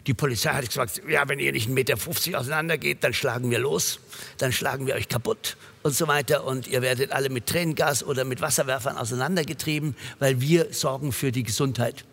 Die 0.06 0.14
Polizei 0.14 0.50
hat 0.50 0.66
gesagt, 0.66 1.02
ja, 1.08 1.28
wenn 1.28 1.38
ihr 1.38 1.52
nicht 1.52 1.68
1,50 1.68 1.72
Meter 1.72 2.38
auseinander 2.40 2.76
geht, 2.76 3.04
dann 3.04 3.14
schlagen 3.14 3.50
wir 3.50 3.60
los, 3.60 4.00
dann 4.38 4.52
schlagen 4.52 4.86
wir 4.86 4.94
euch 4.96 5.08
kaputt 5.08 5.56
und 5.84 5.94
so 5.94 6.08
weiter. 6.08 6.44
Und 6.44 6.66
ihr 6.66 6.82
werdet 6.82 7.12
alle 7.12 7.28
mit 7.28 7.46
Tränengas 7.46 8.02
oder 8.02 8.24
mit 8.24 8.40
Wasserwerfern 8.40 8.96
auseinandergetrieben, 8.96 9.94
weil 10.18 10.40
wir 10.40 10.72
sorgen 10.72 11.12
für 11.12 11.30
die 11.30 11.44
Gesundheit. 11.44 12.04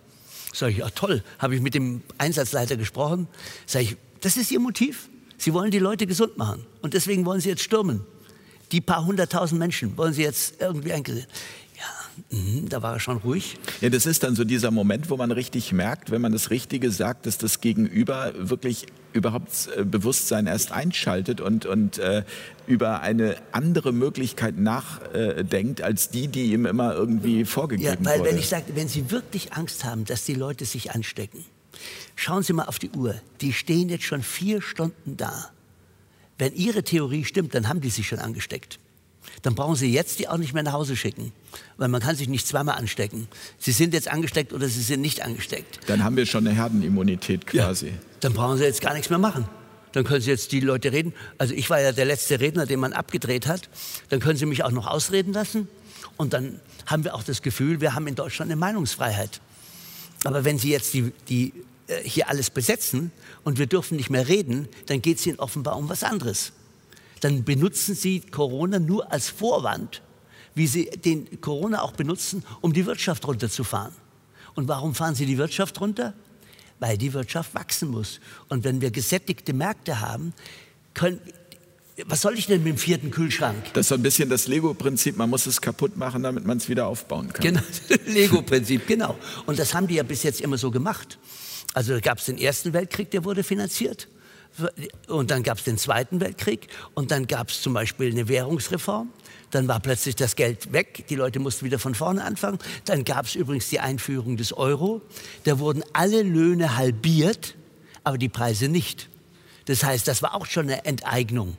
Sag 0.53 0.71
ich, 0.71 0.77
ja 0.77 0.89
toll, 0.89 1.23
habe 1.39 1.55
ich 1.55 1.61
mit 1.61 1.73
dem 1.73 2.03
Einsatzleiter 2.19 2.77
gesprochen. 2.77 3.27
Sag 3.65 3.81
ich, 3.81 3.97
das 4.21 4.37
ist 4.37 4.51
Ihr 4.51 4.59
Motiv? 4.59 5.09
Sie 5.39 5.53
wollen 5.53 5.71
die 5.71 5.79
Leute 5.79 6.05
gesund 6.05 6.37
machen. 6.37 6.65
Und 6.81 6.93
deswegen 6.93 7.25
wollen 7.25 7.39
sie 7.39 7.49
jetzt 7.49 7.63
stürmen. 7.63 8.01
Die 8.71 8.81
paar 8.81 9.05
hunderttausend 9.05 9.57
Menschen 9.57 9.97
wollen 9.97 10.13
sie 10.13 10.21
jetzt 10.21 10.61
irgendwie 10.61 10.93
eingesehen. 10.93 11.25
Ja, 11.77 12.37
mh, 12.37 12.67
da 12.69 12.81
war 12.81 12.95
er 12.95 12.99
schon 12.99 13.17
ruhig. 13.17 13.57
Ja, 13.79 13.89
das 13.89 14.05
ist 14.05 14.23
dann 14.23 14.35
so 14.35 14.43
dieser 14.43 14.69
Moment, 14.69 15.09
wo 15.09 15.15
man 15.15 15.31
richtig 15.31 15.71
merkt, 15.71 16.11
wenn 16.11 16.21
man 16.21 16.33
das 16.33 16.49
Richtige 16.49 16.91
sagt, 16.91 17.25
dass 17.25 17.37
das 17.37 17.61
Gegenüber 17.61 18.33
wirklich 18.37 18.85
überhaupt 19.13 19.69
äh, 19.77 19.85
Bewusstsein 19.85 20.45
erst 20.45 20.73
einschaltet 20.73 21.39
und, 21.39 21.65
und 21.65 21.99
äh, 21.99 22.23
über 22.67 22.99
eine 22.99 23.37
andere 23.53 23.93
Möglichkeit 23.93 24.57
nachdenkt, 24.57 25.81
als 25.81 26.09
die, 26.09 26.27
die 26.27 26.51
ihm 26.51 26.65
immer 26.65 26.93
irgendwie 26.93 27.45
vorgegeben 27.45 28.03
ja, 28.03 28.11
weil 28.11 28.19
wurde. 28.19 28.31
wenn 28.31 28.37
ich 28.37 28.49
sage, 28.49 28.65
wenn 28.75 28.89
Sie 28.89 29.09
wirklich 29.09 29.53
Angst 29.53 29.85
haben, 29.85 30.03
dass 30.03 30.25
die 30.25 30.35
Leute 30.35 30.65
sich 30.65 30.91
anstecken, 30.91 31.45
Schauen 32.15 32.43
Sie 32.43 32.53
mal 32.53 32.65
auf 32.65 32.79
die 32.79 32.89
Uhr. 32.91 33.15
Die 33.41 33.53
stehen 33.53 33.89
jetzt 33.89 34.03
schon 34.03 34.23
vier 34.23 34.61
Stunden 34.61 35.17
da. 35.17 35.49
Wenn 36.37 36.53
Ihre 36.55 36.83
Theorie 36.83 37.25
stimmt, 37.25 37.53
dann 37.53 37.67
haben 37.67 37.81
die 37.81 37.89
sich 37.89 38.07
schon 38.07 38.19
angesteckt. 38.19 38.79
Dann 39.41 39.55
brauchen 39.55 39.75
Sie 39.75 39.91
jetzt 39.91 40.19
die 40.19 40.27
auch 40.27 40.37
nicht 40.37 40.53
mehr 40.53 40.63
nach 40.63 40.73
Hause 40.73 40.95
schicken, 40.95 41.31
weil 41.77 41.87
man 41.87 42.01
kann 42.01 42.15
sich 42.15 42.27
nicht 42.27 42.47
zweimal 42.47 42.77
anstecken. 42.77 43.27
Sie 43.57 43.71
sind 43.71 43.93
jetzt 43.93 44.07
angesteckt 44.07 44.53
oder 44.53 44.67
Sie 44.67 44.81
sind 44.81 45.01
nicht 45.01 45.23
angesteckt. 45.23 45.79
Dann 45.87 46.03
haben 46.03 46.15
wir 46.15 46.25
schon 46.25 46.47
eine 46.47 46.55
Herdenimmunität 46.55 47.45
quasi. 47.45 47.87
Ja, 47.87 47.93
dann 48.21 48.33
brauchen 48.33 48.57
Sie 48.57 48.63
jetzt 48.63 48.81
gar 48.81 48.93
nichts 48.93 49.09
mehr 49.09 49.19
machen. 49.19 49.47
Dann 49.91 50.03
können 50.03 50.21
Sie 50.21 50.29
jetzt 50.29 50.51
die 50.51 50.59
Leute 50.59 50.91
reden. 50.91 51.13
Also 51.37 51.53
ich 51.53 51.69
war 51.69 51.79
ja 51.79 51.91
der 51.91 52.05
letzte 52.05 52.39
Redner, 52.39 52.65
den 52.65 52.79
man 52.79 52.93
abgedreht 52.93 53.47
hat. 53.47 53.69
Dann 54.09 54.19
können 54.19 54.37
Sie 54.37 54.45
mich 54.45 54.63
auch 54.63 54.71
noch 54.71 54.87
ausreden 54.87 55.33
lassen. 55.33 55.67
Und 56.15 56.33
dann 56.33 56.59
haben 56.85 57.03
wir 57.03 57.15
auch 57.15 57.23
das 57.23 57.41
Gefühl, 57.41 57.81
wir 57.81 57.95
haben 57.95 58.07
in 58.07 58.15
Deutschland 58.15 58.51
eine 58.51 58.59
Meinungsfreiheit. 58.59 59.41
Aber 60.25 60.43
wenn 60.43 60.57
Sie 60.57 60.69
jetzt 60.69 60.93
die, 60.93 61.11
die 61.27 61.53
hier 62.03 62.29
alles 62.29 62.49
besetzen 62.49 63.11
und 63.43 63.57
wir 63.57 63.67
dürfen 63.67 63.97
nicht 63.97 64.09
mehr 64.09 64.27
reden, 64.27 64.67
dann 64.87 65.01
geht 65.01 65.19
es 65.19 65.25
ihnen 65.25 65.39
offenbar 65.39 65.77
um 65.77 65.89
was 65.89 66.03
anderes. 66.03 66.51
Dann 67.21 67.43
benutzen 67.43 67.95
sie 67.95 68.21
Corona 68.21 68.79
nur 68.79 69.11
als 69.11 69.29
Vorwand, 69.29 70.01
wie 70.55 70.67
sie 70.67 70.85
den 70.85 71.41
Corona 71.41 71.81
auch 71.81 71.93
benutzen, 71.93 72.43
um 72.61 72.73
die 72.73 72.85
Wirtschaft 72.85 73.27
runterzufahren. 73.27 73.93
Und 74.55 74.67
warum 74.67 74.95
fahren 74.95 75.15
sie 75.15 75.25
die 75.25 75.37
Wirtschaft 75.37 75.79
runter? 75.81 76.13
Weil 76.79 76.97
die 76.97 77.13
Wirtschaft 77.13 77.53
wachsen 77.55 77.89
muss. 77.89 78.19
Und 78.47 78.63
wenn 78.63 78.81
wir 78.81 78.91
gesättigte 78.91 79.53
Märkte 79.53 79.99
haben, 79.99 80.33
können, 80.93 81.19
was 82.05 82.21
soll 82.21 82.37
ich 82.37 82.47
denn 82.47 82.63
mit 82.63 82.73
dem 82.73 82.77
vierten 82.77 83.11
Kühlschrank? 83.11 83.73
Das 83.73 83.81
ist 83.81 83.89
so 83.89 83.95
ein 83.95 84.01
bisschen 84.01 84.29
das 84.29 84.47
Lego-Prinzip, 84.47 85.17
man 85.17 85.29
muss 85.29 85.45
es 85.45 85.59
kaputt 85.59 85.97
machen, 85.97 86.23
damit 86.23 86.45
man 86.45 86.57
es 86.57 86.69
wieder 86.69 86.87
aufbauen 86.87 87.33
kann. 87.33 87.41
Genau, 87.41 87.61
Lego-Prinzip, 88.05 88.87
genau. 88.87 89.17
Und 89.45 89.59
das 89.59 89.73
haben 89.73 89.87
die 89.87 89.95
ja 89.95 90.03
bis 90.03 90.23
jetzt 90.23 90.41
immer 90.41 90.57
so 90.57 90.71
gemacht. 90.71 91.17
Also 91.79 91.97
gab 92.01 92.17
es 92.17 92.25
den 92.25 92.37
Ersten 92.37 92.73
Weltkrieg, 92.73 93.09
der 93.11 93.23
wurde 93.23 93.41
finanziert. 93.41 94.09
Und 95.07 95.31
dann 95.31 95.43
gab 95.43 95.59
es 95.59 95.63
den 95.63 95.77
Zweiten 95.77 96.19
Weltkrieg 96.19 96.67
und 96.93 97.09
dann 97.09 97.25
gab 97.25 97.47
es 97.47 97.61
zum 97.61 97.73
Beispiel 97.73 98.11
eine 98.11 98.27
Währungsreform. 98.27 99.13
Dann 99.51 99.69
war 99.69 99.79
plötzlich 99.79 100.17
das 100.17 100.35
Geld 100.35 100.73
weg, 100.73 101.05
die 101.07 101.15
Leute 101.15 101.39
mussten 101.39 101.63
wieder 101.63 101.79
von 101.79 101.95
vorne 101.95 102.25
anfangen. 102.25 102.59
Dann 102.83 103.05
gab 103.05 103.27
es 103.27 103.35
übrigens 103.35 103.69
die 103.69 103.79
Einführung 103.79 104.35
des 104.35 104.51
Euro. 104.51 105.01
Da 105.45 105.59
wurden 105.59 105.81
alle 105.93 106.21
Löhne 106.21 106.75
halbiert, 106.75 107.55
aber 108.03 108.17
die 108.17 108.27
Preise 108.27 108.67
nicht. 108.67 109.07
Das 109.63 109.81
heißt, 109.81 110.05
das 110.05 110.21
war 110.21 110.35
auch 110.35 110.47
schon 110.47 110.65
eine 110.65 110.83
Enteignung. 110.83 111.55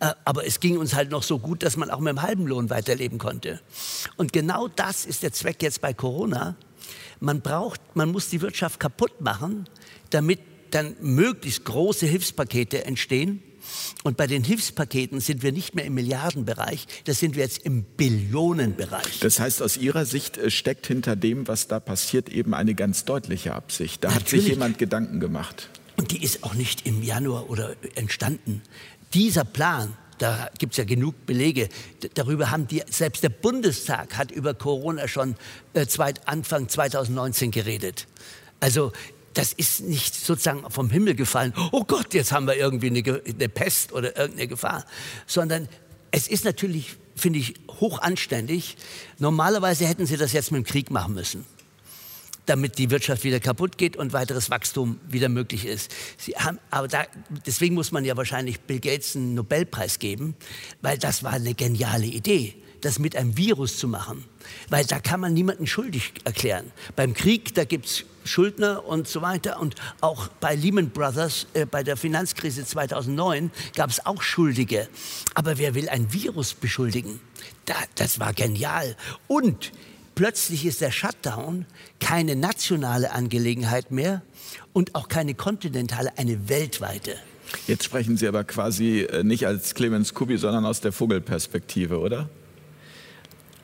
Äh, 0.00 0.10
aber 0.24 0.44
es 0.44 0.58
ging 0.58 0.76
uns 0.76 0.92
halt 0.92 1.12
noch 1.12 1.22
so 1.22 1.38
gut, 1.38 1.62
dass 1.62 1.76
man 1.76 1.88
auch 1.88 2.00
mit 2.00 2.08
einem 2.08 2.22
halben 2.22 2.48
Lohn 2.48 2.68
weiterleben 2.68 3.18
konnte. 3.18 3.60
Und 4.16 4.32
genau 4.32 4.66
das 4.66 5.06
ist 5.06 5.22
der 5.22 5.32
Zweck 5.32 5.62
jetzt 5.62 5.80
bei 5.80 5.94
Corona 5.94 6.56
man 7.20 7.40
braucht, 7.40 7.80
man 7.94 8.10
muss 8.10 8.28
die 8.28 8.40
Wirtschaft 8.40 8.80
kaputt 8.80 9.20
machen, 9.20 9.68
damit 10.10 10.40
dann 10.70 10.96
möglichst 11.00 11.64
große 11.64 12.06
Hilfspakete 12.06 12.84
entstehen. 12.84 13.42
Und 14.02 14.16
bei 14.16 14.26
den 14.26 14.42
Hilfspaketen 14.42 15.20
sind 15.20 15.42
wir 15.42 15.52
nicht 15.52 15.74
mehr 15.74 15.84
im 15.84 15.94
Milliardenbereich, 15.94 16.86
das 17.04 17.20
sind 17.20 17.36
wir 17.36 17.44
jetzt 17.44 17.58
im 17.64 17.84
Billionenbereich. 17.84 19.20
Das 19.20 19.38
heißt, 19.38 19.62
aus 19.62 19.76
Ihrer 19.76 20.04
Sicht 20.04 20.36
äh, 20.36 20.50
steckt 20.50 20.86
hinter 20.86 21.14
dem, 21.14 21.46
was 21.46 21.68
da 21.68 21.78
passiert, 21.78 22.28
eben 22.28 22.54
eine 22.54 22.74
ganz 22.74 23.04
deutliche 23.04 23.54
Absicht. 23.54 24.02
Da 24.02 24.08
Natürlich. 24.08 24.32
hat 24.32 24.40
sich 24.40 24.48
jemand 24.48 24.78
Gedanken 24.78 25.20
gemacht. 25.20 25.70
Und 25.96 26.10
die 26.10 26.22
ist 26.24 26.42
auch 26.42 26.54
nicht 26.54 26.86
im 26.86 27.02
Januar 27.02 27.50
oder 27.50 27.76
entstanden. 27.94 28.62
Dieser 29.14 29.44
Plan, 29.44 29.96
Da 30.22 30.48
gibt 30.56 30.74
es 30.74 30.76
ja 30.76 30.84
genug 30.84 31.26
Belege. 31.26 31.68
Darüber 32.14 32.52
haben 32.52 32.68
die, 32.68 32.80
selbst 32.88 33.24
der 33.24 33.28
Bundestag 33.28 34.16
hat 34.16 34.30
über 34.30 34.54
Corona 34.54 35.08
schon 35.08 35.34
äh, 35.74 35.86
zweit, 35.86 36.28
Anfang 36.28 36.68
2019 36.68 37.50
geredet. 37.50 38.06
Also 38.60 38.92
das 39.34 39.52
ist 39.52 39.80
nicht 39.80 40.14
sozusagen 40.14 40.70
vom 40.70 40.90
Himmel 40.90 41.16
gefallen, 41.16 41.52
oh 41.72 41.82
Gott, 41.82 42.14
jetzt 42.14 42.30
haben 42.30 42.46
wir 42.46 42.54
irgendwie 42.54 42.86
eine, 42.86 43.20
eine 43.26 43.48
Pest 43.48 43.92
oder 43.92 44.16
irgendeine 44.16 44.46
Gefahr, 44.46 44.84
sondern 45.26 45.68
es 46.12 46.28
ist 46.28 46.44
natürlich, 46.44 46.94
finde 47.16 47.40
ich, 47.40 47.54
hoch 47.80 47.98
anständig. 47.98 48.76
Normalerweise 49.18 49.88
hätten 49.88 50.06
sie 50.06 50.16
das 50.16 50.32
jetzt 50.32 50.52
mit 50.52 50.64
dem 50.64 50.70
Krieg 50.70 50.92
machen 50.92 51.14
müssen 51.14 51.44
damit 52.46 52.78
die 52.78 52.90
Wirtschaft 52.90 53.24
wieder 53.24 53.40
kaputt 53.40 53.78
geht 53.78 53.96
und 53.96 54.12
weiteres 54.12 54.50
Wachstum 54.50 54.98
wieder 55.08 55.28
möglich 55.28 55.64
ist. 55.64 55.92
Sie 56.18 56.32
haben, 56.32 56.58
aber 56.70 56.88
da, 56.88 57.04
deswegen 57.46 57.74
muss 57.74 57.92
man 57.92 58.04
ja 58.04 58.16
wahrscheinlich 58.16 58.60
Bill 58.60 58.80
Gates 58.80 59.16
einen 59.16 59.34
Nobelpreis 59.34 59.98
geben, 59.98 60.34
weil 60.80 60.98
das 60.98 61.22
war 61.22 61.32
eine 61.32 61.54
geniale 61.54 62.06
Idee, 62.06 62.54
das 62.80 62.98
mit 62.98 63.16
einem 63.16 63.36
Virus 63.36 63.78
zu 63.78 63.88
machen. 63.88 64.24
Weil 64.68 64.84
da 64.84 64.98
kann 64.98 65.20
man 65.20 65.34
niemanden 65.34 65.66
schuldig 65.66 66.14
erklären. 66.24 66.72
Beim 66.96 67.14
Krieg, 67.14 67.54
da 67.54 67.64
gibt 67.64 67.86
es 67.86 68.04
Schuldner 68.24 68.84
und 68.84 69.08
so 69.08 69.22
weiter. 69.22 69.60
Und 69.60 69.76
auch 70.00 70.28
bei 70.28 70.54
Lehman 70.54 70.90
Brothers, 70.90 71.46
äh, 71.54 71.66
bei 71.66 71.82
der 71.82 71.96
Finanzkrise 71.96 72.64
2009, 72.64 73.50
gab 73.74 73.90
es 73.90 74.04
auch 74.04 74.22
Schuldige. 74.22 74.88
Aber 75.34 75.58
wer 75.58 75.74
will 75.74 75.88
ein 75.88 76.12
Virus 76.12 76.54
beschuldigen? 76.54 77.20
Da, 77.64 77.74
das 77.94 78.18
war 78.18 78.32
genial. 78.32 78.96
Und 79.26 79.72
Plötzlich 80.22 80.64
ist 80.66 80.80
der 80.80 80.92
Shutdown 80.92 81.66
keine 81.98 82.36
nationale 82.36 83.10
Angelegenheit 83.10 83.90
mehr 83.90 84.22
und 84.72 84.94
auch 84.94 85.08
keine 85.08 85.34
kontinentale, 85.34 86.16
eine 86.16 86.48
weltweite. 86.48 87.16
Jetzt 87.66 87.82
sprechen 87.82 88.16
Sie 88.16 88.28
aber 88.28 88.44
quasi 88.44 89.00
äh, 89.00 89.24
nicht 89.24 89.48
als 89.48 89.74
Clemens 89.74 90.14
Kubi, 90.14 90.38
sondern 90.38 90.64
aus 90.64 90.80
der 90.80 90.92
Vogelperspektive, 90.92 91.98
oder? 91.98 92.30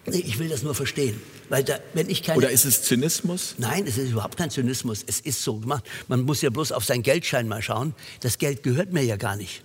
Ich 0.07 0.41
will 0.41 0.49
das 0.49 0.65
nur 0.65 0.75
verstehen. 0.75 1.21
Weil 1.49 1.63
da, 1.63 1.79
wenn 1.95 2.11
ich 2.11 2.25
keine 2.25 2.39
Oder 2.39 2.51
ist 2.51 2.65
es 2.65 2.83
Zynismus? 2.83 3.55
Nein, 3.59 3.85
es 3.87 3.97
ist 3.97 4.11
überhaupt 4.11 4.37
kein 4.37 4.51
Zynismus. 4.51 5.05
Es 5.07 5.21
ist 5.21 5.45
so 5.45 5.59
gemacht. 5.59 5.85
Man 6.09 6.23
muss 6.23 6.43
ja 6.43 6.51
bloß 6.51 6.73
auf 6.73 6.85
seinen 6.85 7.05
Geldschein 7.05 7.47
mal 7.47 7.63
schauen. 7.63 7.95
Das 8.19 8.37
Geld 8.39 8.65
gehört 8.65 8.93
mir 8.93 9.05
ja 9.05 9.15
gar 9.15 9.37
nicht. 9.37 9.63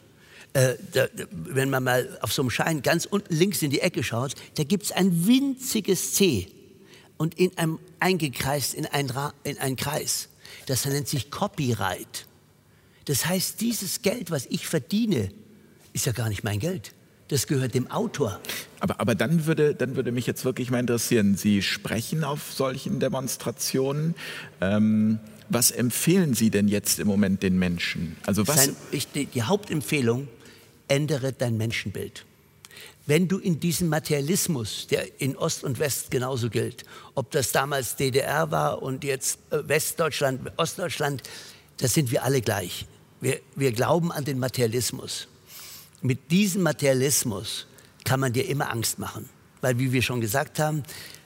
Äh, 0.53 0.75
da, 0.91 1.07
wenn 1.31 1.71
man 1.71 1.85
mal 1.85 2.19
auf 2.21 2.31
so 2.31 2.43
einem 2.43 2.51
Schein 2.51 2.83
ganz 2.83 3.05
unten 3.05 3.33
links 3.33 3.63
in 3.63 3.71
die 3.71 3.79
Ecke 3.79 4.03
schaut, 4.03 4.35
da 4.57 4.63
gibt 4.63 4.83
es 4.83 4.91
ein 4.91 5.25
winziges 5.25 6.13
C 6.13 6.49
und 7.24 7.36
in 7.36 7.57
einem, 7.57 7.80
eingekreist 8.01 8.74
in 8.74 8.86
einen, 8.86 9.09
in 9.45 9.57
einen 9.57 9.78
Kreis. 9.78 10.28
Das 10.65 10.86
nennt 10.86 11.07
sich 11.07 11.32
Copyright. 11.32 12.26
Das 13.05 13.26
heißt, 13.26 13.61
dieses 13.61 14.01
Geld, 14.01 14.30
was 14.30 14.45
ich 14.47 14.67
verdiene, 14.67 15.30
ist 15.93 16.05
ja 16.05 16.11
gar 16.11 16.28
nicht 16.28 16.43
mein 16.43 16.59
Geld. 16.59 16.93
Das 17.30 17.47
gehört 17.47 17.76
dem 17.76 17.89
Autor. 17.89 18.41
Aber, 18.82 18.99
aber 18.99 19.15
dann, 19.15 19.45
würde, 19.45 19.74
dann 19.74 19.95
würde 19.95 20.11
mich 20.11 20.28
jetzt 20.28 20.43
wirklich 20.43 20.69
mal 20.69 20.80
interessieren, 20.80 21.38
Sie 21.38 21.61
sprechen 21.61 22.26
auf 22.26 22.51
solchen 22.51 22.99
Demonstrationen. 22.99 24.15
Ähm, 24.59 25.19
was 25.47 25.71
empfehlen 25.71 26.34
Sie 26.34 26.49
denn 26.49 26.67
jetzt 26.67 26.99
im 26.99 27.07
Moment 27.07 27.41
den 27.41 27.57
Menschen? 27.57 28.17
Also 28.26 28.45
was 28.49 28.65
Sein, 28.65 28.76
ich, 28.91 29.09
die, 29.13 29.28
die 29.28 29.43
Hauptempfehlung, 29.43 30.28
ändere 30.89 31.32
dein 31.32 31.55
Menschenbild. 31.55 32.26
Wenn 33.05 33.27
du 33.27 33.37
in 33.37 33.59
diesem 33.59 33.89
Materialismus, 33.89 34.87
der 34.87 35.21
in 35.21 35.35
Ost 35.35 35.63
und 35.63 35.79
West 35.79 36.09
genauso 36.09 36.49
gilt, 36.49 36.85
ob 37.15 37.31
das 37.31 37.51
damals 37.51 37.97
DDR 37.97 38.49
war 38.49 38.81
und 38.81 39.03
jetzt 39.03 39.39
äh, 39.51 39.67
Westdeutschland, 39.67 40.51
Ostdeutschland, 40.55 41.23
da 41.77 41.87
sind 41.87 42.11
wir 42.11 42.23
alle 42.23 42.41
gleich. 42.41 42.85
Wir, 43.19 43.41
wir 43.55 43.73
glauben 43.73 44.11
an 44.11 44.23
den 44.23 44.39
Materialismus. 44.39 45.27
Mit 46.01 46.31
diesem 46.31 46.61
Materialismus 46.61 47.67
kann 48.05 48.19
man 48.19 48.31
dir 48.31 48.47
immer 48.47 48.71
Angst 48.71 48.99
machen. 48.99 49.29
Weil, 49.61 49.79
wie 49.79 49.91
wir 49.91 50.01
schon 50.01 50.21
gesagt 50.21 50.59
haben, 50.59 50.83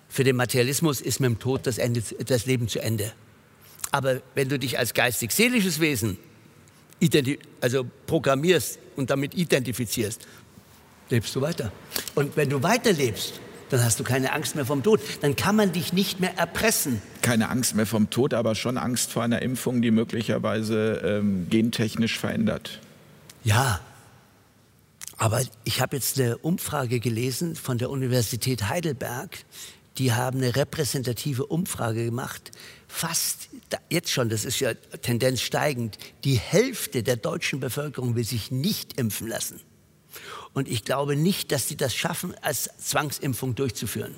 für 0.09 0.23
den 0.23 0.35
Materialismus 0.35 1.01
ist 1.01 1.19
mit 1.19 1.29
dem 1.29 1.39
Tod 1.39 1.67
das, 1.67 1.77
Ende, 1.77 2.01
das 2.01 2.45
Leben 2.45 2.67
zu 2.67 2.79
Ende. 2.79 3.11
Aber 3.91 4.21
wenn 4.35 4.49
du 4.49 4.57
dich 4.57 4.77
als 4.79 4.93
geistig-seelisches 4.93 5.79
Wesen 5.79 6.17
also 7.61 7.85
programmierst 8.07 8.79
und 8.95 9.09
damit 9.09 9.35
identifizierst, 9.35 10.27
lebst 11.09 11.35
du 11.35 11.41
weiter. 11.41 11.71
Und 12.15 12.35
wenn 12.37 12.49
du 12.49 12.63
weiterlebst, 12.63 13.39
dann 13.69 13.83
hast 13.83 13.99
du 13.99 14.03
keine 14.03 14.31
Angst 14.33 14.55
mehr 14.55 14.65
vom 14.65 14.83
Tod. 14.83 15.01
Dann 15.21 15.35
kann 15.35 15.55
man 15.55 15.73
dich 15.73 15.93
nicht 15.93 16.19
mehr 16.19 16.37
erpressen. 16.37 17.01
Keine 17.21 17.49
Angst 17.49 17.75
mehr 17.75 17.85
vom 17.85 18.09
Tod, 18.09 18.33
aber 18.33 18.55
schon 18.55 18.77
Angst 18.77 19.11
vor 19.11 19.23
einer 19.23 19.41
Impfung, 19.41 19.81
die 19.81 19.91
möglicherweise 19.91 21.01
ähm, 21.03 21.47
gentechnisch 21.49 22.17
verändert. 22.17 22.79
Ja, 23.43 23.81
aber 25.17 25.41
ich 25.63 25.81
habe 25.81 25.95
jetzt 25.95 26.19
eine 26.19 26.37
Umfrage 26.37 26.99
gelesen 26.99 27.55
von 27.55 27.77
der 27.77 27.89
Universität 27.89 28.69
Heidelberg. 28.69 29.45
Die 29.97 30.13
haben 30.13 30.37
eine 30.37 30.55
repräsentative 30.55 31.47
Umfrage 31.47 32.05
gemacht. 32.05 32.51
Fast 32.87 33.49
jetzt 33.89 34.11
schon, 34.11 34.29
das 34.29 34.45
ist 34.45 34.59
ja 34.59 34.75
Tendenz 34.75 35.41
steigend, 35.41 35.97
die 36.23 36.35
Hälfte 36.35 37.01
der 37.01 37.15
deutschen 37.15 37.59
Bevölkerung 37.59 38.15
will 38.15 38.23
sich 38.23 38.51
nicht 38.51 38.99
impfen 38.99 39.27
lassen. 39.27 39.59
Und 40.53 40.67
ich 40.67 40.83
glaube 40.83 41.15
nicht, 41.15 41.51
dass 41.51 41.67
sie 41.67 41.77
das 41.77 41.95
schaffen, 41.95 42.33
als 42.41 42.69
Zwangsimpfung 42.79 43.55
durchzuführen. 43.55 44.15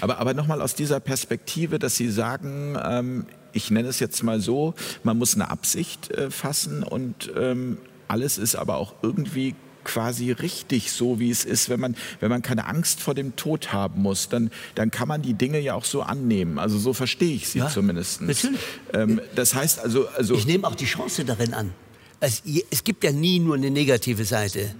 Aber, 0.00 0.18
aber 0.18 0.34
nochmal 0.34 0.62
aus 0.62 0.74
dieser 0.74 1.00
Perspektive, 1.00 1.78
dass 1.78 1.96
Sie 1.96 2.08
sagen, 2.08 2.78
ähm, 2.82 3.26
ich 3.52 3.70
nenne 3.70 3.88
es 3.88 4.00
jetzt 4.00 4.22
mal 4.22 4.40
so, 4.40 4.74
man 5.02 5.18
muss 5.18 5.34
eine 5.34 5.50
Absicht 5.50 6.10
äh, 6.10 6.30
fassen 6.30 6.82
und 6.82 7.32
ähm, 7.36 7.78
alles 8.08 8.38
ist 8.38 8.56
aber 8.56 8.76
auch 8.76 8.94
irgendwie 9.02 9.54
quasi 9.84 10.30
richtig 10.30 10.92
so, 10.92 11.18
wie 11.18 11.30
es 11.30 11.44
ist. 11.44 11.68
Wenn 11.68 11.80
man, 11.80 11.96
wenn 12.20 12.30
man 12.30 12.42
keine 12.42 12.66
Angst 12.66 13.00
vor 13.00 13.14
dem 13.14 13.34
Tod 13.36 13.72
haben 13.72 14.02
muss, 14.02 14.28
dann, 14.28 14.50
dann 14.74 14.90
kann 14.90 15.08
man 15.08 15.22
die 15.22 15.34
Dinge 15.34 15.58
ja 15.58 15.74
auch 15.74 15.84
so 15.84 16.02
annehmen. 16.02 16.58
Also 16.58 16.78
so 16.78 16.92
verstehe 16.92 17.34
ich 17.34 17.48
sie 17.48 17.58
ja, 17.58 17.68
zumindest. 17.68 18.22
Natürlich. 18.22 18.60
Ähm, 18.92 19.20
das 19.34 19.54
heißt 19.54 19.80
also, 19.80 20.06
also... 20.08 20.34
Ich 20.34 20.46
nehme 20.46 20.66
auch 20.66 20.74
die 20.74 20.84
Chance 20.84 21.24
darin 21.24 21.52
an. 21.54 21.72
Es, 22.20 22.42
es 22.70 22.84
gibt 22.84 23.02
ja 23.02 23.10
nie 23.10 23.40
nur 23.40 23.56
eine 23.56 23.70
negative 23.70 24.24
Seite 24.24 24.74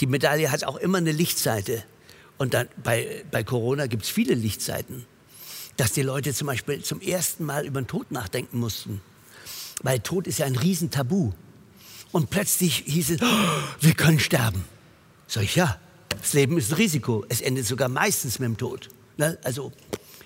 die 0.00 0.06
Medaille 0.06 0.50
hat 0.50 0.64
auch 0.64 0.76
immer 0.76 0.98
eine 0.98 1.12
Lichtseite. 1.12 1.84
Und 2.38 2.54
dann 2.54 2.68
bei, 2.82 3.24
bei 3.30 3.44
Corona 3.44 3.86
gibt 3.86 4.04
es 4.04 4.10
viele 4.10 4.34
Lichtseiten. 4.34 5.06
Dass 5.76 5.92
die 5.92 6.02
Leute 6.02 6.32
zum 6.34 6.46
Beispiel 6.46 6.82
zum 6.82 7.00
ersten 7.00 7.44
Mal 7.44 7.66
über 7.66 7.80
den 7.80 7.86
Tod 7.86 8.10
nachdenken 8.12 8.58
mussten. 8.58 9.00
Weil 9.82 10.00
Tod 10.00 10.26
ist 10.26 10.38
ja 10.38 10.46
ein 10.46 10.56
Riesentabu. 10.56 11.32
Und 12.12 12.30
plötzlich 12.30 12.84
hieß 12.86 13.10
es, 13.10 13.22
oh, 13.22 13.26
wir 13.80 13.94
können 13.94 14.20
sterben. 14.20 14.64
Sag 15.26 15.44
ich, 15.44 15.56
ja, 15.56 15.80
das 16.08 16.32
Leben 16.32 16.58
ist 16.58 16.70
ein 16.70 16.76
Risiko. 16.76 17.24
Es 17.28 17.40
endet 17.40 17.66
sogar 17.66 17.88
meistens 17.88 18.38
mit 18.38 18.46
dem 18.46 18.56
Tod. 18.56 18.88
Ne? 19.16 19.38
Also 19.42 19.72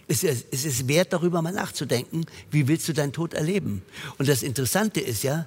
es 0.07 0.23
ist, 0.23 0.47
es 0.51 0.65
ist 0.65 0.89
wert, 0.89 1.13
darüber 1.13 1.43
mal 1.43 1.53
nachzudenken, 1.53 2.27
wie 2.51 2.69
willst 2.69 2.89
du 2.89 2.93
deinen 2.95 3.13
Tod 3.13 3.35
erleben. 3.35 3.83
Und 4.19 4.29
das 4.29 4.43
Interessante 4.43 5.01
ist 5.01 5.23
ja, 5.23 5.47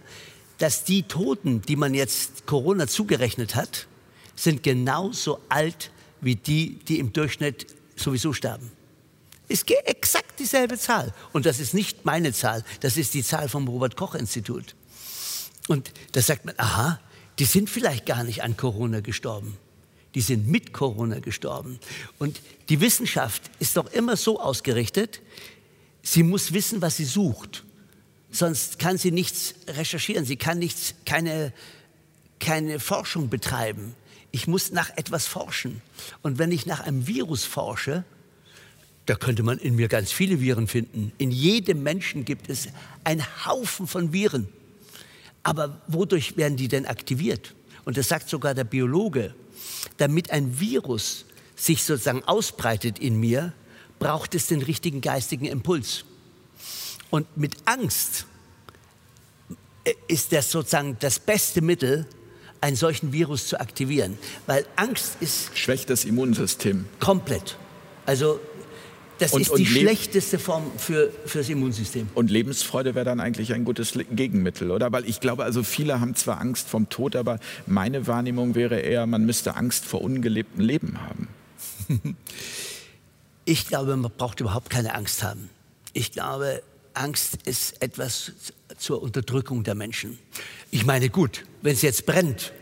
dass 0.57 0.83
die 0.83 1.03
Toten, 1.03 1.61
die 1.63 1.75
man 1.75 1.93
jetzt 1.93 2.45
Corona 2.45 2.87
zugerechnet 2.87 3.55
hat, 3.55 3.87
sind 4.41 4.63
genauso 4.63 5.39
alt 5.49 5.91
wie 6.19 6.35
die, 6.35 6.79
die 6.87 6.99
im 6.99 7.13
Durchschnitt 7.13 7.67
sowieso 7.95 8.33
sterben. 8.33 8.71
Es 9.47 9.65
geht 9.65 9.85
exakt 9.85 10.39
dieselbe 10.39 10.77
Zahl. 10.77 11.13
Und 11.33 11.45
das 11.45 11.59
ist 11.59 11.73
nicht 11.73 12.05
meine 12.05 12.33
Zahl, 12.33 12.63
das 12.79 12.97
ist 12.97 13.13
die 13.13 13.23
Zahl 13.23 13.49
vom 13.49 13.67
Robert 13.67 13.95
Koch 13.95 14.15
Institut. 14.15 14.75
Und 15.67 15.91
da 16.13 16.21
sagt 16.21 16.45
man, 16.45 16.55
aha, 16.57 16.99
die 17.37 17.45
sind 17.45 17.69
vielleicht 17.69 18.05
gar 18.05 18.23
nicht 18.23 18.43
an 18.43 18.57
Corona 18.57 19.01
gestorben. 19.01 19.57
Die 20.15 20.21
sind 20.21 20.47
mit 20.47 20.73
Corona 20.73 21.19
gestorben. 21.19 21.79
Und 22.17 22.41
die 22.69 22.81
Wissenschaft 22.81 23.43
ist 23.59 23.77
doch 23.77 23.91
immer 23.91 24.17
so 24.17 24.39
ausgerichtet, 24.39 25.21
sie 26.01 26.23
muss 26.23 26.51
wissen, 26.51 26.81
was 26.81 26.97
sie 26.97 27.05
sucht. 27.05 27.63
Sonst 28.31 28.79
kann 28.79 28.97
sie 28.97 29.11
nichts 29.11 29.53
recherchieren, 29.67 30.25
sie 30.25 30.37
kann 30.37 30.57
nichts, 30.57 30.95
keine, 31.05 31.53
keine 32.39 32.79
Forschung 32.79 33.29
betreiben. 33.29 33.95
Ich 34.31 34.47
muss 34.47 34.71
nach 34.71 34.89
etwas 34.97 35.27
forschen. 35.27 35.81
Und 36.21 36.39
wenn 36.39 36.51
ich 36.51 36.65
nach 36.65 36.79
einem 36.79 37.07
Virus 37.07 37.43
forsche, 37.43 38.03
da 39.05 39.15
könnte 39.15 39.43
man 39.43 39.57
in 39.57 39.75
mir 39.75 39.87
ganz 39.87 40.11
viele 40.11 40.39
Viren 40.39 40.67
finden. 40.67 41.11
In 41.17 41.31
jedem 41.31 41.83
Menschen 41.83 42.23
gibt 42.23 42.49
es 42.49 42.69
einen 43.03 43.25
Haufen 43.45 43.87
von 43.87 44.13
Viren. 44.13 44.47
Aber 45.43 45.81
wodurch 45.87 46.37
werden 46.37 46.55
die 46.55 46.67
denn 46.67 46.85
aktiviert? 46.85 47.55
Und 47.83 47.97
das 47.97 48.07
sagt 48.07 48.29
sogar 48.29 48.53
der 48.53 48.63
Biologe. 48.63 49.33
Damit 49.97 50.31
ein 50.31 50.59
Virus 50.59 51.25
sich 51.55 51.83
sozusagen 51.83 52.23
ausbreitet 52.23 52.99
in 52.99 53.19
mir, 53.19 53.53
braucht 53.99 54.33
es 54.33 54.47
den 54.47 54.61
richtigen 54.61 55.01
geistigen 55.01 55.45
Impuls. 55.45 56.05
Und 57.09 57.37
mit 57.37 57.55
Angst 57.65 58.25
ist 60.07 60.31
das 60.31 60.51
sozusagen 60.51 60.97
das 60.99 61.19
beste 61.19 61.61
Mittel, 61.61 62.07
einen 62.61 62.75
solchen 62.75 63.11
Virus 63.11 63.47
zu 63.47 63.59
aktivieren. 63.59 64.17
Weil 64.47 64.65
Angst 64.75 65.17
ist. 65.19 65.57
Schwächt 65.57 65.89
das 65.89 66.05
Immunsystem. 66.05 66.85
Komplett. 66.99 67.57
Also 68.05 68.39
Das 69.19 69.33
Und- 69.33 69.41
ist 69.41 69.49
und 69.51 69.59
die 69.59 69.67
schlechteste 69.67 70.39
Form 70.39 70.63
für, 70.77 71.11
für 71.27 71.37
das 71.39 71.49
Immunsystem. 71.49 72.09
Und 72.15 72.31
Lebensfreude 72.31 72.95
wäre 72.95 73.05
dann 73.05 73.19
eigentlich 73.19 73.53
ein 73.53 73.65
gutes 73.65 73.93
Gegenmittel, 74.09 74.71
oder? 74.71 74.91
Weil 74.91 75.07
ich 75.07 75.19
glaube, 75.19 75.43
also 75.43 75.61
viele 75.61 75.99
haben 75.99 76.15
zwar 76.15 76.41
Angst 76.41 76.67
vom 76.67 76.89
Tod, 76.89 77.15
aber 77.15 77.39
meine 77.67 78.07
Wahrnehmung 78.07 78.55
wäre 78.55 78.79
eher, 78.79 79.05
man 79.05 79.23
müsste 79.23 79.55
Angst 79.55 79.85
vor 79.85 80.01
ungelebtem 80.01 80.61
Leben 80.65 80.97
haben. 81.01 81.27
Ich 83.45 83.67
glaube, 83.67 83.95
man 83.95 84.11
braucht 84.17 84.39
überhaupt 84.39 84.69
keine 84.71 84.95
Angst 84.95 85.21
haben. 85.23 85.49
Ich 85.93 86.11
glaube, 86.11 86.63
Angst 86.95 87.37
ist 87.45 87.81
etwas 87.81 88.31
zur 88.77 89.01
Unterdrückung 89.01 89.63
der 89.63 89.75
Menschen. 89.75 90.19
Ich 90.71 90.85
meine, 90.85 91.09
gut, 91.09 91.45
wenn 91.61 91.73
es 91.73 91.81
jetzt 91.81 92.05
brennt, 92.05 92.53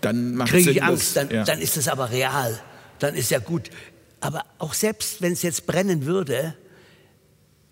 Dann 0.00 0.44
kriege 0.46 0.70
ich 0.70 0.82
Angst, 0.82 1.16
dann, 1.16 1.30
ja. 1.30 1.44
dann 1.44 1.60
ist 1.60 1.76
das 1.76 1.88
aber 1.88 2.10
real. 2.10 2.60
Dann 2.98 3.14
ist 3.14 3.30
ja 3.30 3.38
gut. 3.38 3.70
Aber 4.20 4.44
auch 4.58 4.74
selbst 4.74 5.22
wenn 5.22 5.32
es 5.32 5.42
jetzt 5.42 5.66
brennen 5.66 6.06
würde, 6.06 6.54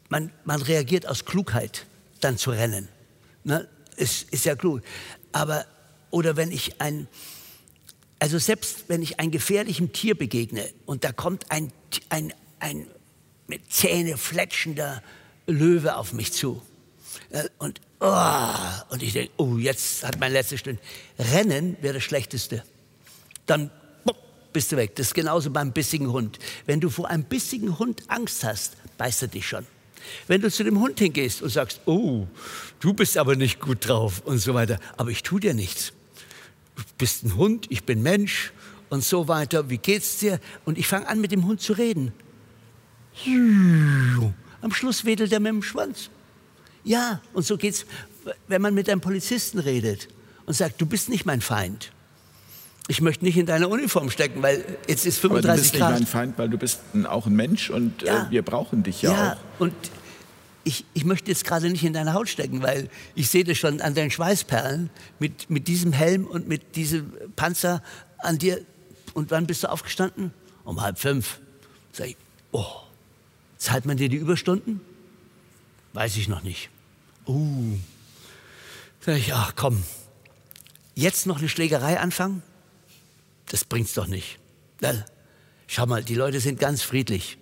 man, 0.09 0.33
man 0.45 0.63
reagiert 0.63 1.07
aus 1.07 1.25
Klugheit, 1.25 1.87
dann 2.21 2.37
zu 2.37 2.51
rennen. 2.51 2.89
Ne? 3.45 3.69
Ist, 3.97 4.33
ist 4.33 4.45
ja 4.45 4.57
klug. 4.57 4.83
Aber, 5.33 5.65
oder 6.11 6.37
wenn 6.37 6.51
ich 6.51 6.81
ein, 6.81 7.09
also 8.19 8.39
selbst 8.39 8.85
wenn 8.89 9.03
ich 9.03 9.21
einem 9.21 9.31
gefährlichen 9.31 9.93
Tier 9.93 10.17
begegne 10.17 10.69
und 10.87 11.05
da 11.05 11.13
kommt 11.13 11.51
ein, 11.51 11.73
ein, 12.09 12.33
ein 12.59 12.87
mit 13.47 13.73
Zähne 13.73 14.17
fletschender 14.17 15.03
Löwe 15.47 15.97
auf 15.97 16.13
mich 16.13 16.33
zu 16.33 16.63
und, 17.59 17.81
oh, 18.01 18.25
und 18.91 19.03
ich 19.03 19.13
denke, 19.13 19.33
oh, 19.37 19.57
jetzt 19.57 20.05
hat 20.05 20.19
mein 20.19 20.33
letzte 20.33 20.59
Stunde. 20.59 20.81
Rennen 21.19 21.77
wäre 21.81 21.95
das 21.95 22.03
Schlechteste. 22.03 22.65
Dann 23.47 23.71
bupp, 24.05 24.17
bist 24.53 24.73
du 24.73 24.77
weg. 24.77 24.97
Das 24.97 25.09
ist 25.09 25.15
genauso 25.15 25.51
beim 25.51 25.73
bissigen 25.73 26.13
Hund. 26.13 26.39
Wenn 26.67 26.81
du 26.81 26.91
vor 26.91 27.09
einem 27.09 27.25
bissigen 27.25 27.79
Hund 27.79 28.03
Angst 28.09 28.45
hast, 28.45 28.77
beißt 28.99 29.23
er 29.23 29.29
dich 29.29 29.47
schon. 29.47 29.67
Wenn 30.27 30.41
du 30.41 30.51
zu 30.51 30.65
dem 30.65 30.81
Hund 30.81 30.99
hingehst 30.99 31.43
und 31.43 31.51
sagst, 31.51 31.81
oh, 31.87 32.27
du 32.81 32.95
bist 32.95 33.19
aber 33.19 33.37
nicht 33.37 33.61
gut 33.61 33.87
drauf 33.87 34.23
und 34.25 34.39
so 34.39 34.55
weiter, 34.55 34.79
aber 34.97 35.11
ich 35.11 35.23
tue 35.23 35.41
dir 35.41 35.55
nichts 35.55 35.93
du 36.81 36.95
bist 36.99 37.25
ein 37.25 37.37
Hund, 37.37 37.67
ich 37.71 37.85
bin 37.85 38.03
Mensch 38.03 38.53
und 38.89 39.05
so 39.05 39.29
weiter. 39.29 39.71
Wie 39.71 39.79
geht's 39.79 40.19
dir? 40.19 40.41
Und 40.65 40.79
ich 40.79 40.87
fange 40.87 41.09
an, 41.09 41.21
mit 41.21 41.33
dem 41.33 41.47
Hund 41.47 41.61
zu 41.61 41.75
reden. 41.75 42.13
Am 44.61 44.73
Schluss 44.73 45.05
wedelt 45.05 45.33
er 45.33 45.41
mit 45.41 45.53
dem 45.53 45.63
Schwanz. 45.63 46.11
Ja, 46.85 47.21
und 47.33 47.45
so 47.45 47.57
geht's, 47.57 47.85
wenn 48.49 48.63
man 48.63 48.75
mit 48.75 48.89
einem 48.89 49.01
Polizisten 49.01 49.59
redet 49.59 50.09
und 50.47 50.55
sagt, 50.55 50.81
du 50.81 50.87
bist 50.87 51.09
nicht 51.09 51.27
mein 51.27 51.41
Feind. 51.41 51.93
Ich 52.89 53.01
möchte 53.01 53.25
nicht 53.25 53.37
in 53.37 53.47
deine 53.47 53.69
Uniform 53.69 54.11
stecken, 54.11 54.43
weil 54.43 54.65
jetzt 54.89 55.07
ist 55.07 55.25
Aber 55.25 55.37
du 55.41 55.43
35 55.49 55.63
bist 55.63 55.75
nicht 55.75 55.81
Grad. 55.81 55.93
mein 55.93 56.07
Feind, 56.07 56.39
weil 56.39 56.49
du 56.49 56.59
bist 56.59 56.81
auch 57.09 57.27
ein 57.27 57.35
Mensch 57.35 57.71
und 57.71 58.03
Ja. 58.03 58.27
äh, 58.27 58.31
wir 58.31 58.43
brauchen 58.43 58.83
dich 58.83 59.03
ja, 59.03 59.13
Ja, 59.13 59.33
auch. 59.35 59.61
und 59.61 59.73
ich, 60.65 60.85
ich 60.93 61.05
möchte 61.05 61.31
jetzt 61.31 61.45
gerade 61.45 61.71
nicht 61.71 61.85
in 61.85 61.93
deine 61.93 62.13
Haut 62.15 62.29
stecken, 62.29 62.63
weil 62.63 62.89
ich 63.15 63.31
sehe 63.31 63.45
das 63.45 63.57
schon 63.59 63.81
an 63.81 63.95
deinen 63.95 64.11
Schweißperlen 64.11 64.91
mit, 65.19 65.49
mit 65.51 65.69
diesem 65.69 65.93
Helm 65.93 66.27
und 66.27 66.49
mit 66.49 66.77
diesem 66.77 67.13
Panzer 67.37 67.83
an 68.19 68.39
dir. 68.39 68.61
Und 69.15 69.31
wann 69.31 69.47
bist 69.47 69.63
du 69.65 69.71
aufgestanden? 69.71 70.33
Um 70.65 70.83
halb 70.83 70.99
fünf. 70.99 71.39
Sag 71.93 72.09
ich, 72.09 72.17
oh, 72.53 72.67
zahlt 73.57 73.87
man 73.87 73.97
dir 73.97 74.09
die 74.09 74.17
Überstunden? 74.17 74.81
Weiß 75.93 76.17
ich 76.17 76.29
noch 76.29 76.43
nicht. 76.43 76.71
Uh. 77.27 77.77
Sag 79.01 79.17
ich, 79.17 79.33
ach 79.33 79.55
komm, 79.57 79.83
jetzt 80.95 81.27
noch 81.27 81.39
eine 81.39 81.49
Schlägerei 81.49 81.99
anfangen? 81.99 82.43
Das 83.47 83.65
bringt's 83.65 83.95
doch 83.95 84.07
nicht. 84.07 84.39
Na, 84.81 84.93
schau 85.67 85.87
mal, 85.87 86.05
die 86.05 86.15
Leute 86.15 86.41
sind 86.41 86.61
ganz 86.61 86.83
friedlich. 86.83 87.39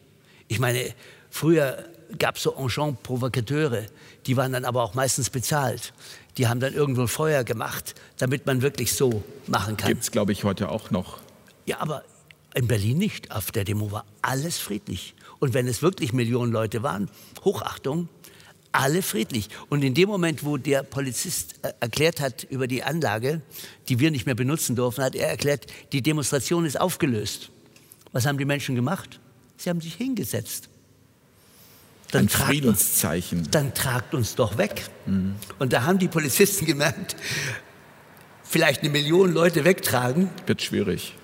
Ich 0.47 0.59
meine, 0.61 0.95
früher 1.31 1.85
gab 2.19 2.37
es 2.37 2.45
so 2.45 2.55
Enchant 2.55 3.03
Provokateure, 3.03 3.87
die 4.27 4.37
waren 4.37 4.53
dann 4.53 4.65
aber 4.65 4.83
auch 4.83 4.95
meistens 4.95 5.31
bezahlt. 5.31 5.93
Die 6.39 6.47
haben 6.47 6.61
dann 6.61 6.73
irgendwo 6.73 7.07
Feuer 7.07 7.45
gemacht, 7.45 7.95
damit 8.19 8.47
man 8.47 8.63
wirklich 8.63 8.93
so 8.93 9.23
machen 9.47 9.77
kann. 9.77 9.89
Gibt 9.89 10.05
es, 10.05 10.11
glaube 10.11 10.33
ich, 10.33 10.45
heute 10.45 10.69
auch 10.71 10.91
noch. 10.91 11.19
Ja, 11.67 11.81
aber 11.81 12.05
in 12.55 12.67
Berlin 12.67 12.99
nicht. 12.99 13.31
Auf 13.31 13.51
der 13.51 13.65
Demo 13.65 13.91
war 13.91 14.05
alles 14.23 14.59
friedlich. 14.59 15.15
Und 15.39 15.55
wenn 15.55 15.67
es 15.67 15.83
wirklich 15.83 16.13
Millionen 16.13 16.53
Leute 16.53 16.83
waren, 16.83 17.11
Hochachtung, 17.45 18.09
alle 18.73 19.03
friedlich. 19.03 19.49
Und 19.69 19.83
in 19.83 19.95
dem 19.95 20.09
Moment, 20.09 20.45
wo 20.45 20.57
der 20.57 20.83
Polizist 20.83 21.55
äh, 21.63 21.73
erklärt 21.81 22.21
hat 22.21 22.45
über 22.45 22.67
die 22.67 22.83
Anlage, 22.83 23.41
die 23.89 23.99
wir 23.99 24.11
nicht 24.11 24.27
mehr 24.27 24.35
benutzen 24.35 24.77
durften, 24.77 25.03
hat 25.03 25.15
er 25.15 25.29
erklärt, 25.29 25.67
die 25.93 26.03
Demonstration 26.03 26.65
ist 26.65 26.81
aufgelöst. 26.81 27.51
Was 28.13 28.27
haben 28.27 28.39
die 28.39 28.45
Menschen 28.45 28.75
gemacht? 28.75 29.21
Sie 29.57 29.69
haben 29.71 29.81
sich 29.81 29.95
hingesetzt. 29.95 30.69
Dann 32.11 32.23
Ein 32.25 32.29
tragt 32.29 32.41
uns, 32.43 32.49
Friedenszeichen. 32.51 33.49
dann 33.51 33.75
tragt 33.75 34.15
uns 34.15 34.35
doch 34.35 34.57
weg. 34.57 34.83
Und 35.59 35.73
da 35.73 35.83
haben 35.83 35.99
die 35.99 36.09
Polizisten 36.09 36.65
gemerkt, 36.67 37.17
vielleicht 38.45 38.81
eine 38.81 38.89
Million 38.91 39.33
Leute 39.33 39.65
wegtragen, 39.65 40.31
Wird 40.47 40.63
schwierig. 40.63 41.15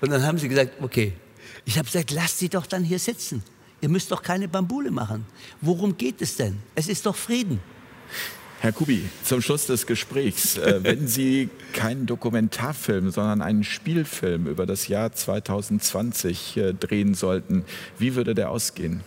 und 0.00 0.10
dann 0.10 0.22
haben 0.22 0.38
sie 0.38 0.48
gesagt, 0.48 0.80
okay. 0.80 1.12
Ich 1.66 1.76
habe 1.78 1.86
gesagt, 1.86 2.12
lasst 2.12 2.38
sie 2.38 2.48
doch 2.48 2.64
dann 2.66 2.84
hier 2.84 2.98
sitzen. 2.98 3.42
Ihr 3.80 3.88
müsst 3.88 4.10
doch 4.10 4.22
keine 4.22 4.48
Bambule 4.48 4.90
machen. 4.90 5.26
Worum 5.60 5.96
geht 5.96 6.22
es 6.22 6.36
denn? 6.36 6.58
Es 6.74 6.88
ist 6.88 7.04
doch 7.06 7.14
Frieden. 7.14 7.60
Herr 8.60 8.72
Kubi, 8.72 9.04
zum 9.22 9.42
Schluss 9.42 9.66
des 9.66 9.86
Gesprächs, 9.86 10.56
äh, 10.56 10.78
wenn 10.82 11.06
Sie 11.06 11.50
keinen 11.72 12.06
Dokumentarfilm, 12.06 13.10
sondern 13.10 13.42
einen 13.42 13.64
Spielfilm 13.64 14.46
über 14.46 14.64
das 14.64 14.88
Jahr 14.88 15.12
2020 15.12 16.56
äh, 16.56 16.72
drehen 16.72 17.14
sollten, 17.14 17.64
wie 17.98 18.14
würde 18.14 18.34
der 18.34 18.50
ausgehen? 18.50 19.02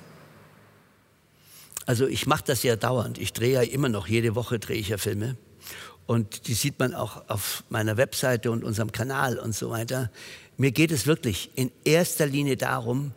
Also 1.88 2.05
ich 2.05 2.28
mache 2.28 2.43
das 2.45 2.61
ja 2.61 2.76
dauernd. 2.76 3.17
Ich 3.17 3.34
drehe 3.34 3.53
ja 3.53 3.61
immer 3.63 3.89
noch, 3.89 4.07
jede 4.07 4.36
Woche 4.36 4.59
drehe 4.59 4.78
ich 4.78 4.89
ja 4.89 4.99
Filme. 4.99 5.36
Und 6.05 6.47
die 6.47 6.53
sieht 6.53 6.78
man 6.78 6.93
auch 6.93 7.28
auf 7.30 7.63
meiner 7.70 7.97
Webseite 7.97 8.51
und 8.51 8.63
unserem 8.63 8.91
Kanal 8.91 9.39
und 9.39 9.55
so 9.55 9.72
weiter. 9.72 10.11
Mir 10.57 10.72
geht 10.72 10.91
es 10.91 11.07
wirklich 11.07 11.49
in 11.55 11.72
erster 11.86 12.28
Linie 12.28 12.57
darum, 12.57 13.11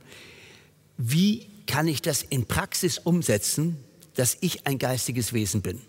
wie 1.04 1.48
kann 1.66 1.88
ich 1.88 2.02
das 2.02 2.22
in 2.22 2.46
Praxis 2.46 2.98
umsetzen, 2.98 3.76
dass 4.14 4.36
ich 4.40 4.66
ein 4.66 4.78
geistiges 4.78 5.32
Wesen 5.32 5.62
bin. 5.62 5.80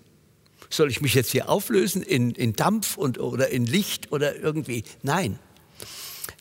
Soll 0.69 0.89
ich 0.89 1.01
mich 1.01 1.13
jetzt 1.13 1.31
hier 1.31 1.49
auflösen 1.49 2.01
in, 2.01 2.31
in 2.31 2.53
Dampf 2.53 2.97
und, 2.97 3.19
oder 3.19 3.49
in 3.49 3.65
Licht 3.65 4.11
oder 4.11 4.35
irgendwie? 4.35 4.83
Nein. 5.03 5.37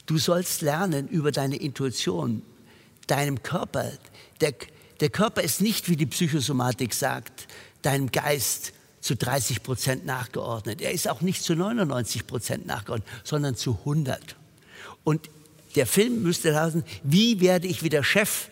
Du 0.06 0.16
sollst 0.16 0.62
lernen 0.62 1.08
über 1.08 1.32
deine 1.32 1.56
Intuition, 1.56 2.42
deinem 3.08 3.42
Körper. 3.42 3.92
Der, 4.40 4.54
der 5.00 5.10
Körper 5.10 5.42
ist 5.42 5.60
nicht, 5.60 5.88
wie 5.88 5.96
die 5.96 6.06
Psychosomatik 6.06 6.94
sagt, 6.94 7.46
deinem 7.82 8.10
Geist 8.10 8.72
zu 9.00 9.16
30 9.16 9.62
Prozent 9.62 10.06
nachgeordnet. 10.06 10.80
Er 10.80 10.92
ist 10.92 11.08
auch 11.08 11.20
nicht 11.20 11.42
zu 11.42 11.54
99 11.54 12.26
Prozent 12.26 12.66
nachgeordnet, 12.66 13.08
sondern 13.24 13.56
zu 13.56 13.78
100. 13.80 14.36
Und 15.04 15.28
der 15.74 15.86
Film 15.86 16.22
müsste 16.22 16.50
lassen, 16.50 16.84
wie 17.02 17.40
werde 17.40 17.66
ich 17.66 17.82
wieder 17.82 18.04
Chef 18.04 18.48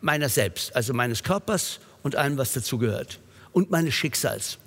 meiner 0.00 0.28
selbst, 0.28 0.74
also 0.74 0.94
meines 0.94 1.22
Körpers 1.22 1.80
und 2.02 2.16
allem, 2.16 2.38
was 2.38 2.52
dazugehört. 2.52 3.20
Und 3.52 3.70
meines 3.70 3.94
Schicksals. 3.94 4.58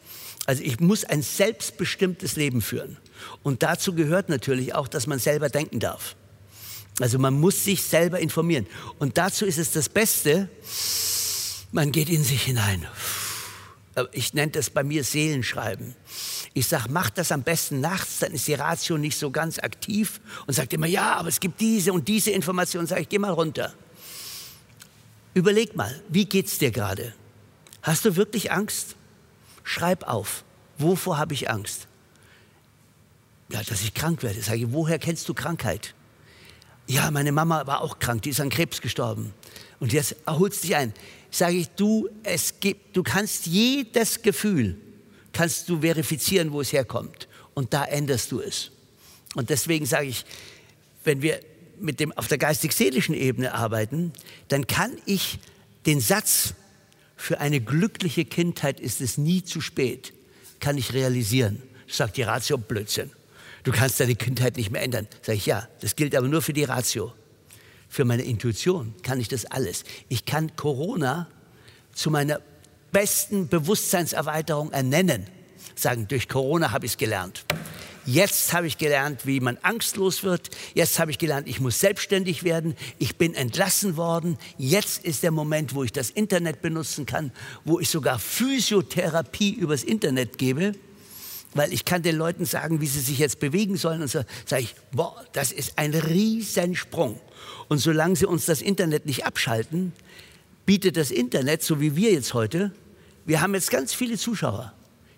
Also 0.46 0.64
ich 0.64 0.80
muss 0.80 1.06
ein 1.06 1.22
selbstbestimmtes 1.22 2.36
Leben 2.36 2.62
führen. 2.62 2.98
Und 3.44 3.64
dazu 3.64 3.94
gehört 3.94 4.30
natürlich 4.30 4.74
auch, 4.74 4.88
dass 4.88 5.08
man 5.08 5.20
selber 5.20 5.50
denken 5.50 5.80
darf. 5.80 6.16
Also 7.00 7.20
man 7.20 7.40
muss 7.40 7.64
sich 7.64 7.84
selber 7.84 8.20
informieren. 8.20 8.68
Und 9.00 9.18
dazu 9.18 9.46
ist 9.46 9.58
es 9.58 9.72
das 9.72 9.88
Beste, 9.88 10.50
man 11.72 11.92
geht 11.92 12.10
in 12.10 12.24
sich 12.24 12.44
hinein. 12.44 12.86
Ich 14.12 14.34
nenne 14.34 14.52
das 14.52 14.70
bei 14.70 14.84
mir 14.84 15.04
Seelenschreiben. 15.04 15.96
Ich 16.54 16.68
sage, 16.68 16.86
mach 16.90 17.10
das 17.10 17.32
am 17.32 17.44
besten 17.44 17.80
nachts, 17.80 18.20
dann 18.20 18.34
ist 18.34 18.48
die 18.48 18.54
Ratio 18.54 18.98
nicht 18.98 19.18
so 19.18 19.32
ganz 19.32 19.60
aktiv 19.60 20.20
und 20.48 20.54
sagt 20.54 20.74
immer, 20.74 20.88
ja, 20.88 21.16
aber 21.16 21.30
es 21.30 21.40
gibt 21.40 21.62
diese 21.62 21.94
und 21.94 22.08
diese 22.08 22.32
Information. 22.32 22.88
Sage 22.88 23.02
ich, 23.02 23.10
geh 23.10 23.20
mal 23.20 23.32
runter. 23.32 23.74
Überleg 25.34 25.76
mal, 25.76 26.02
wie 26.10 26.26
geht's 26.26 26.58
dir 26.58 26.72
gerade? 26.72 27.14
Hast 27.82 28.06
du 28.06 28.16
wirklich 28.16 28.52
Angst? 28.52 28.96
Schreib 29.64 30.08
auf. 30.08 30.44
Wovor 30.78 31.18
habe 31.18 31.34
ich 31.34 31.50
Angst? 31.50 31.88
Ja, 33.50 33.62
dass 33.64 33.82
ich 33.82 33.94
krank 33.94 34.24
werde. 34.24 34.42
Sage 34.42 34.60
ich, 34.60 34.72
woher 34.72 35.00
kennst 35.00 35.28
du 35.30 35.34
Krankheit? 35.34 35.94
Ja, 36.88 37.12
meine 37.12 37.32
Mama 37.32 37.68
war 37.68 37.82
auch 37.82 38.00
krank, 38.00 38.24
die 38.24 38.32
ist 38.32 38.42
an 38.42 38.50
Krebs 38.50 38.82
gestorben. 38.82 39.34
Und 39.80 39.94
jetzt 39.94 40.16
erholst 40.26 40.64
dich 40.64 40.76
ein. 40.76 40.94
Sage 41.30 41.58
ich, 41.58 41.70
du, 41.70 42.10
es 42.24 42.60
gibt, 42.60 42.96
du 42.96 43.04
kannst 43.04 43.46
jedes 43.46 44.22
Gefühl, 44.22 44.78
kannst 45.32 45.70
du 45.70 45.82
verifizieren, 45.82 46.52
wo 46.52 46.62
es 46.62 46.74
herkommt. 46.74 47.28
Und 47.54 47.74
da 47.74 47.86
änderst 47.86 48.32
du 48.32 48.42
es. 48.42 48.72
Und 49.36 49.50
deswegen 49.50 49.86
sage 49.86 50.08
ich, 50.08 50.26
wenn 51.04 51.22
wir 51.22 51.40
mit 51.82 52.00
dem 52.00 52.12
auf 52.12 52.28
der 52.28 52.38
geistig-seelischen 52.38 53.16
Ebene 53.16 53.54
arbeiten, 53.54 54.14
dann 54.48 54.68
kann 54.68 54.92
ich 55.06 55.40
den 55.86 56.00
Satz, 56.00 56.54
für 57.16 57.40
eine 57.40 57.62
glückliche 57.62 58.26
Kindheit 58.26 58.80
ist 58.80 59.00
es 59.00 59.18
nie 59.18 59.44
zu 59.44 59.62
spät, 59.62 60.14
kann 60.60 60.78
ich 60.78 60.94
realisieren. 60.94 61.62
Sagt 61.88 62.18
die 62.18 62.24
Ratio 62.24 62.58
Blödsinn. 62.58 63.12
Du 63.64 63.72
kannst 63.72 64.00
deine 64.00 64.16
Kindheit 64.16 64.58
nicht 64.58 64.72
mehr 64.72 64.82
ändern. 64.82 65.08
Sag 65.22 65.36
ich, 65.36 65.46
ja, 65.46 65.68
das 65.82 65.96
gilt 65.96 66.16
aber 66.16 66.28
nur 66.28 66.42
für 66.42 66.54
die 66.54 66.64
Ratio. 66.64 67.14
für 67.92 68.06
meine 68.06 68.24
Intuition 68.24 68.96
kann 69.04 69.20
ich 69.20 69.28
das 69.28 69.46
alles. 69.46 69.84
Ich 70.08 70.26
kann 70.26 70.56
Corona 70.56 71.28
zu 71.94 72.10
meiner 72.10 72.40
besten 72.94 73.50
Bewusstseinserweiterung 73.50 74.72
ernennen. 74.72 75.28
Sagen, 75.76 76.08
durch 76.08 76.30
Corona 76.30 76.72
habe 76.72 76.86
ich 76.86 76.94
es 76.94 76.98
gelernt. 76.98 77.44
Jetzt 78.06 78.54
habe 78.54 78.66
ich 78.66 78.78
gelernt, 78.80 79.26
wie 79.26 79.40
man 79.40 79.58
angstlos 79.62 80.24
wird. 80.24 80.50
Jetzt 80.74 80.98
habe 80.98 81.12
ich 81.12 81.20
gelernt, 81.20 81.48
ich 81.48 81.60
muss 81.60 81.80
selbstständig 81.80 82.44
werden. 82.44 82.76
Ich 82.98 83.16
bin 83.18 83.36
entlassen 83.36 83.96
worden. 83.96 84.38
Jetzt 84.58 85.04
ist 85.06 85.22
der 85.22 85.32
Moment, 85.32 85.76
wo 85.76 85.84
ich 85.84 85.92
das 85.92 86.10
Internet 86.10 86.62
benutzen 86.62 87.06
kann, 87.06 87.32
wo 87.64 87.80
ich 87.80 87.90
sogar 87.90 88.18
Physiotherapie 88.18 89.54
übers 89.54 89.84
Internet 89.84 90.40
gebe, 90.40 90.74
weil 91.54 91.74
ich 91.74 91.86
kann 91.86 92.02
den 92.02 92.16
Leuten 92.16 92.46
sagen, 92.46 92.82
wie 92.82 92.88
sie 92.88 93.02
sich 93.02 93.20
jetzt 93.20 93.40
bewegen 93.40 93.78
sollen. 93.78 94.02
Und 94.02 94.10
so 94.10 94.24
sage 94.46 94.64
ich, 94.64 94.76
boah, 94.92 95.24
das 95.34 95.52
ist 95.52 95.78
ein 95.78 95.94
Riesensprung. 95.94 97.20
Und 97.68 97.78
solange 97.78 98.16
sie 98.16 98.26
uns 98.26 98.46
das 98.46 98.62
Internet 98.62 99.06
nicht 99.06 99.26
abschalten, 99.26 99.94
bietet 100.66 100.98
das 100.98 101.12
Internet, 101.12 101.62
so 101.62 101.80
wie 101.80 101.96
wir 101.96 102.12
jetzt 102.12 102.34
heute, 102.34 102.72
wir 103.26 103.42
haben 103.42 103.54
jetzt 103.54 103.70
ganz 103.70 103.94
viele 103.94 104.18
Zuschauer. 104.18 104.74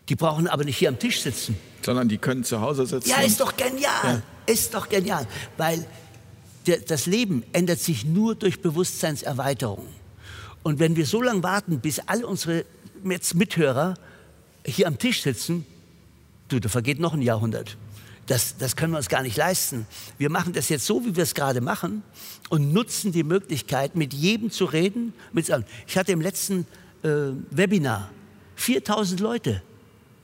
Die 0.09 0.15
brauchen 0.15 0.47
aber 0.47 0.63
nicht 0.63 0.77
hier 0.77 0.89
am 0.89 0.99
Tisch 0.99 1.21
sitzen. 1.21 1.57
Sondern 1.81 2.09
die 2.09 2.17
können 2.17 2.43
zu 2.43 2.61
Hause 2.61 2.85
sitzen. 2.85 3.09
Ja, 3.09 3.21
ist 3.21 3.39
doch 3.39 3.55
genial. 3.55 3.81
Ja. 4.03 4.21
Ist 4.45 4.73
doch 4.73 4.89
genial. 4.89 5.27
Weil 5.57 5.85
der, 6.67 6.79
das 6.79 7.05
Leben 7.05 7.43
ändert 7.53 7.79
sich 7.79 8.05
nur 8.05 8.35
durch 8.35 8.61
Bewusstseinserweiterung. 8.61 9.87
Und 10.63 10.79
wenn 10.79 10.95
wir 10.95 11.05
so 11.05 11.21
lange 11.21 11.43
warten, 11.43 11.79
bis 11.79 11.99
alle 11.99 12.25
unsere 12.25 12.65
Mithörer 13.03 13.95
hier 14.65 14.87
am 14.87 14.97
Tisch 14.97 15.21
sitzen, 15.21 15.65
du, 16.47 16.59
da 16.59 16.69
vergeht 16.69 16.99
noch 16.99 17.13
ein 17.13 17.21
Jahrhundert. 17.21 17.77
Das, 18.27 18.55
das 18.57 18.77
können 18.77 18.93
wir 18.93 18.97
uns 18.97 19.09
gar 19.09 19.21
nicht 19.21 19.35
leisten. 19.35 19.85
Wir 20.17 20.29
machen 20.29 20.53
das 20.53 20.69
jetzt 20.69 20.85
so, 20.85 21.05
wie 21.05 21.15
wir 21.17 21.23
es 21.23 21.33
gerade 21.33 21.59
machen 21.59 22.03
und 22.49 22.71
nutzen 22.71 23.11
die 23.11 23.23
Möglichkeit, 23.23 23.95
mit 23.97 24.13
jedem 24.13 24.49
zu 24.49 24.63
reden. 24.63 25.13
Mit, 25.33 25.51
ich 25.87 25.97
hatte 25.97 26.13
im 26.13 26.21
letzten 26.21 26.65
äh, 27.03 27.09
Webinar 27.51 28.09
4000 28.55 29.19
Leute. 29.19 29.61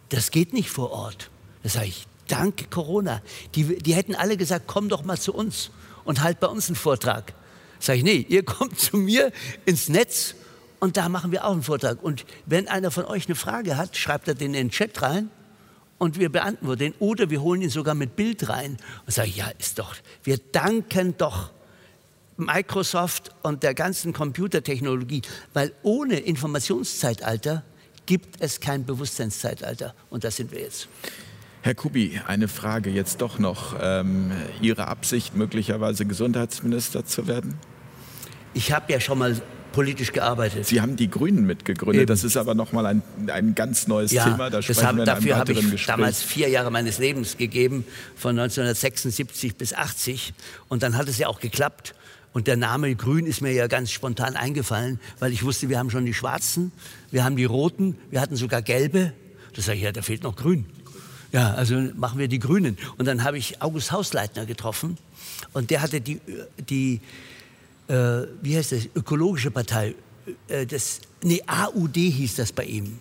Das 0.09 0.31
geht 0.31 0.53
nicht 0.53 0.69
vor 0.69 0.91
Ort. 0.91 1.29
Da 1.63 1.69
sage 1.69 1.87
ich, 1.87 2.07
danke 2.27 2.65
Corona. 2.65 3.21
Die, 3.55 3.77
die 3.77 3.93
hätten 3.93 4.15
alle 4.15 4.37
gesagt, 4.37 4.65
komm 4.67 4.89
doch 4.89 5.03
mal 5.03 5.19
zu 5.19 5.33
uns 5.33 5.71
und 6.05 6.21
halt 6.21 6.39
bei 6.39 6.47
uns 6.47 6.67
einen 6.67 6.75
Vortrag. 6.75 7.33
Sage 7.79 7.99
ich, 7.99 8.03
nee, 8.03 8.25
ihr 8.27 8.43
kommt 8.45 8.79
zu 8.79 8.97
mir 8.97 9.31
ins 9.65 9.89
Netz 9.89 10.35
und 10.79 10.97
da 10.97 11.09
machen 11.09 11.31
wir 11.31 11.45
auch 11.45 11.51
einen 11.51 11.63
Vortrag. 11.63 12.01
Und 12.01 12.25
wenn 12.45 12.67
einer 12.67 12.91
von 12.91 13.05
euch 13.05 13.27
eine 13.27 13.35
Frage 13.35 13.77
hat, 13.77 13.97
schreibt 13.97 14.27
er 14.27 14.35
den 14.35 14.53
in 14.53 14.67
den 14.67 14.69
Chat 14.71 15.01
rein 15.01 15.29
und 15.97 16.17
wir 16.17 16.29
beantworten 16.29 16.79
den. 16.79 16.93
Oder 16.99 17.29
wir 17.29 17.41
holen 17.41 17.61
ihn 17.61 17.69
sogar 17.69 17.95
mit 17.95 18.15
Bild 18.15 18.49
rein 18.49 18.77
und 19.05 19.13
sagen, 19.13 19.33
ja, 19.35 19.49
ist 19.59 19.79
doch, 19.79 19.95
wir 20.23 20.37
danken 20.37 21.15
doch 21.17 21.51
Microsoft 22.37 23.31
und 23.43 23.63
der 23.63 23.73
ganzen 23.73 24.13
Computertechnologie, 24.13 25.21
weil 25.53 25.73
ohne 25.83 26.19
Informationszeitalter 26.19 27.63
gibt 28.09 28.41
es 28.41 28.59
kein 28.59 28.85
Bewusstseinszeitalter. 28.85 29.93
Und 30.09 30.23
das 30.23 30.35
sind 30.35 30.51
wir 30.51 30.61
jetzt. 30.61 30.87
Herr 31.61 31.75
Kubi, 31.75 32.19
eine 32.25 32.47
Frage 32.47 32.89
jetzt 32.89 33.21
doch 33.21 33.37
noch. 33.37 33.75
Ähm, 33.79 34.31
Ihre 34.61 34.87
Absicht, 34.87 35.35
möglicherweise 35.35 36.07
Gesundheitsminister 36.07 37.05
zu 37.05 37.27
werden? 37.27 37.59
Ich 38.55 38.71
habe 38.71 38.91
ja 38.91 38.99
schon 38.99 39.19
mal 39.19 39.39
politisch 39.73 40.11
gearbeitet. 40.11 40.65
Sie 40.65 40.81
haben 40.81 40.95
die 40.95 41.07
Grünen 41.07 41.45
mitgegründet. 41.45 42.01
Eben. 42.01 42.07
Das 42.07 42.23
ist 42.23 42.35
aber 42.35 42.55
nochmal 42.55 42.87
ein, 42.87 43.03
ein 43.27 43.53
ganz 43.53 43.87
neues 43.87 44.11
ja, 44.11 44.23
Thema. 44.23 44.49
Da 44.49 44.63
sprechen 44.63 44.97
wir 44.97 45.05
dafür 45.05 45.37
habe 45.37 45.51
ich 45.51 45.59
Gespräch. 45.59 45.85
damals 45.85 46.23
vier 46.23 46.49
Jahre 46.49 46.71
meines 46.71 46.97
Lebens 46.97 47.37
gegeben, 47.37 47.85
von 48.15 48.31
1976 48.31 49.55
bis 49.55 49.75
80. 49.75 50.33
Und 50.67 50.81
dann 50.81 50.97
hat 50.97 51.07
es 51.07 51.19
ja 51.19 51.27
auch 51.27 51.39
geklappt. 51.39 51.93
Und 52.33 52.47
der 52.47 52.57
Name 52.57 52.95
Grün 52.95 53.25
ist 53.25 53.41
mir 53.41 53.51
ja 53.51 53.67
ganz 53.67 53.91
spontan 53.91 54.35
eingefallen, 54.35 54.99
weil 55.19 55.33
ich 55.33 55.43
wusste, 55.43 55.69
wir 55.69 55.79
haben 55.79 55.89
schon 55.89 56.05
die 56.05 56.13
Schwarzen, 56.13 56.71
wir 57.11 57.23
haben 57.23 57.35
die 57.35 57.45
Roten, 57.45 57.97
wir 58.11 58.21
hatten 58.21 58.35
sogar 58.35 58.61
Gelbe. 58.61 59.13
Da 59.55 59.61
sage 59.61 59.77
ich, 59.77 59.83
ja, 59.83 59.91
da 59.91 60.01
fehlt 60.01 60.23
noch 60.23 60.35
Grün. 60.35 60.65
Ja, 61.31 61.53
also 61.53 61.75
machen 61.95 62.19
wir 62.19 62.27
die 62.27 62.39
Grünen. 62.39 62.77
Und 62.97 63.05
dann 63.05 63.23
habe 63.23 63.37
ich 63.37 63.61
August 63.61 63.91
Hausleitner 63.91 64.45
getroffen 64.45 64.97
und 65.53 65.69
der 65.69 65.81
hatte 65.81 66.01
die, 66.01 66.21
die 66.69 67.01
äh, 67.89 68.27
wie 68.41 68.55
heißt 68.55 68.71
das, 68.71 68.87
ökologische 68.95 69.51
Partei, 69.51 69.95
äh, 70.47 70.65
das, 70.65 71.01
nee, 71.23 71.41
AUD 71.45 71.95
hieß 71.95 72.35
das 72.35 72.51
bei 72.51 72.63
ihm. 72.65 72.99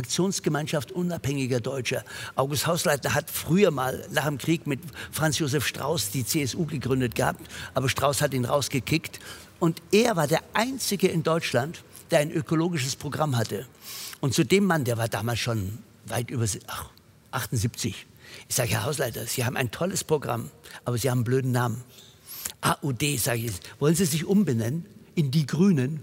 Aktionsgemeinschaft 0.00 0.92
unabhängiger 0.92 1.60
Deutscher. 1.60 2.04
August 2.34 2.66
Hausleitner 2.66 3.14
hat 3.14 3.30
früher 3.30 3.70
mal 3.70 4.06
nach 4.10 4.24
dem 4.24 4.38
Krieg 4.38 4.66
mit 4.66 4.80
Franz 5.12 5.38
Josef 5.38 5.66
Strauß 5.66 6.10
die 6.10 6.24
CSU 6.24 6.66
gegründet 6.66 7.14
gehabt, 7.14 7.40
aber 7.74 7.88
Strauß 7.88 8.22
hat 8.22 8.34
ihn 8.34 8.44
rausgekickt. 8.44 9.20
Und 9.58 9.82
er 9.92 10.16
war 10.16 10.26
der 10.26 10.40
Einzige 10.54 11.08
in 11.08 11.22
Deutschland, 11.22 11.82
der 12.10 12.20
ein 12.20 12.30
ökologisches 12.30 12.96
Programm 12.96 13.36
hatte. 13.36 13.66
Und 14.20 14.34
zu 14.34 14.44
dem 14.44 14.64
Mann, 14.64 14.84
der 14.84 14.96
war 14.98 15.08
damals 15.08 15.38
schon 15.38 15.78
weit 16.06 16.30
über 16.30 16.46
ach, 16.66 16.90
78. 17.30 18.06
Ich 18.48 18.54
sage, 18.54 18.70
Herr 18.70 18.84
Hausleiter, 18.84 19.26
Sie 19.26 19.44
haben 19.44 19.56
ein 19.56 19.70
tolles 19.70 20.04
Programm, 20.04 20.50
aber 20.84 20.98
Sie 20.98 21.10
haben 21.10 21.18
einen 21.18 21.24
blöden 21.24 21.52
Namen. 21.52 21.84
AUD, 22.60 23.18
sage 23.18 23.40
ich, 23.40 23.52
wollen 23.78 23.94
Sie 23.94 24.04
sich 24.04 24.24
umbenennen 24.24 24.86
in 25.14 25.30
die 25.30 25.46
Grünen? 25.46 26.00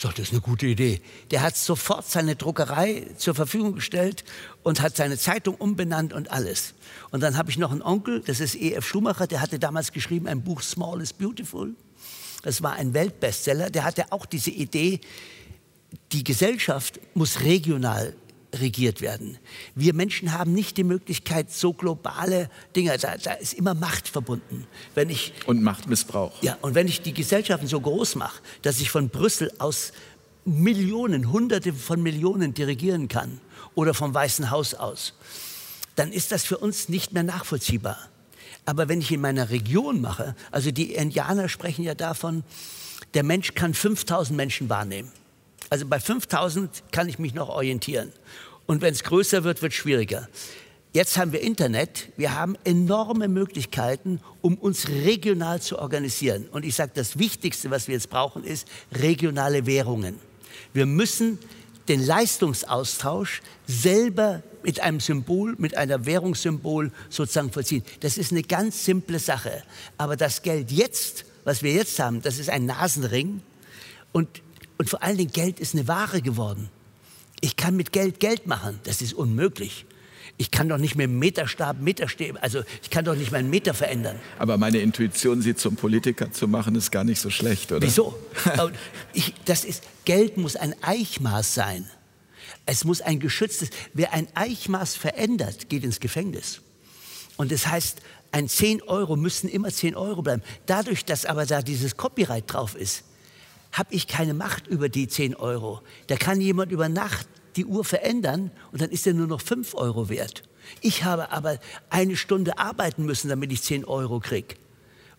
Sagt, 0.00 0.18
das 0.18 0.28
ist 0.28 0.32
eine 0.32 0.40
gute 0.40 0.66
Idee. 0.66 1.02
Der 1.30 1.42
hat 1.42 1.58
sofort 1.58 2.08
seine 2.08 2.34
Druckerei 2.34 3.06
zur 3.18 3.34
Verfügung 3.34 3.74
gestellt 3.74 4.24
und 4.62 4.80
hat 4.80 4.96
seine 4.96 5.18
Zeitung 5.18 5.56
umbenannt 5.56 6.14
und 6.14 6.30
alles. 6.30 6.72
Und 7.10 7.22
dann 7.22 7.36
habe 7.36 7.50
ich 7.50 7.58
noch 7.58 7.70
einen 7.70 7.82
Onkel, 7.82 8.22
das 8.22 8.40
ist 8.40 8.54
E.F. 8.54 8.86
Schumacher, 8.86 9.26
der 9.26 9.42
hatte 9.42 9.58
damals 9.58 9.92
geschrieben 9.92 10.26
ein 10.26 10.42
Buch 10.42 10.62
Small 10.62 11.02
is 11.02 11.12
Beautiful. 11.12 11.74
Das 12.42 12.62
war 12.62 12.72
ein 12.72 12.94
Weltbestseller. 12.94 13.68
Der 13.68 13.84
hatte 13.84 14.10
auch 14.10 14.24
diese 14.24 14.48
Idee, 14.48 15.00
die 16.12 16.24
Gesellschaft 16.24 16.98
muss 17.12 17.40
regional 17.40 18.14
regiert 18.54 19.00
werden. 19.00 19.38
Wir 19.74 19.94
Menschen 19.94 20.32
haben 20.32 20.52
nicht 20.52 20.76
die 20.76 20.84
Möglichkeit, 20.84 21.50
so 21.52 21.72
globale 21.72 22.50
Dinge, 22.74 22.96
da, 22.98 23.16
da, 23.16 23.32
ist 23.32 23.54
immer 23.54 23.74
Macht 23.74 24.08
verbunden. 24.08 24.66
Wenn 24.94 25.10
ich, 25.10 25.32
und 25.46 25.62
Machtmissbrauch. 25.62 26.42
Ja, 26.42 26.58
und 26.62 26.74
wenn 26.74 26.88
ich 26.88 27.02
die 27.02 27.14
Gesellschaften 27.14 27.66
so 27.66 27.80
groß 27.80 28.16
mache, 28.16 28.40
dass 28.62 28.80
ich 28.80 28.90
von 28.90 29.08
Brüssel 29.08 29.52
aus 29.58 29.92
Millionen, 30.44 31.30
Hunderte 31.32 31.72
von 31.72 32.02
Millionen 32.02 32.54
dirigieren 32.54 33.08
kann 33.08 33.40
oder 33.74 33.94
vom 33.94 34.12
Weißen 34.12 34.50
Haus 34.50 34.74
aus, 34.74 35.14
dann 35.96 36.12
ist 36.12 36.32
das 36.32 36.44
für 36.44 36.58
uns 36.58 36.88
nicht 36.88 37.12
mehr 37.12 37.22
nachvollziehbar. 37.22 37.98
Aber 38.64 38.88
wenn 38.88 39.00
ich 39.00 39.12
in 39.12 39.20
meiner 39.20 39.50
Region 39.50 40.00
mache, 40.00 40.34
also 40.50 40.70
die 40.70 40.94
Indianer 40.94 41.48
sprechen 41.48 41.82
ja 41.82 41.94
davon, 41.94 42.44
der 43.14 43.22
Mensch 43.22 43.54
kann 43.54 43.74
5000 43.74 44.36
Menschen 44.36 44.68
wahrnehmen. 44.68 45.10
Also 45.70 45.86
bei 45.86 46.00
5000 46.00 46.82
kann 46.92 47.08
ich 47.08 47.18
mich 47.18 47.32
noch 47.32 47.48
orientieren. 47.48 48.12
Und 48.66 48.82
wenn 48.82 48.92
es 48.92 49.04
größer 49.04 49.44
wird, 49.44 49.62
wird 49.62 49.72
es 49.72 49.78
schwieriger. 49.78 50.28
Jetzt 50.92 51.16
haben 51.16 51.32
wir 51.32 51.40
Internet, 51.40 52.08
wir 52.16 52.34
haben 52.34 52.56
enorme 52.64 53.28
Möglichkeiten, 53.28 54.20
um 54.42 54.56
uns 54.56 54.88
regional 54.88 55.62
zu 55.62 55.78
organisieren. 55.78 56.48
Und 56.50 56.64
ich 56.64 56.74
sage, 56.74 56.90
das 56.94 57.16
Wichtigste, 57.16 57.70
was 57.70 57.86
wir 57.86 57.94
jetzt 57.94 58.10
brauchen, 58.10 58.42
ist 58.42 58.66
regionale 58.92 59.66
Währungen. 59.66 60.18
Wir 60.72 60.86
müssen 60.86 61.38
den 61.86 62.04
Leistungsaustausch 62.04 63.40
selber 63.68 64.42
mit 64.64 64.80
einem 64.80 64.98
Symbol, 64.98 65.54
mit 65.58 65.76
einer 65.76 66.06
Währungssymbol 66.06 66.90
sozusagen 67.08 67.52
vollziehen. 67.52 67.84
Das 68.00 68.18
ist 68.18 68.32
eine 68.32 68.42
ganz 68.42 68.84
simple 68.84 69.20
Sache. 69.20 69.62
Aber 69.96 70.16
das 70.16 70.42
Geld 70.42 70.72
jetzt, 70.72 71.24
was 71.44 71.62
wir 71.62 71.72
jetzt 71.72 71.98
haben, 72.00 72.20
das 72.20 72.38
ist 72.38 72.50
ein 72.50 72.66
Nasenring. 72.66 73.42
Und 74.12 74.28
und 74.80 74.88
vor 74.88 75.02
allen 75.02 75.18
Dingen, 75.18 75.30
Geld 75.30 75.60
ist 75.60 75.74
eine 75.74 75.86
Ware 75.88 76.22
geworden. 76.22 76.70
Ich 77.42 77.56
kann 77.56 77.76
mit 77.76 77.92
Geld 77.92 78.18
Geld 78.18 78.46
machen. 78.46 78.80
Das 78.84 79.02
ist 79.02 79.12
unmöglich. 79.12 79.84
Ich 80.38 80.50
kann 80.50 80.70
doch 80.70 80.78
nicht 80.78 80.96
mehr 80.96 81.06
Meterstab, 81.06 81.82
Meterstäbe, 81.82 82.42
also 82.42 82.62
ich 82.82 82.88
kann 82.88 83.04
doch 83.04 83.14
nicht 83.14 83.30
meinen 83.30 83.50
Meter 83.50 83.74
verändern. 83.74 84.18
Aber 84.38 84.56
meine 84.56 84.78
Intuition, 84.78 85.42
Sie 85.42 85.54
zum 85.54 85.76
Politiker 85.76 86.32
zu 86.32 86.48
machen, 86.48 86.76
ist 86.76 86.90
gar 86.90 87.04
nicht 87.04 87.20
so 87.20 87.28
schlecht, 87.28 87.72
oder? 87.72 87.86
Wieso? 87.86 88.18
ich, 89.12 89.34
das 89.44 89.66
ist, 89.66 89.82
Geld 90.06 90.38
muss 90.38 90.56
ein 90.56 90.74
Eichmaß 90.80 91.54
sein. 91.54 91.84
Es 92.64 92.86
muss 92.86 93.02
ein 93.02 93.20
geschütztes, 93.20 93.68
wer 93.92 94.14
ein 94.14 94.28
Eichmaß 94.34 94.96
verändert, 94.96 95.68
geht 95.68 95.84
ins 95.84 96.00
Gefängnis. 96.00 96.62
Und 97.36 97.52
das 97.52 97.66
heißt, 97.66 97.98
ein 98.32 98.48
10 98.48 98.80
Euro 98.84 99.16
müssen 99.16 99.50
immer 99.50 99.68
10 99.68 99.94
Euro 99.94 100.22
bleiben. 100.22 100.42
Dadurch, 100.64 101.04
dass 101.04 101.26
aber 101.26 101.44
da 101.44 101.60
dieses 101.60 101.98
Copyright 101.98 102.50
drauf 102.50 102.74
ist, 102.74 103.04
habe 103.72 103.94
ich 103.94 104.06
keine 104.06 104.34
Macht 104.34 104.66
über 104.66 104.88
die 104.88 105.08
10 105.08 105.36
Euro. 105.36 105.80
Da 106.08 106.16
kann 106.16 106.40
jemand 106.40 106.72
über 106.72 106.88
Nacht 106.88 107.28
die 107.56 107.66
Uhr 107.66 107.84
verändern 107.84 108.50
und 108.72 108.80
dann 108.80 108.90
ist 108.90 109.06
er 109.06 109.14
nur 109.14 109.26
noch 109.26 109.40
5 109.40 109.74
Euro 109.74 110.08
wert. 110.08 110.42
Ich 110.80 111.04
habe 111.04 111.32
aber 111.32 111.58
eine 111.88 112.16
Stunde 112.16 112.58
arbeiten 112.58 113.04
müssen, 113.04 113.28
damit 113.28 113.52
ich 113.52 113.62
10 113.62 113.84
Euro 113.84 114.20
kriege. 114.20 114.54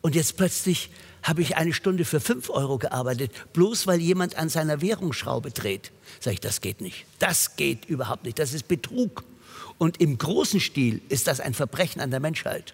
Und 0.01 0.15
jetzt 0.15 0.37
plötzlich 0.37 0.89
habe 1.23 1.41
ich 1.41 1.57
eine 1.57 1.73
Stunde 1.73 2.05
für 2.05 2.19
5 2.19 2.49
Euro 2.49 2.77
gearbeitet, 2.77 3.31
bloß 3.53 3.85
weil 3.85 3.99
jemand 3.99 4.37
an 4.37 4.49
seiner 4.49 4.81
Währungsschraube 4.81 5.51
dreht. 5.51 5.91
Sag 6.19 6.33
ich, 6.33 6.39
das 6.39 6.61
geht 6.61 6.81
nicht. 6.81 7.05
Das 7.19 7.55
geht 7.55 7.85
überhaupt 7.85 8.25
nicht. 8.25 8.39
Das 8.39 8.53
ist 8.53 8.67
Betrug. 8.67 9.23
Und 9.77 10.01
im 10.01 10.17
großen 10.17 10.59
Stil 10.59 11.01
ist 11.09 11.27
das 11.27 11.39
ein 11.39 11.53
Verbrechen 11.53 12.01
an 12.01 12.11
der 12.11 12.19
Menschheit. 12.19 12.73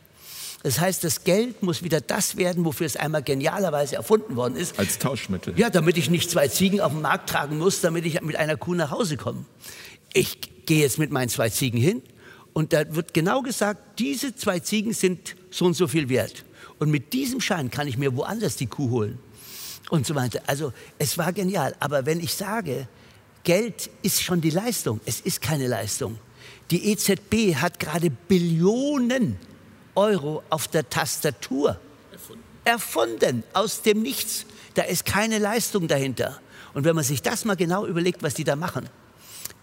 Das 0.63 0.79
heißt, 0.79 1.03
das 1.03 1.23
Geld 1.23 1.61
muss 1.63 1.83
wieder 1.83 2.01
das 2.01 2.35
werden, 2.35 2.65
wofür 2.65 2.87
es 2.87 2.97
einmal 2.97 3.23
genialerweise 3.23 3.95
erfunden 3.95 4.35
worden 4.35 4.55
ist. 4.55 4.77
Als 4.79 4.97
Tauschmittel. 4.97 5.57
Ja, 5.57 5.69
damit 5.69 5.97
ich 5.97 6.09
nicht 6.09 6.29
zwei 6.29 6.47
Ziegen 6.47 6.81
auf 6.81 6.91
den 6.91 7.01
Markt 7.01 7.29
tragen 7.29 7.57
muss, 7.57 7.81
damit 7.81 8.05
ich 8.05 8.21
mit 8.21 8.35
einer 8.35 8.57
Kuh 8.57 8.73
nach 8.73 8.91
Hause 8.91 9.17
komme. 9.17 9.45
Ich 10.13 10.39
gehe 10.65 10.81
jetzt 10.81 10.97
mit 10.97 11.11
meinen 11.11 11.29
zwei 11.29 11.49
Ziegen 11.49 11.79
hin 11.79 12.01
und 12.53 12.73
da 12.73 12.95
wird 12.95 13.13
genau 13.13 13.43
gesagt, 13.43 13.99
diese 13.99 14.35
zwei 14.35 14.59
Ziegen 14.59 14.93
sind 14.93 15.35
so 15.51 15.65
und 15.65 15.75
so 15.75 15.87
viel 15.87 16.09
wert. 16.09 16.43
Und 16.79 16.89
mit 16.89 17.13
diesem 17.13 17.39
Schein 17.39 17.71
kann 17.71 17.87
ich 17.87 17.97
mir 17.97 18.15
woanders 18.15 18.55
die 18.55 18.67
Kuh 18.67 18.89
holen. 18.89 19.19
Und 19.89 20.05
so 20.05 20.15
weiter. 20.15 20.41
Also 20.47 20.73
es 20.97 21.17
war 21.17 21.33
genial. 21.33 21.75
Aber 21.79 22.05
wenn 22.05 22.19
ich 22.19 22.33
sage, 22.33 22.87
Geld 23.43 23.89
ist 24.01 24.21
schon 24.21 24.41
die 24.41 24.49
Leistung, 24.49 24.99
es 25.05 25.21
ist 25.21 25.41
keine 25.41 25.67
Leistung. 25.67 26.17
Die 26.71 26.91
EZB 26.91 27.55
hat 27.55 27.79
gerade 27.79 28.09
Billionen 28.09 29.37
Euro 29.97 30.43
auf 30.49 30.67
der 30.67 30.89
Tastatur 30.89 31.79
erfunden. 32.11 32.43
erfunden, 32.63 33.43
aus 33.53 33.81
dem 33.81 34.01
Nichts. 34.01 34.45
Da 34.75 34.83
ist 34.83 35.05
keine 35.05 35.39
Leistung 35.39 35.87
dahinter. 35.87 36.39
Und 36.73 36.85
wenn 36.85 36.95
man 36.95 37.03
sich 37.03 37.23
das 37.23 37.43
mal 37.43 37.55
genau 37.55 37.85
überlegt, 37.87 38.21
was 38.21 38.35
die 38.35 38.43
da 38.43 38.55
machen, 38.55 38.87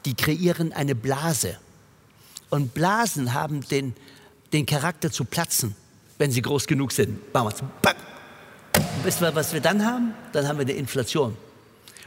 die 0.04 0.14
kreieren 0.14 0.72
eine 0.72 0.94
Blase. 0.94 1.56
Und 2.50 2.74
Blasen 2.74 3.32
haben 3.32 3.62
den, 3.68 3.94
den 4.52 4.66
Charakter 4.66 5.10
zu 5.10 5.24
platzen, 5.24 5.76
wenn 6.18 6.32
sie 6.32 6.42
groß 6.42 6.66
genug 6.66 6.92
sind. 6.92 7.20
Wir 7.32 7.52
Wisst 9.04 9.22
ihr, 9.22 9.34
was 9.34 9.52
wir 9.52 9.60
dann 9.60 9.84
haben? 9.84 10.14
Dann 10.32 10.48
haben 10.48 10.58
wir 10.58 10.64
eine 10.64 10.72
Inflation. 10.72 11.36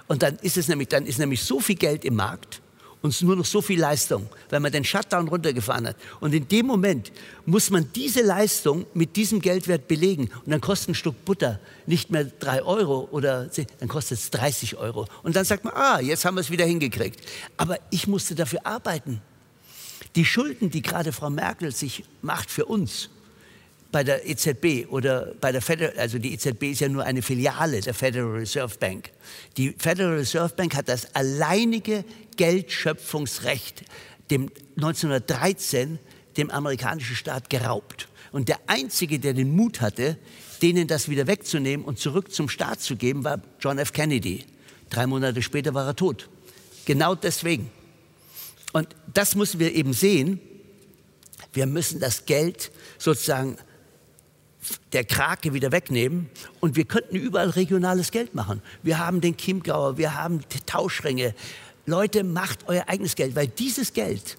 Und 0.07 0.21
dann 0.21 0.38
ist 0.39 0.57
es 0.57 0.67
nämlich, 0.67 0.89
dann 0.89 1.05
ist 1.05 1.17
nämlich 1.17 1.43
so 1.43 1.59
viel 1.59 1.75
Geld 1.75 2.03
im 2.03 2.15
Markt 2.15 2.61
und 3.08 3.22
nur 3.22 3.38
noch 3.38 3.45
so 3.45 3.62
viel 3.62 3.80
Leistung, 3.80 4.28
weil 4.49 4.60
man 4.60 4.72
den 4.72 4.84
Shutdown 4.84 5.28
runtergefahren 5.30 5.88
hat. 5.88 5.95
Und 6.20 6.34
in 6.34 6.47
dem 6.47 6.66
Moment 6.66 7.12
muss 7.45 7.70
man 7.70 7.89
diese 7.93 8.22
Leistung 8.22 8.86
mit 8.93 9.16
diesem 9.16 9.39
Geldwert 9.39 9.88
belegen. 9.88 10.30
Und 10.45 10.51
dann 10.51 10.60
kostet 10.60 10.89
ein 10.89 10.95
Stück 10.95 11.24
Butter 11.24 11.60
nicht 11.86 12.12
mehr 12.12 12.26
drei 12.26 12.62
Euro 12.62 13.08
oder 13.12 13.49
dann 13.80 13.88
kostet 13.88 14.20
es 14.20 14.30
30 14.32 14.78
Euro. 14.78 15.08
Und 15.24 15.36
dann 15.36 15.45
sagt 15.45 15.64
man, 15.64 15.74
ah, 15.74 16.01
jetzt 16.01 16.26
haben 16.26 16.36
wir 16.36 16.41
es 16.41 16.51
wieder 16.51 16.66
hingekriegt. 16.66 17.22
Aber 17.55 17.78
ich 17.91 18.08
musste 18.08 18.36
dafür 18.36 18.66
arbeiten. 18.66 19.22
Die 20.16 20.26
Schulden, 20.26 20.70
die 20.70 20.82
gerade 20.82 21.14
Frau 21.14 21.30
Merkel 21.30 21.72
sich 21.72 22.03
macht 22.22 22.51
für 22.51 22.66
uns, 22.66 23.10
bei 23.91 24.03
der 24.03 24.27
EZB 24.27 24.89
oder 24.89 25.33
bei 25.39 25.51
der 25.51 25.61
Federal, 25.61 25.97
also 25.97 26.19
die 26.19 26.33
EZB 26.33 26.63
ist 26.63 26.81
ja 26.81 26.89
nur 26.89 27.03
eine 27.03 27.21
Filiale 27.21 27.81
der 27.81 27.93
Federal 27.93 28.31
Reserve 28.31 28.75
Bank. 28.77 29.11
Die 29.55 29.73
Federal 29.77 30.15
Reserve 30.15 30.53
Bank 30.55 30.75
hat 30.75 30.89
das 30.89 31.15
alleinige 31.15 32.03
Geldschöpfungsrecht 32.35 33.83
dem 34.29 34.51
1913 34.75 35.99
dem 36.35 36.51
amerikanischen 36.51 37.15
Staat 37.15 37.49
geraubt. 37.49 38.07
Und 38.31 38.49
der 38.49 38.59
einzige, 38.67 39.19
der 39.19 39.33
den 39.33 39.55
Mut 39.55 39.81
hatte, 39.81 40.17
denen 40.61 40.88
das 40.88 41.09
wieder 41.09 41.27
wegzunehmen 41.27 41.85
und 41.85 41.97
zurück 41.99 42.31
zum 42.31 42.49
Staat 42.49 42.81
zu 42.81 42.95
geben, 42.95 43.23
war 43.23 43.41
John 43.59 43.79
F. 43.79 43.93
Kennedy. 43.93 44.45
Drei 44.89 45.07
Monate 45.07 45.41
später 45.41 45.73
war 45.73 45.85
er 45.85 45.95
tot. 45.95 46.29
Genau 46.85 47.15
deswegen. 47.15 47.69
Und 48.73 48.89
das 49.13 49.35
müssen 49.35 49.59
wir 49.59 49.73
eben 49.73 49.93
sehen. 49.93 50.39
Wir 51.53 51.65
müssen 51.65 51.99
das 51.99 52.25
Geld 52.25 52.71
sozusagen 52.97 53.57
der 54.93 55.03
Krake 55.03 55.53
wieder 55.53 55.72
wegnehmen 55.72 56.30
und 56.59 56.76
wir 56.76 56.86
könnten 56.86 57.15
überall 57.15 57.49
regionales 57.49 58.11
Geld 58.11 58.36
machen. 58.36 58.61
Wir 58.84 58.99
haben 58.99 59.22
den 59.22 59.38
Chiemgauer, 59.38 59.97
wir 59.97 60.15
haben 60.15 60.41
Tauschringe. 60.65 61.34
Leute, 61.86 62.24
macht 62.24 62.68
euer 62.68 62.86
eigenes 62.88 63.15
Geld, 63.15 63.36
weil 63.36 63.47
dieses 63.47 63.93
Geld, 63.93 64.38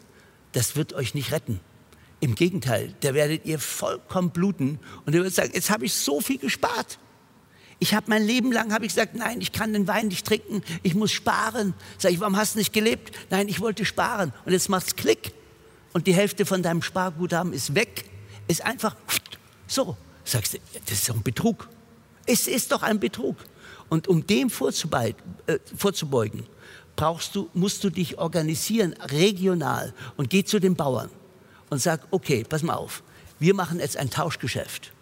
das 0.52 0.76
wird 0.76 0.92
euch 0.92 1.14
nicht 1.14 1.32
retten. 1.32 1.60
Im 2.20 2.34
Gegenteil, 2.34 2.94
da 3.00 3.14
werdet 3.14 3.46
ihr 3.46 3.58
vollkommen 3.58 4.30
bluten 4.30 4.80
und 5.06 5.14
ihr 5.14 5.20
werdet 5.20 5.34
sagen, 5.34 5.52
jetzt 5.54 5.70
habe 5.70 5.84
ich 5.84 5.94
so 5.94 6.20
viel 6.20 6.38
gespart. 6.38 6.98
Ich 7.80 7.94
habe 7.94 8.06
mein 8.08 8.24
Leben 8.24 8.50
lang 8.50 8.72
habe 8.72 8.84
ich 8.84 8.92
gesagt, 8.92 9.14
nein, 9.14 9.40
ich 9.40 9.52
kann 9.52 9.72
den 9.72 9.86
Wein 9.86 10.08
nicht 10.08 10.26
trinken, 10.26 10.62
ich 10.82 10.94
muss 10.94 11.12
sparen. 11.12 11.74
Sag 11.96 12.12
ich, 12.12 12.18
warum 12.18 12.36
hast 12.36 12.54
du 12.54 12.58
nicht 12.58 12.72
gelebt? 12.72 13.12
Nein, 13.30 13.48
ich 13.48 13.60
wollte 13.60 13.84
sparen. 13.84 14.32
Und 14.44 14.52
jetzt 14.52 14.68
macht's 14.68 14.96
Klick 14.96 15.32
und 15.92 16.06
die 16.06 16.14
Hälfte 16.14 16.44
von 16.44 16.62
deinem 16.62 16.82
Sparguthaben 16.82 17.52
ist 17.52 17.74
weg. 17.74 18.04
Ist 18.48 18.64
einfach 18.64 18.96
so. 19.66 19.96
Sagst 20.28 20.52
du, 20.52 20.58
das 20.84 20.98
ist 20.98 21.08
doch 21.08 21.16
ein 21.16 21.22
Betrug. 21.22 21.70
Es 22.26 22.46
ist 22.46 22.70
doch 22.70 22.82
ein 22.82 23.00
Betrug. 23.00 23.36
Und 23.88 24.08
um 24.08 24.26
dem 24.26 24.48
äh, 24.48 25.14
vorzubeugen, 25.74 26.46
brauchst 26.96 27.34
du, 27.34 27.48
musst 27.54 27.82
du 27.82 27.88
dich 27.88 28.18
organisieren, 28.18 28.92
regional, 29.04 29.94
und 30.18 30.28
geh 30.28 30.44
zu 30.44 30.58
den 30.58 30.74
Bauern 30.74 31.08
und 31.70 31.80
sag, 31.80 32.06
okay, 32.10 32.44
pass 32.46 32.62
mal 32.62 32.74
auf, 32.74 33.02
wir 33.38 33.54
machen 33.54 33.80
jetzt 33.80 33.96
ein 33.96 34.10
Tauschgeschäft. 34.10 34.92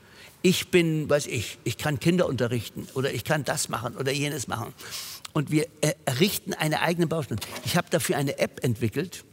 Ich 0.43 0.71
bin, 0.71 1.11
weiß 1.11 1.27
ich, 1.27 1.59
ich 1.65 1.77
kann 1.77 1.99
Kinder 1.99 2.29
unterrichten 2.29 2.87
oder 2.95 3.13
ich 3.13 3.25
kann 3.25 3.43
das 3.43 3.69
machen 3.69 3.97
oder 3.97 4.13
jenes 4.13 4.47
machen. 4.47 4.75
Und 5.33 5.51
wir 5.51 5.67
errichten 6.05 6.55
eine 6.55 6.83
eigene 6.83 7.09
Baustelle. 7.09 7.41
Ich 7.65 7.77
habe 7.77 7.89
dafür 7.91 8.17
eine 8.17 8.39
App 8.39 8.63
entwickelt. 8.63 9.25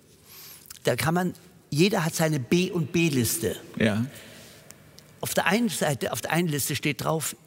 Da 0.85 0.95
kann 0.95 1.13
man, 1.13 1.33
jeder 1.69 2.03
hat 2.03 2.15
seine 2.15 2.39
B- 2.39 2.71
und 2.71 2.91
B-Liste. 2.91 3.57
Ja. 3.77 4.07
Auf 5.23 5.33
der 5.33 5.45
einen 5.45 5.69
Seite, 5.69 6.11
auf 6.11 6.19
der 6.19 6.33
einen 6.33 6.49
Liste 6.49 6.75
steht 6.75 7.05
drauf, 7.05 7.37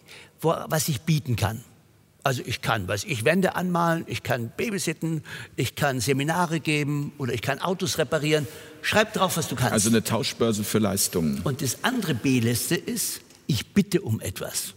wo, 0.41 0.55
was 0.69 0.89
ich 0.89 1.03
bieten 1.03 1.37
kann. 1.37 1.63
Also 2.23 2.41
ich 2.47 2.63
kann, 2.63 2.89
was 2.89 3.05
ich 3.05 3.27
Wände 3.27 3.55
anmalen, 3.55 4.05
ich 4.07 4.23
kann 4.23 4.51
babysitten, 4.57 5.23
ich 5.57 5.75
kann 5.75 6.01
Seminare 6.01 6.61
geben 6.61 7.13
oder 7.19 7.35
ich 7.35 7.43
kann 7.43 7.59
Autos 7.59 7.99
reparieren. 7.99 8.49
Schreib 8.81 9.13
drauf, 9.13 9.37
was 9.37 9.49
du 9.49 9.57
kannst. 9.57 9.75
Also 9.75 9.91
eine 9.91 10.03
Tauschbörse 10.03 10.65
für 10.65 10.79
Leistungen. 10.79 11.43
Und 11.45 11.61
das 11.61 11.85
andere 11.85 12.15
B-Liste 12.15 12.77
ist, 12.77 13.21
ich 13.47 13.75
bitte 13.75 14.01
um 14.01 14.23
etwas. 14.23 14.73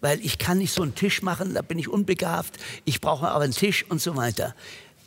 Weil 0.00 0.24
ich 0.24 0.38
kann 0.38 0.58
nicht 0.58 0.72
so 0.72 0.82
einen 0.82 0.94
Tisch 0.94 1.22
machen, 1.22 1.52
da 1.52 1.62
bin 1.62 1.80
ich 1.80 1.88
unbegabt, 1.88 2.60
ich 2.84 3.00
brauche 3.00 3.26
aber 3.26 3.42
einen 3.42 3.54
Tisch 3.54 3.84
und 3.88 4.00
so 4.00 4.14
weiter. 4.14 4.54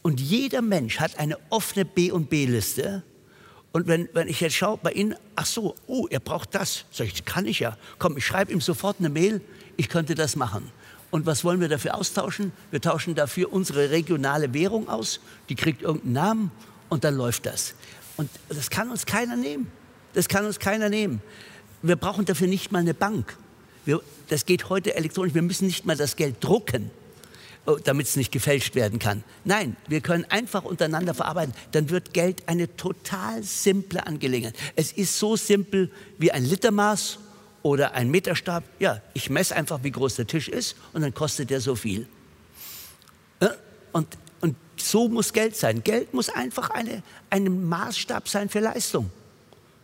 Und 0.01 0.19
jeder 0.19 0.61
Mensch 0.61 0.99
hat 0.99 1.17
eine 1.17 1.37
offene 1.51 1.85
B- 1.85 2.11
und 2.11 2.29
B-Liste 2.29 3.01
und 3.71 3.87
wenn, 3.87 4.09
wenn 4.13 4.27
ich 4.27 4.41
jetzt 4.41 4.55
schaue 4.55 4.77
bei 4.77 4.91
Ihnen, 4.91 5.15
ach 5.35 5.45
so, 5.45 5.75
oh, 5.87 6.07
er 6.09 6.19
braucht 6.19 6.55
das. 6.55 6.85
Sag 6.91 7.07
ich, 7.07 7.25
kann 7.25 7.45
ich 7.45 7.59
ja. 7.59 7.77
Komm, 7.99 8.17
ich 8.17 8.25
schreibe 8.25 8.51
ihm 8.51 8.61
sofort 8.61 8.97
eine 8.99 9.09
Mail, 9.09 9.41
ich 9.77 9.89
könnte 9.89 10.15
das 10.15 10.35
machen. 10.35 10.71
Und 11.11 11.25
was 11.25 11.43
wollen 11.43 11.59
wir 11.59 11.69
dafür 11.69 11.95
austauschen? 11.95 12.51
Wir 12.71 12.81
tauschen 12.81 13.15
dafür 13.15 13.51
unsere 13.51 13.89
regionale 13.91 14.53
Währung 14.53 14.89
aus, 14.89 15.19
die 15.49 15.55
kriegt 15.55 15.81
irgendeinen 15.81 16.13
Namen 16.13 16.51
und 16.89 17.03
dann 17.03 17.15
läuft 17.15 17.45
das. 17.45 17.75
Und 18.17 18.29
das 18.49 18.69
kann 18.69 18.89
uns 18.89 19.05
keiner 19.05 19.35
nehmen. 19.35 19.71
Das 20.13 20.27
kann 20.27 20.45
uns 20.45 20.59
keiner 20.59 20.89
nehmen. 20.89 21.21
Wir 21.81 21.95
brauchen 21.95 22.25
dafür 22.25 22.47
nicht 22.47 22.71
mal 22.71 22.79
eine 22.79 22.93
Bank. 22.93 23.37
Wir, 23.85 24.01
das 24.27 24.45
geht 24.45 24.69
heute 24.69 24.95
elektronisch. 24.95 25.33
Wir 25.33 25.41
müssen 25.41 25.67
nicht 25.67 25.85
mal 25.85 25.95
das 25.95 26.15
Geld 26.15 26.43
drucken. 26.43 26.91
Oh, 27.69 27.77
damit 27.83 28.07
es 28.07 28.15
nicht 28.15 28.31
gefälscht 28.31 28.73
werden 28.73 28.97
kann. 28.97 29.23
Nein, 29.45 29.77
wir 29.87 30.01
können 30.01 30.25
einfach 30.25 30.63
untereinander 30.63 31.13
verarbeiten. 31.13 31.53
Dann 31.71 31.91
wird 31.91 32.15
Geld 32.15 32.41
eine 32.47 32.75
total 32.77 33.43
simple 33.43 34.07
Angelegenheit. 34.07 34.55
Es 34.75 34.91
ist 34.91 35.19
so 35.19 35.35
simpel 35.35 35.91
wie 36.17 36.31
ein 36.31 36.43
Litermaß 36.43 37.19
oder 37.61 37.93
ein 37.93 38.09
Meterstab. 38.09 38.63
Ja, 38.79 39.03
ich 39.13 39.29
messe 39.29 39.55
einfach, 39.55 39.83
wie 39.83 39.91
groß 39.91 40.15
der 40.15 40.25
Tisch 40.25 40.49
ist 40.49 40.77
und 40.93 41.03
dann 41.03 41.13
kostet 41.13 41.51
der 41.51 41.61
so 41.61 41.75
viel. 41.75 42.07
Und, 43.91 44.07
und 44.41 44.55
so 44.75 45.07
muss 45.07 45.31
Geld 45.31 45.55
sein. 45.55 45.83
Geld 45.83 46.11
muss 46.11 46.29
einfach 46.29 46.71
eine, 46.71 47.03
ein 47.29 47.69
Maßstab 47.69 48.27
sein 48.27 48.49
für 48.49 48.61
Leistung. 48.61 49.11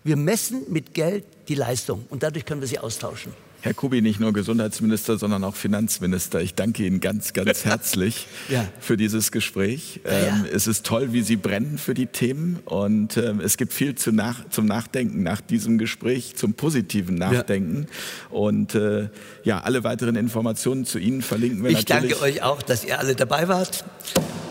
Wir 0.03 0.15
messen 0.15 0.63
mit 0.69 0.95
Geld 0.95 1.23
die 1.49 1.55
Leistung 1.55 2.07
und 2.09 2.23
dadurch 2.23 2.45
können 2.45 2.61
wir 2.61 2.67
sie 2.67 2.79
austauschen. 2.79 3.44
Herr 3.65 3.73
Kubi, 3.73 4.03
nicht 4.03 4.19
nur 4.19 4.31
Gesundheitsminister, 4.31 5.17
sondern 5.17 5.43
auch 5.43 5.55
Finanzminister. 5.55 6.39
Ich 6.39 6.53
danke 6.53 6.85
Ihnen 6.85 6.99
ganz, 6.99 7.33
ganz 7.33 7.65
herzlich 7.65 8.27
ja. 8.47 8.67
für 8.79 8.95
dieses 8.95 9.31
Gespräch. 9.31 10.01
Ja, 10.05 10.11
ja. 10.11 10.27
Ähm, 10.27 10.45
es 10.53 10.67
ist 10.67 10.85
toll, 10.85 11.13
wie 11.13 11.23
Sie 11.23 11.35
brennen 11.35 11.79
für 11.79 11.95
die 11.95 12.05
Themen 12.05 12.59
und 12.65 13.17
ähm, 13.17 13.39
es 13.39 13.57
gibt 13.57 13.73
viel 13.73 13.95
zu 13.95 14.11
nach, 14.11 14.47
zum 14.49 14.67
Nachdenken 14.67 15.23
nach 15.23 15.41
diesem 15.41 15.79
Gespräch, 15.79 16.35
zum 16.35 16.53
positiven 16.53 17.15
Nachdenken. 17.15 17.87
Und 18.29 18.75
äh, 18.75 19.09
ja, 19.43 19.61
alle 19.61 19.83
weiteren 19.83 20.15
Informationen 20.15 20.85
zu 20.85 20.99
Ihnen 20.99 21.23
verlinken 21.23 21.63
wir 21.63 21.71
ich 21.71 21.77
natürlich. 21.87 22.11
Ich 22.11 22.19
danke 22.19 22.23
euch 22.23 22.43
auch, 22.43 22.61
dass 22.61 22.85
ihr 22.85 22.99
alle 22.99 23.15
dabei 23.15 23.47
wart. 23.47 23.83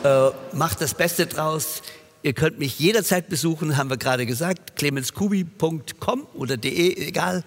Äh, 0.02 0.30
macht 0.56 0.80
das 0.80 0.94
Beste 0.94 1.26
draus. 1.26 1.82
Ihr 2.24 2.32
könnt 2.32 2.58
mich 2.58 2.80
jederzeit 2.80 3.28
besuchen, 3.28 3.76
haben 3.76 3.90
wir 3.90 3.96
gerade 3.96 4.26
gesagt, 4.26 4.74
clemenskubi.com 4.74 6.26
oder 6.34 6.56
de, 6.56 6.96
egal. 7.06 7.44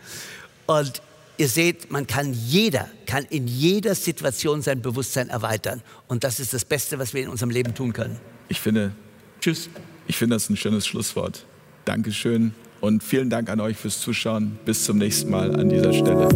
Und 0.65 1.01
Ihr 1.39 1.47
seht, 1.47 1.91
man 1.91 2.07
kann 2.07 2.33
jeder, 2.33 2.88
kann 3.05 3.25
in 3.29 3.47
jeder 3.47 3.93
Situation 3.93 4.63
sein 4.63 4.81
Bewusstsein 4.81 5.29
erweitern. 5.29 5.83
Und 6.07 6.23
das 6.23 6.39
ist 6.39 6.53
das 6.53 6.65
Beste, 6.65 6.97
was 6.97 7.13
wir 7.13 7.21
in 7.21 7.29
unserem 7.29 7.51
Leben 7.51 7.75
tun 7.75 7.93
können. 7.93 8.19
Ich 8.49 8.59
finde, 8.59 8.91
Tschüss. 9.39 9.69
Ich 10.07 10.17
finde 10.17 10.35
das 10.35 10.49
ein 10.49 10.57
schönes 10.57 10.88
Schlusswort. 10.88 11.45
Dankeschön 11.85 12.53
und 12.81 13.03
vielen 13.03 13.29
Dank 13.29 13.49
an 13.49 13.59
euch 13.59 13.77
fürs 13.77 13.99
Zuschauen. 13.99 14.57
Bis 14.65 14.83
zum 14.83 14.97
nächsten 14.97 15.29
Mal 15.29 15.55
an 15.55 15.69
dieser 15.69 15.93
Stelle. 15.93 16.27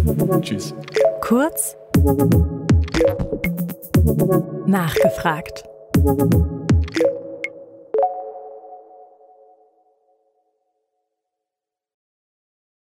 Tschüss. 0.42 0.74
Kurz 1.22 1.76
nachgefragt. 4.68 5.64